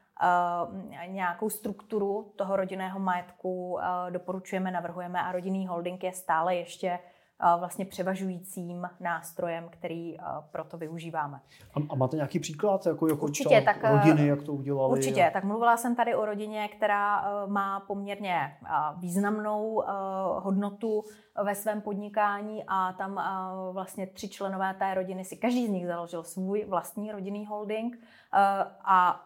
uh, 0.68 0.77
nějakou 1.07 1.51
strukturu 1.51 2.33
toho 2.37 2.57
rodinného 2.57 3.01
majetku 3.01 3.73
uh, 3.73 3.81
doporučujeme, 4.11 4.71
navrhujeme 4.71 5.23
a 5.23 5.33
rodinný 5.33 5.66
holding 5.66 6.05
je 6.05 6.12
stále 6.12 6.57
ještě 6.57 6.99
vlastně 7.59 7.85
převažujícím 7.85 8.88
nástrojem, 9.01 9.68
který 9.71 10.16
proto 10.51 10.79
využíváme. 10.79 11.40
A, 11.75 11.81
a 11.90 11.95
máte 11.95 12.16
nějaký 12.16 12.38
příklad, 12.38 12.87
jako, 12.87 13.09
jako 13.09 13.25
určitě, 13.25 13.62
tak, 13.64 13.85
rodiny, 13.85 14.27
jak 14.27 14.42
to 14.42 14.53
udělali? 14.53 14.92
Určitě, 14.92 15.27
a... 15.27 15.31
tak 15.31 15.45
mluvila 15.45 15.77
jsem 15.77 15.97
tady 15.97 16.14
o 16.14 16.25
rodině, 16.25 16.68
která 16.68 17.25
má 17.47 17.81
poměrně 17.81 18.57
významnou 18.97 19.83
hodnotu 20.38 21.05
ve 21.45 21.55
svém 21.55 21.81
podnikání 21.81 22.64
a 22.68 22.92
tam 22.92 23.23
vlastně 23.73 24.07
tři 24.07 24.29
členové 24.29 24.75
té 24.75 24.95
rodiny 24.95 25.25
si, 25.25 25.37
každý 25.37 25.66
z 25.66 25.71
nich 25.71 25.87
založil 25.87 26.25
svůj 26.25 26.64
vlastní 26.64 27.12
rodinný 27.12 27.47
holding 27.47 27.99
a 28.85 29.21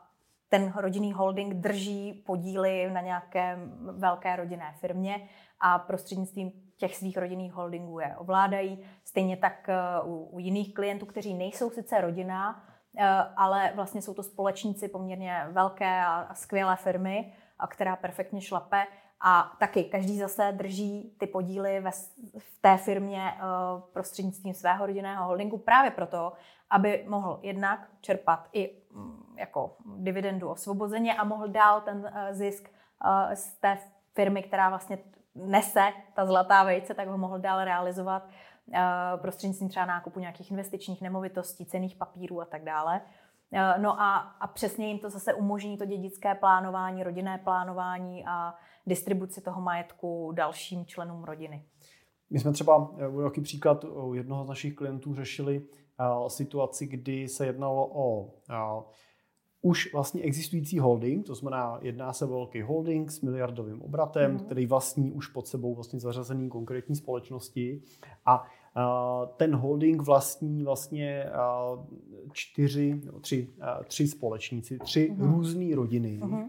ten 0.49 0.73
rodinný 0.77 1.13
holding 1.13 1.55
drží 1.55 2.23
podíly 2.27 2.91
na 2.93 3.01
nějaké 3.01 3.59
velké 3.93 4.37
rodinné 4.37 4.75
firmě 4.81 5.29
a 5.61 5.79
prostřednictvím 5.79 6.53
těch 6.77 6.97
svých 6.97 7.17
rodinných 7.17 7.53
holdingů 7.53 7.99
je 8.01 8.17
ovládají. 8.17 8.85
Stejně 9.05 9.37
tak 9.37 9.69
eh, 9.69 9.75
u, 10.05 10.29
u 10.33 10.39
jiných 10.39 10.75
klientů, 10.75 11.07
kteří 11.07 11.35
nejsou 11.35 11.71
sice 11.71 12.01
rodina, 12.01 12.65
eh, 12.99 13.05
ale 13.37 13.73
vlastně 13.75 14.03
jsou 14.03 14.15
to 14.15 14.23
společníci 14.23 14.89
poměrně 14.89 15.47
velké 15.51 16.05
a, 16.05 16.15
a 16.21 16.35
skvělé 16.35 16.77
firmy, 16.77 17.33
a 17.59 17.67
která 17.67 17.97
perfektně 17.97 18.41
šlape 18.41 18.87
a 19.21 19.57
taky 19.61 19.85
každý 19.85 20.19
zase 20.19 20.53
drží 20.53 21.15
ty 21.19 21.27
podíly 21.27 21.81
ve, 21.81 21.91
v 22.39 22.61
té 22.61 22.77
firmě 22.77 23.33
uh, 23.33 23.81
prostřednictvím 23.93 24.55
svého 24.55 24.87
rodinného 24.87 25.25
holdingu 25.25 25.59
právě 25.59 25.91
proto, 25.91 26.33
aby 26.71 27.05
mohl 27.09 27.39
jednak 27.43 27.89
čerpat 28.01 28.49
i 28.53 28.83
um, 28.95 29.35
jako 29.39 29.77
dividendu 29.97 30.49
osvobozeně 30.49 31.15
a 31.15 31.25
mohl 31.25 31.49
dál 31.49 31.81
ten 31.81 32.13
zisk 32.31 32.71
z 33.35 33.55
té 33.55 33.79
firmy, 34.15 34.43
která 34.43 34.69
vlastně 34.69 34.99
nese 35.37 35.93
ta 36.15 36.27
zlatá 36.27 36.65
vejce, 36.65 36.95
tak 36.95 37.09
ho 37.09 37.19
mohl 37.19 37.39
dál 37.39 37.65
realizovat 37.65 38.25
uh, 38.25 39.21
prostřednictvím 39.21 39.69
třeba 39.69 39.87
nákupu 39.87 40.21
nějakých 40.21 40.51
investičních 40.51 41.03
nemovitostí, 41.03 41.67
cených 41.67 41.97
papírů 41.97 42.41
a 42.41 42.45
tak 42.45 42.65
dále. 42.65 43.01
Uh, 43.51 43.83
no 43.83 44.01
a, 44.01 44.17
a 44.17 44.47
přesně 44.47 44.89
jim 44.89 44.99
to 44.99 45.11
zase 45.11 45.35
umožní 45.35 45.79
to 45.79 45.85
dědické 45.85 46.35
plánování, 46.35 47.03
rodinné 47.03 47.39
plánování 47.39 48.25
a 48.27 48.55
distribuci 48.87 49.41
toho 49.41 49.61
majetku 49.61 50.33
dalším 50.33 50.87
členům 50.87 51.25
rodiny. 51.25 51.65
My 52.31 52.39
jsme 52.39 52.53
třeba, 52.53 52.91
jaký 53.25 53.41
příklad 53.41 53.85
u 53.85 54.15
jednoho 54.15 54.45
z 54.45 54.49
našich 54.49 54.75
klientů 54.75 55.15
řešili 55.15 55.63
situaci, 56.29 56.87
kdy 56.87 57.29
se 57.29 57.47
jednalo 57.47 57.91
o 57.93 58.35
už 59.67 59.93
vlastně 59.93 60.23
existující 60.23 60.79
holding, 60.79 61.27
to 61.27 61.35
znamená, 61.35 61.79
jedná 61.83 62.13
se 62.13 62.25
o 62.25 62.29
velký 62.29 62.63
holding 62.63 63.11
s 63.11 63.21
miliardovým 63.21 63.83
obratem, 63.83 64.33
mm. 64.33 64.39
který 64.39 64.67
vlastní 64.67 65.13
už 65.13 65.27
pod 65.27 65.47
sebou 65.47 65.75
vlastně 65.75 66.01
zařazený 66.01 66.49
konkrétní 66.49 66.97
společnosti 66.97 67.83
a 68.27 68.45
ten 69.37 69.55
holding 69.55 70.03
vlastní 70.03 70.65
vlastně 70.65 71.27
čtyři, 72.33 73.01
no, 73.05 73.21
tři, 73.21 73.49
tři 73.85 74.09
společníci, 74.09 74.79
tři 74.79 75.15
mm. 75.17 75.35
různé 75.35 75.75
rodiny. 75.75 76.21
Mm. 76.25 76.49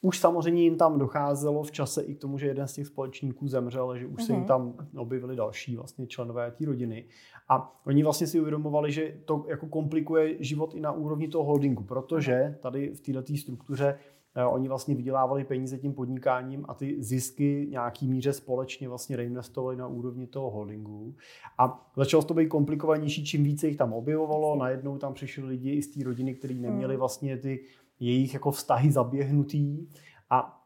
Už 0.00 0.18
samozřejmě 0.18 0.62
jim 0.62 0.76
tam 0.76 0.98
docházelo 0.98 1.62
v 1.62 1.70
čase 1.70 2.02
i 2.02 2.14
k 2.14 2.18
tomu, 2.18 2.38
že 2.38 2.46
jeden 2.46 2.68
z 2.68 2.72
těch 2.72 2.86
společníků 2.86 3.48
zemřel, 3.48 3.98
že 3.98 4.06
už 4.06 4.22
mm-hmm. 4.22 4.26
se 4.26 4.32
jim 4.32 4.38
mhm. 4.38 4.48
tam 4.48 4.74
objevili 4.96 5.36
další 5.36 5.76
vlastně 5.76 6.06
členové 6.06 6.50
té 6.50 6.64
rodiny. 6.64 7.04
A 7.48 7.80
oni 7.86 8.02
vlastně 8.02 8.26
si 8.26 8.40
uvědomovali, 8.40 8.92
že 8.92 9.16
to 9.24 9.44
jako 9.48 9.66
komplikuje 9.66 10.36
život 10.44 10.74
i 10.74 10.80
na 10.80 10.92
úrovni 10.92 11.28
toho 11.28 11.44
holdingu, 11.44 11.82
protože 11.82 12.58
tady 12.60 12.94
v 12.94 13.00
této 13.00 13.36
struktuře 13.36 13.98
eh, 14.34 14.44
oni 14.44 14.68
vlastně 14.68 14.94
vydělávali 14.94 15.44
peníze 15.44 15.78
tím 15.78 15.94
podnikáním 15.94 16.64
a 16.68 16.74
ty 16.74 17.02
zisky 17.02 17.66
nějaký 17.70 18.08
míře 18.08 18.32
společně 18.32 18.88
vlastně 18.88 19.16
reinvestovali 19.16 19.76
na 19.76 19.86
úrovni 19.86 20.26
toho 20.26 20.50
holdingu. 20.50 21.14
A 21.58 21.90
začalo 21.96 22.22
to 22.22 22.34
být 22.34 22.48
komplikovanější, 22.48 23.24
čím 23.24 23.44
více 23.44 23.66
jich 23.66 23.76
tam 23.76 23.92
objevovalo, 23.92 24.56
najednou 24.56 24.98
tam 24.98 25.14
přišli 25.14 25.44
lidi 25.44 25.70
i 25.70 25.82
z 25.82 25.94
té 25.94 26.04
rodiny, 26.04 26.34
kteří 26.34 26.60
neměli 26.60 26.94
hmm. 26.94 26.98
vlastně 26.98 27.36
ty 27.36 27.60
jejich 28.00 28.34
jako 28.34 28.50
vztahy 28.50 28.92
zaběhnutý 28.92 29.88
a 30.30 30.58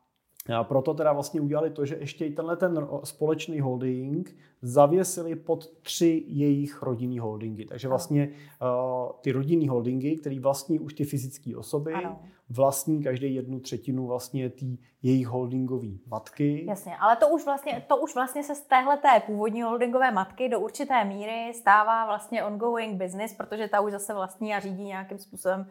a 0.57 0.65
proto 0.65 0.95
teda 0.95 1.13
vlastně 1.13 1.41
udělali 1.41 1.71
to, 1.71 1.87
že 1.87 1.97
ještě 2.01 2.27
i 2.27 2.31
tenhle 2.31 2.57
ten 2.57 2.89
společný 3.05 3.61
holding 3.61 4.37
zavěsili 4.63 5.37
pod 5.37 5.67
tři 5.83 6.25
jejich 6.27 6.83
rodinný 6.83 7.19
holdingy. 7.19 7.65
Takže 7.65 7.89
vlastně 7.89 8.29
uh, 8.29 9.11
ty 9.21 9.33
rodinný 9.33 9.69
holdingy, 9.69 10.17
který 10.17 10.39
vlastní 10.39 10.79
už 10.79 10.95
ty 10.95 11.05
fyzické 11.05 11.57
osoby, 11.57 11.93
ano. 11.93 12.21
vlastní 12.51 13.03
každý 13.03 13.35
jednu 13.35 13.61
třetinu 13.61 14.07
vlastně 14.07 14.51
té 14.51 14.67
jejich 15.03 15.27
holdingové 15.27 15.89
matky. 16.07 16.65
Jasně, 16.69 16.97
ale 16.97 17.17
to 17.17 17.29
už 17.29 17.45
vlastně, 17.45 17.85
to 17.89 17.97
už 17.97 18.15
vlastně 18.15 18.43
se 18.43 18.55
z 18.55 18.61
téhle 18.61 18.97
té 18.97 19.23
původní 19.27 19.63
holdingové 19.63 20.11
matky 20.11 20.49
do 20.49 20.61
určité 20.61 21.05
míry 21.05 21.53
stává 21.55 22.07
vlastně 22.07 22.45
ongoing 22.45 22.97
business, 22.97 23.35
protože 23.35 23.69
ta 23.69 23.81
už 23.81 23.93
zase 23.93 24.15
vlastní 24.15 24.55
a 24.55 24.61
řídí 24.61 24.85
nějakým 24.85 25.19
způsobem 25.19 25.67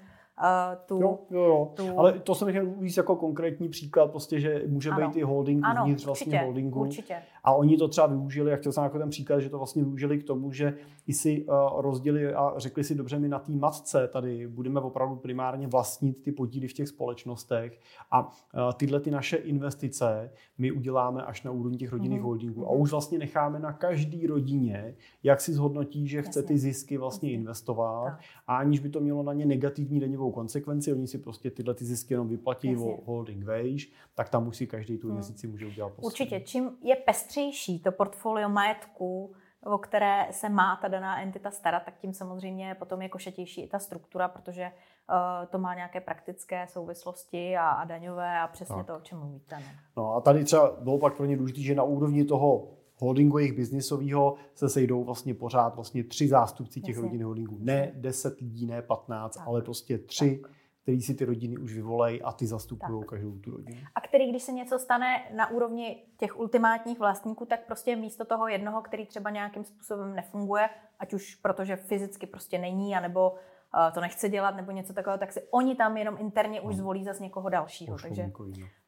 tu, 0.85 1.01
jo, 1.01 1.19
jo, 1.29 1.43
jo. 1.43 1.71
Tu... 1.75 1.99
Ale 1.99 2.19
to 2.19 2.35
jsem 2.35 2.49
chtěl 2.49 2.65
víc 2.65 2.97
jako 2.97 3.15
konkrétní 3.15 3.69
příklad, 3.69 4.11
prostě, 4.11 4.39
že 4.39 4.63
může 4.67 4.89
ano. 4.89 5.07
být 5.07 5.17
i 5.17 5.21
holding 5.21 5.65
ano, 5.65 5.81
uvnitř 5.83 6.05
vlastně 6.05 6.25
určitě, 6.25 6.45
holdingu. 6.45 6.79
Určitě. 6.79 7.15
A 7.43 7.53
oni 7.53 7.77
to 7.77 7.87
třeba 7.87 8.07
využili, 8.07 8.51
jak 8.51 8.59
chtěl 8.59 8.71
jsem 8.71 8.83
jako 8.83 8.99
ten 8.99 9.09
příklad, 9.09 9.39
že 9.39 9.49
to 9.49 9.57
vlastně 9.57 9.83
využili 9.83 10.19
k 10.19 10.23
tomu, 10.23 10.51
že 10.51 10.73
i 11.07 11.13
si 11.13 11.45
uh, 11.45 11.81
rozdělili 11.81 12.33
a 12.33 12.53
řekli 12.57 12.83
si, 12.83 12.95
dobře, 12.95 13.19
my 13.19 13.29
na 13.29 13.39
té 13.39 13.51
matce 13.51 14.07
tady 14.07 14.47
budeme 14.47 14.79
opravdu 14.79 15.15
primárně 15.15 15.67
vlastnit 15.67 16.23
ty 16.23 16.31
podíly 16.31 16.67
v 16.67 16.73
těch 16.73 16.87
společnostech 16.87 17.79
a 18.11 18.27
uh, 18.27 18.31
tyhle 18.77 18.99
ty 18.99 19.11
naše 19.11 19.37
investice 19.37 20.31
my 20.57 20.71
uděláme 20.71 21.23
až 21.23 21.43
na 21.43 21.51
úrovni 21.51 21.77
těch 21.77 21.91
rodinných 21.91 22.19
mm-hmm. 22.19 22.23
holdingů. 22.23 22.67
A 22.67 22.71
mhm. 22.71 22.81
už 22.81 22.91
vlastně 22.91 23.19
necháme 23.19 23.59
na 23.59 23.73
každý 23.73 24.27
rodině, 24.27 24.95
jak 25.23 25.41
si 25.41 25.53
zhodnotí, 25.53 26.07
že 26.07 26.21
chce 26.21 26.43
ty 26.43 26.57
zisky 26.57 26.97
vlastně 26.97 27.29
Jasně. 27.29 27.39
investovat 27.39 28.17
a 28.47 28.57
aniž 28.57 28.79
by 28.79 28.89
to 28.89 28.99
mělo 28.99 29.23
na 29.23 29.33
ně 29.33 29.45
negativní 29.45 29.99
daňovou 29.99 30.31
konsekvenci, 30.31 30.93
oni 30.93 31.07
si 31.07 31.17
prostě 31.17 31.51
tyhle 31.51 31.73
ty 31.73 31.85
zisky 31.85 32.13
jenom 32.13 32.27
vyplatí 32.27 32.77
o 32.77 32.97
holding 33.05 33.45
wage, 33.45 33.85
tak 34.15 34.29
tam 34.29 34.43
musí 34.43 34.67
každý 34.67 34.97
tu 34.97 35.07
hmm. 35.07 35.15
investici 35.15 35.47
může 35.47 35.65
udělat 35.65 35.93
po 35.93 36.01
Určitě, 36.01 36.39
čím 36.39 36.69
je 36.83 36.95
pestřejší 37.31 37.79
to 37.79 37.91
portfolio 37.91 38.49
majetku, 38.49 39.33
o 39.63 39.77
které 39.77 40.27
se 40.31 40.49
má 40.49 40.79
ta 40.81 40.87
daná 40.87 41.21
entita 41.21 41.51
starat, 41.51 41.83
tak 41.83 41.97
tím 41.97 42.13
samozřejmě 42.13 42.75
potom 42.79 43.01
je 43.01 43.09
košatější 43.09 43.63
i 43.63 43.67
ta 43.67 43.79
struktura, 43.79 44.27
protože 44.27 44.63
uh, 44.63 45.47
to 45.49 45.57
má 45.57 45.75
nějaké 45.75 46.01
praktické 46.01 46.67
souvislosti 46.67 47.57
a, 47.57 47.69
a 47.69 47.85
daňové 47.85 48.39
a 48.39 48.47
přesně 48.47 48.75
tak. 48.75 48.85
to, 48.87 48.95
o 48.95 48.99
čem 48.99 49.19
mluvíte. 49.19 49.55
No. 49.55 49.63
no 49.97 50.15
a 50.15 50.21
tady 50.21 50.43
třeba 50.43 50.71
bylo 50.79 50.99
pak 50.99 51.17
pro 51.17 51.25
ně 51.25 51.37
důležité, 51.37 51.61
že 51.61 51.75
na 51.75 51.83
úrovni 51.83 52.25
toho 52.25 52.67
holdingu 52.99 53.37
jejich 53.37 53.53
biznisového 53.53 54.35
se 54.55 54.69
sejdou 54.69 55.03
vlastně 55.03 55.33
pořád 55.33 55.75
vlastně 55.75 56.03
tři 56.03 56.27
zástupci 56.27 56.81
těch 56.81 56.97
rodinných 56.97 57.25
holdingů. 57.25 57.57
Ne 57.59 57.91
deset 57.95 58.39
lidí, 58.39 58.65
ne 58.65 58.81
patnáct, 58.81 59.37
ale 59.45 59.61
prostě 59.61 59.97
tři, 59.97 60.37
tak. 60.37 60.51
Který 60.81 61.01
si 61.01 61.15
ty 61.15 61.25
rodiny 61.25 61.57
už 61.57 61.73
vyvolají 61.73 62.21
a 62.21 62.31
ty 62.31 62.47
zastupují 62.47 63.03
každou 63.07 63.39
tu 63.39 63.51
rodinu. 63.51 63.81
A 63.95 64.01
který, 64.01 64.29
když 64.29 64.43
se 64.43 64.51
něco 64.51 64.79
stane 64.79 65.23
na 65.35 65.51
úrovni 65.51 66.03
těch 66.17 66.39
ultimátních 66.39 66.99
vlastníků, 66.99 67.45
tak 67.45 67.65
prostě 67.65 67.95
místo 67.95 68.25
toho 68.25 68.47
jednoho, 68.47 68.81
který 68.81 69.05
třeba 69.05 69.29
nějakým 69.29 69.63
způsobem 69.63 70.15
nefunguje, 70.15 70.69
ať 70.99 71.13
už 71.13 71.35
protože 71.35 71.75
fyzicky 71.75 72.27
prostě 72.27 72.57
není, 72.57 72.95
anebo 72.95 73.31
uh, 73.31 73.93
to 73.93 74.01
nechce 74.01 74.29
dělat, 74.29 74.55
nebo 74.55 74.71
něco 74.71 74.93
takového, 74.93 75.19
tak 75.19 75.31
si 75.31 75.47
oni 75.51 75.75
tam 75.75 75.97
jenom 75.97 76.17
interně 76.19 76.61
už 76.61 76.75
zvolí 76.75 77.03
zase 77.03 77.23
někoho 77.23 77.49
dalšího. 77.49 77.97
takže 78.01 78.31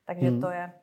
takže 0.06 0.30
hmm. 0.30 0.41
to 0.41 0.50
je 0.50 0.74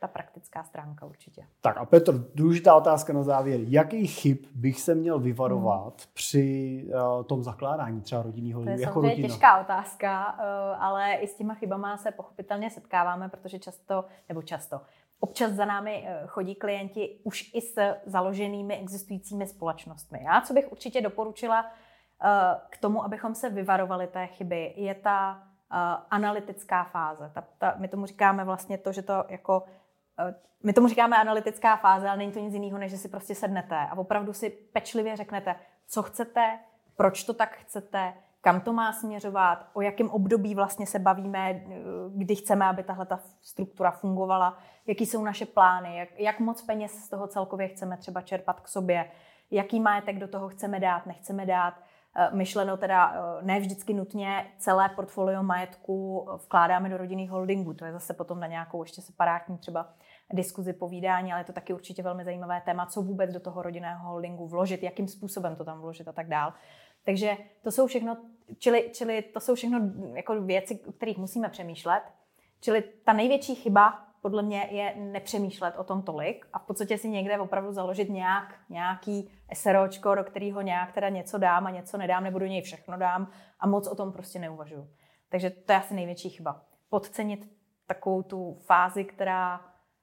ta 0.00 0.08
praktická 0.08 0.64
stránka 0.64 1.06
určitě. 1.06 1.46
Tak 1.60 1.76
a 1.76 1.84
Petr, 1.84 2.30
důležitá 2.34 2.74
otázka 2.74 3.12
na 3.12 3.22
závěr. 3.22 3.60
Jaký 3.62 4.06
chyb 4.06 4.38
bych 4.54 4.80
se 4.80 4.94
měl 4.94 5.18
vyvarovat 5.18 6.00
hmm. 6.00 6.10
při 6.12 6.86
uh, 6.94 7.24
tom 7.24 7.42
zakládání 7.42 8.00
třeba 8.00 8.22
rodinného 8.22 8.64
To 8.64 8.70
je 8.70 8.80
jako 8.80 9.00
rodina? 9.00 9.28
těžká 9.28 9.60
otázka, 9.60 10.32
uh, 10.32 10.84
ale 10.84 11.14
i 11.14 11.26
s 11.26 11.34
těma 11.34 11.54
chybama 11.54 11.96
se 11.96 12.10
pochopitelně 12.10 12.70
setkáváme, 12.70 13.28
protože 13.28 13.58
často, 13.58 14.04
nebo 14.28 14.42
často, 14.42 14.80
Občas 15.20 15.52
za 15.52 15.64
námi 15.64 16.04
eh, 16.06 16.22
chodí 16.26 16.54
klienti 16.54 17.20
už 17.24 17.50
i 17.54 17.60
s 17.60 17.94
založenými 18.06 18.76
existujícími 18.76 19.46
společnostmi. 19.46 20.22
Já, 20.24 20.40
co 20.40 20.54
bych 20.54 20.72
určitě 20.72 21.00
doporučila 21.00 21.66
k 22.70 22.78
tomu, 22.78 23.04
abychom 23.04 23.34
se 23.34 23.50
vyvarovali 23.50 24.06
té 24.06 24.26
chyby, 24.26 24.72
je 24.76 24.94
ta 24.94 25.47
analytická 26.10 26.84
fáze. 26.84 27.30
Ta, 27.34 27.44
ta, 27.58 27.74
my 27.76 27.88
tomu 27.88 28.06
říkáme 28.06 28.44
vlastně 28.44 28.78
to, 28.78 28.92
že 28.92 29.02
to 29.02 29.24
jako 29.28 29.60
uh, 29.60 30.34
my 30.62 30.72
tomu 30.72 30.88
říkáme 30.88 31.16
analytická 31.16 31.76
fáze, 31.76 32.08
ale 32.08 32.18
není 32.18 32.32
to 32.32 32.38
nic 32.38 32.54
jiného, 32.54 32.78
než 32.78 32.90
že 32.90 32.98
si 32.98 33.08
prostě 33.08 33.34
sednete 33.34 33.76
a 33.76 33.98
opravdu 33.98 34.32
si 34.32 34.50
pečlivě 34.50 35.16
řeknete, 35.16 35.56
co 35.86 36.02
chcete, 36.02 36.58
proč 36.96 37.24
to 37.24 37.34
tak 37.34 37.56
chcete, 37.56 38.14
kam 38.40 38.60
to 38.60 38.72
má 38.72 38.92
směřovat, 38.92 39.66
o 39.72 39.80
jakém 39.80 40.10
období 40.10 40.54
vlastně 40.54 40.86
se 40.86 40.98
bavíme, 40.98 41.50
eh, 41.50 41.60
kdy 42.14 42.36
chceme, 42.36 42.66
aby 42.66 42.82
tahle 42.82 43.06
ta 43.06 43.20
struktura 43.40 43.90
fungovala, 43.90 44.58
jaký 44.86 45.06
jsou 45.06 45.24
naše 45.24 45.46
plány, 45.46 45.96
jak, 45.96 46.08
jak 46.20 46.40
moc 46.40 46.62
peněz 46.62 47.04
z 47.04 47.08
toho 47.08 47.26
celkově 47.26 47.68
chceme 47.68 47.96
třeba 47.96 48.20
čerpat 48.20 48.60
k 48.60 48.68
sobě, 48.68 49.10
jaký 49.50 49.80
majetek 49.80 50.18
do 50.18 50.28
toho 50.28 50.48
chceme 50.48 50.80
dát, 50.80 51.06
nechceme 51.06 51.46
dát, 51.46 51.74
Eh, 51.74 51.87
myšleno 52.32 52.76
teda 52.76 53.14
eh, 53.14 53.44
ne 53.44 53.60
vždycky 53.60 53.94
nutně 53.94 54.46
celé 54.58 54.88
portfolio 54.88 55.42
majetku 55.42 56.28
vkládáme 56.44 56.88
do 56.88 56.96
rodinných 56.96 57.30
holdingů. 57.30 57.74
To 57.74 57.84
je 57.84 57.92
zase 57.92 58.14
potom 58.14 58.40
na 58.40 58.46
nějakou 58.46 58.82
ještě 58.82 59.02
separátní 59.02 59.58
třeba 59.58 59.94
diskuzi, 60.32 60.72
povídání, 60.72 61.32
ale 61.32 61.40
je 61.40 61.44
to 61.44 61.52
taky 61.52 61.72
určitě 61.72 62.02
velmi 62.02 62.24
zajímavé 62.24 62.62
téma, 62.64 62.86
co 62.86 63.02
vůbec 63.02 63.32
do 63.32 63.40
toho 63.40 63.62
rodinného 63.62 64.08
holdingu 64.08 64.46
vložit, 64.46 64.82
jakým 64.82 65.08
způsobem 65.08 65.56
to 65.56 65.64
tam 65.64 65.80
vložit 65.80 66.08
a 66.08 66.12
tak 66.12 66.28
dál. 66.28 66.52
Takže 67.04 67.36
to 67.62 67.70
jsou 67.70 67.86
všechno, 67.86 68.16
čili, 68.58 68.90
čili 68.92 69.22
to 69.22 69.40
jsou 69.40 69.54
všechno 69.54 69.80
jako 70.14 70.42
věci, 70.42 70.80
o 70.88 70.92
kterých 70.92 71.18
musíme 71.18 71.48
přemýšlet. 71.48 72.02
Čili 72.60 72.84
ta 73.04 73.12
největší 73.12 73.54
chyba 73.54 74.07
podle 74.22 74.42
mě 74.42 74.68
je 74.70 74.94
nepřemýšlet 74.96 75.74
o 75.76 75.84
tom 75.84 76.02
tolik 76.02 76.46
a 76.52 76.58
v 76.58 76.62
podstatě 76.62 76.98
si 76.98 77.08
někde 77.08 77.38
opravdu 77.38 77.72
založit 77.72 78.10
nějak, 78.10 78.54
nějaký 78.68 79.30
SROčko, 79.52 80.14
do 80.14 80.24
kterého 80.24 80.60
nějak 80.60 80.92
teda 80.92 81.08
něco 81.08 81.38
dám 81.38 81.66
a 81.66 81.70
něco 81.70 81.98
nedám, 81.98 82.24
nebo 82.24 82.38
do 82.38 82.46
něj 82.46 82.62
všechno 82.62 82.98
dám 82.98 83.30
a 83.60 83.66
moc 83.66 83.86
o 83.86 83.94
tom 83.94 84.12
prostě 84.12 84.38
neuvažuju. 84.38 84.88
Takže 85.28 85.50
to 85.50 85.72
je 85.72 85.78
asi 85.78 85.94
největší 85.94 86.30
chyba. 86.30 86.62
Podcenit 86.88 87.52
takovou 87.86 88.22
tu 88.22 88.58
fázi, 88.60 89.04
která 89.04 89.60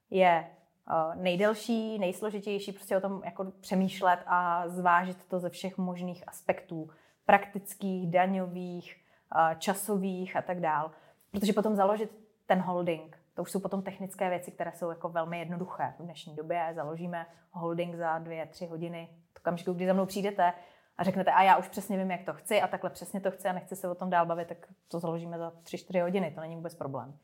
je 0.10 0.48
uh, 0.90 1.22
nejdelší, 1.22 2.00
nejsložitější, 2.00 2.72
prostě 2.72 2.98
o 2.98 3.02
tom 3.02 3.22
jako 3.26 3.52
přemýšlet 3.62 4.20
a 4.26 4.68
zvážit 4.68 5.26
to 5.26 5.40
ze 5.40 5.50
všech 5.50 5.78
možných 5.78 6.24
aspektů, 6.28 6.90
praktických, 7.26 8.12
daňových, 8.12 8.96
uh, 9.36 9.60
časových 9.60 10.36
a 10.36 10.42
tak 10.42 10.60
dál. 10.60 10.92
Protože 11.32 11.54
potom 11.54 11.76
založit 11.76 12.12
ten 12.46 12.60
holding 12.60 13.25
To 13.36 13.42
už 13.42 13.52
jsou 13.52 13.60
potom 13.60 13.82
technické 13.82 14.30
věci, 14.30 14.52
které 14.52 14.72
jsou 14.72 14.90
jako 14.90 15.10
velmi 15.10 15.40
jednoduché. 15.40 15.94
V 16.00 16.04
dnešní 16.04 16.36
době 16.36 16.72
založíme 16.76 17.26
holding 17.52 17.96
za 17.96 18.20
dvě, 18.20 18.46
tři 18.46 18.66
hodiny. 18.66 19.10
To 19.34 19.40
okamžiku, 19.40 19.74
kdy 19.74 19.86
za 19.86 19.94
mnou 19.94 20.06
přijdete 20.06 20.54
a 20.98 21.04
řeknete, 21.04 21.32
a 21.32 21.44
já 21.44 21.58
už 21.58 21.68
přesně 21.68 21.98
vím, 21.98 22.12
jak 22.12 22.24
to 22.24 22.34
chci 22.34 22.62
a 22.62 22.68
takhle 22.68 22.90
přesně 22.90 23.22
to 23.22 23.32
chci 23.32 23.48
a 23.48 23.54
nechci 23.54 23.76
se 23.76 23.90
o 23.90 23.96
tom 23.96 24.10
dál 24.10 24.26
bavit, 24.26 24.48
tak 24.48 24.58
to 24.88 25.00
založíme 25.00 25.38
za 25.38 25.52
tři, 25.64 25.78
čtyři 25.78 26.00
hodiny. 26.00 26.32
To 26.32 26.42
není 26.42 26.56
vůbec 26.56 26.76
problém. 26.76 27.18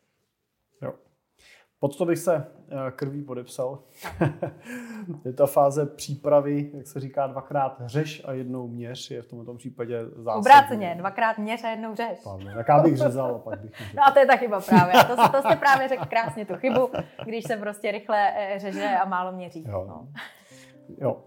Jo. 0.82 0.94
Pod 1.82 1.98
to 1.98 2.06
bych 2.06 2.20
se 2.20 2.36
eh, 2.70 2.92
krví 2.92 3.22
podepsal. 3.22 3.80
je 5.26 5.34
ta 5.34 5.46
fáze 5.46 5.86
přípravy, 5.86 6.72
jak 6.74 6.88
se 6.88 7.00
říká, 7.00 7.28
dvakrát 7.28 7.82
řeš 7.86 8.22
a 8.26 8.32
jednou 8.32 8.68
měř, 8.68 9.12
je 9.12 9.22
v 9.22 9.28
tomto 9.28 9.54
případě 9.54 10.06
zásadní. 10.06 10.40
Obráceně, 10.40 10.96
dvakrát 10.98 11.38
měř 11.38 11.64
a 11.64 11.70
jednou 11.70 11.96
řeš. 11.96 12.20
Pardon, 12.24 12.54
tak 12.56 12.68
já 12.70 12.80
bych 12.80 12.98
řezal, 12.98 13.40
pak 13.40 13.60
bych 13.60 13.72
řešil. 13.72 13.94
No 13.96 14.04
a 14.08 14.12
to 14.12 14.20
je 14.20 14.26
ta 14.26 14.36
chyba 14.38 14.62
právě. 14.62 14.94
To, 15.04 15.16
to 15.16 15.38
jste 15.42 15.56
právě 15.56 15.88
řekl 15.88 16.06
krásně 16.06 16.46
tu 16.46 16.56
chybu, 16.56 16.90
když 17.26 17.44
se 17.44 17.58
prostě 17.58 17.92
rychle 17.92 18.34
eh, 18.36 18.60
řeže 18.60 18.88
a 19.04 19.06
málo 19.06 19.32
měří. 19.32 19.66
Jo. 19.68 19.86
No. 19.88 20.08
jo. 20.98 21.24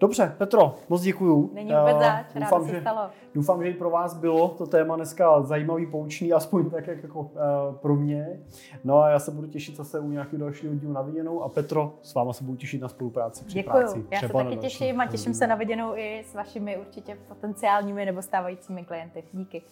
Dobře, 0.00 0.34
Petro, 0.38 0.74
moc 0.88 1.02
děkuju. 1.02 1.50
Není 1.54 1.72
vůbec 1.74 1.96
zač, 1.98 2.26
doufám, 2.34 2.68
že, 2.68 2.80
stalo. 2.80 3.10
Doufám, 3.34 3.62
že 3.62 3.70
i 3.70 3.74
pro 3.74 3.90
vás 3.90 4.14
bylo 4.14 4.48
to 4.48 4.66
téma 4.66 4.96
dneska 4.96 5.42
zajímavý, 5.42 5.86
poučný, 5.86 6.32
aspoň 6.32 6.70
tak 6.70 6.86
jak 6.86 7.02
jako 7.02 7.20
uh, 7.20 7.28
pro 7.74 7.96
mě. 7.96 8.40
No 8.84 8.98
a 8.98 9.08
já 9.08 9.18
se 9.18 9.30
budu 9.30 9.46
těšit 9.48 9.76
zase 9.76 10.00
u 10.00 10.10
nějakého 10.10 10.40
dalšího 10.40 10.74
dílu 10.74 10.92
na 10.92 11.02
viděnou 11.02 11.42
a 11.42 11.48
Petro, 11.48 11.92
s 12.02 12.14
váma 12.14 12.32
se 12.32 12.44
budu 12.44 12.56
těšit 12.56 12.82
na 12.82 12.88
spolupráci 12.88 13.44
při 13.44 13.54
Děkuju. 13.54 13.82
práci. 13.82 14.04
Já 14.10 14.20
se 14.20 14.28
taky 14.28 14.56
těším 14.56 15.00
a 15.00 15.06
těším 15.06 15.34
se 15.34 15.46
na 15.46 15.54
viděnou 15.54 15.92
i 15.96 16.24
s 16.26 16.34
vašimi 16.34 16.78
určitě 16.78 17.18
potenciálními 17.28 18.06
nebo 18.06 18.22
stávajícími 18.22 18.84
klienty. 18.84 19.24
Díky. 19.32 19.62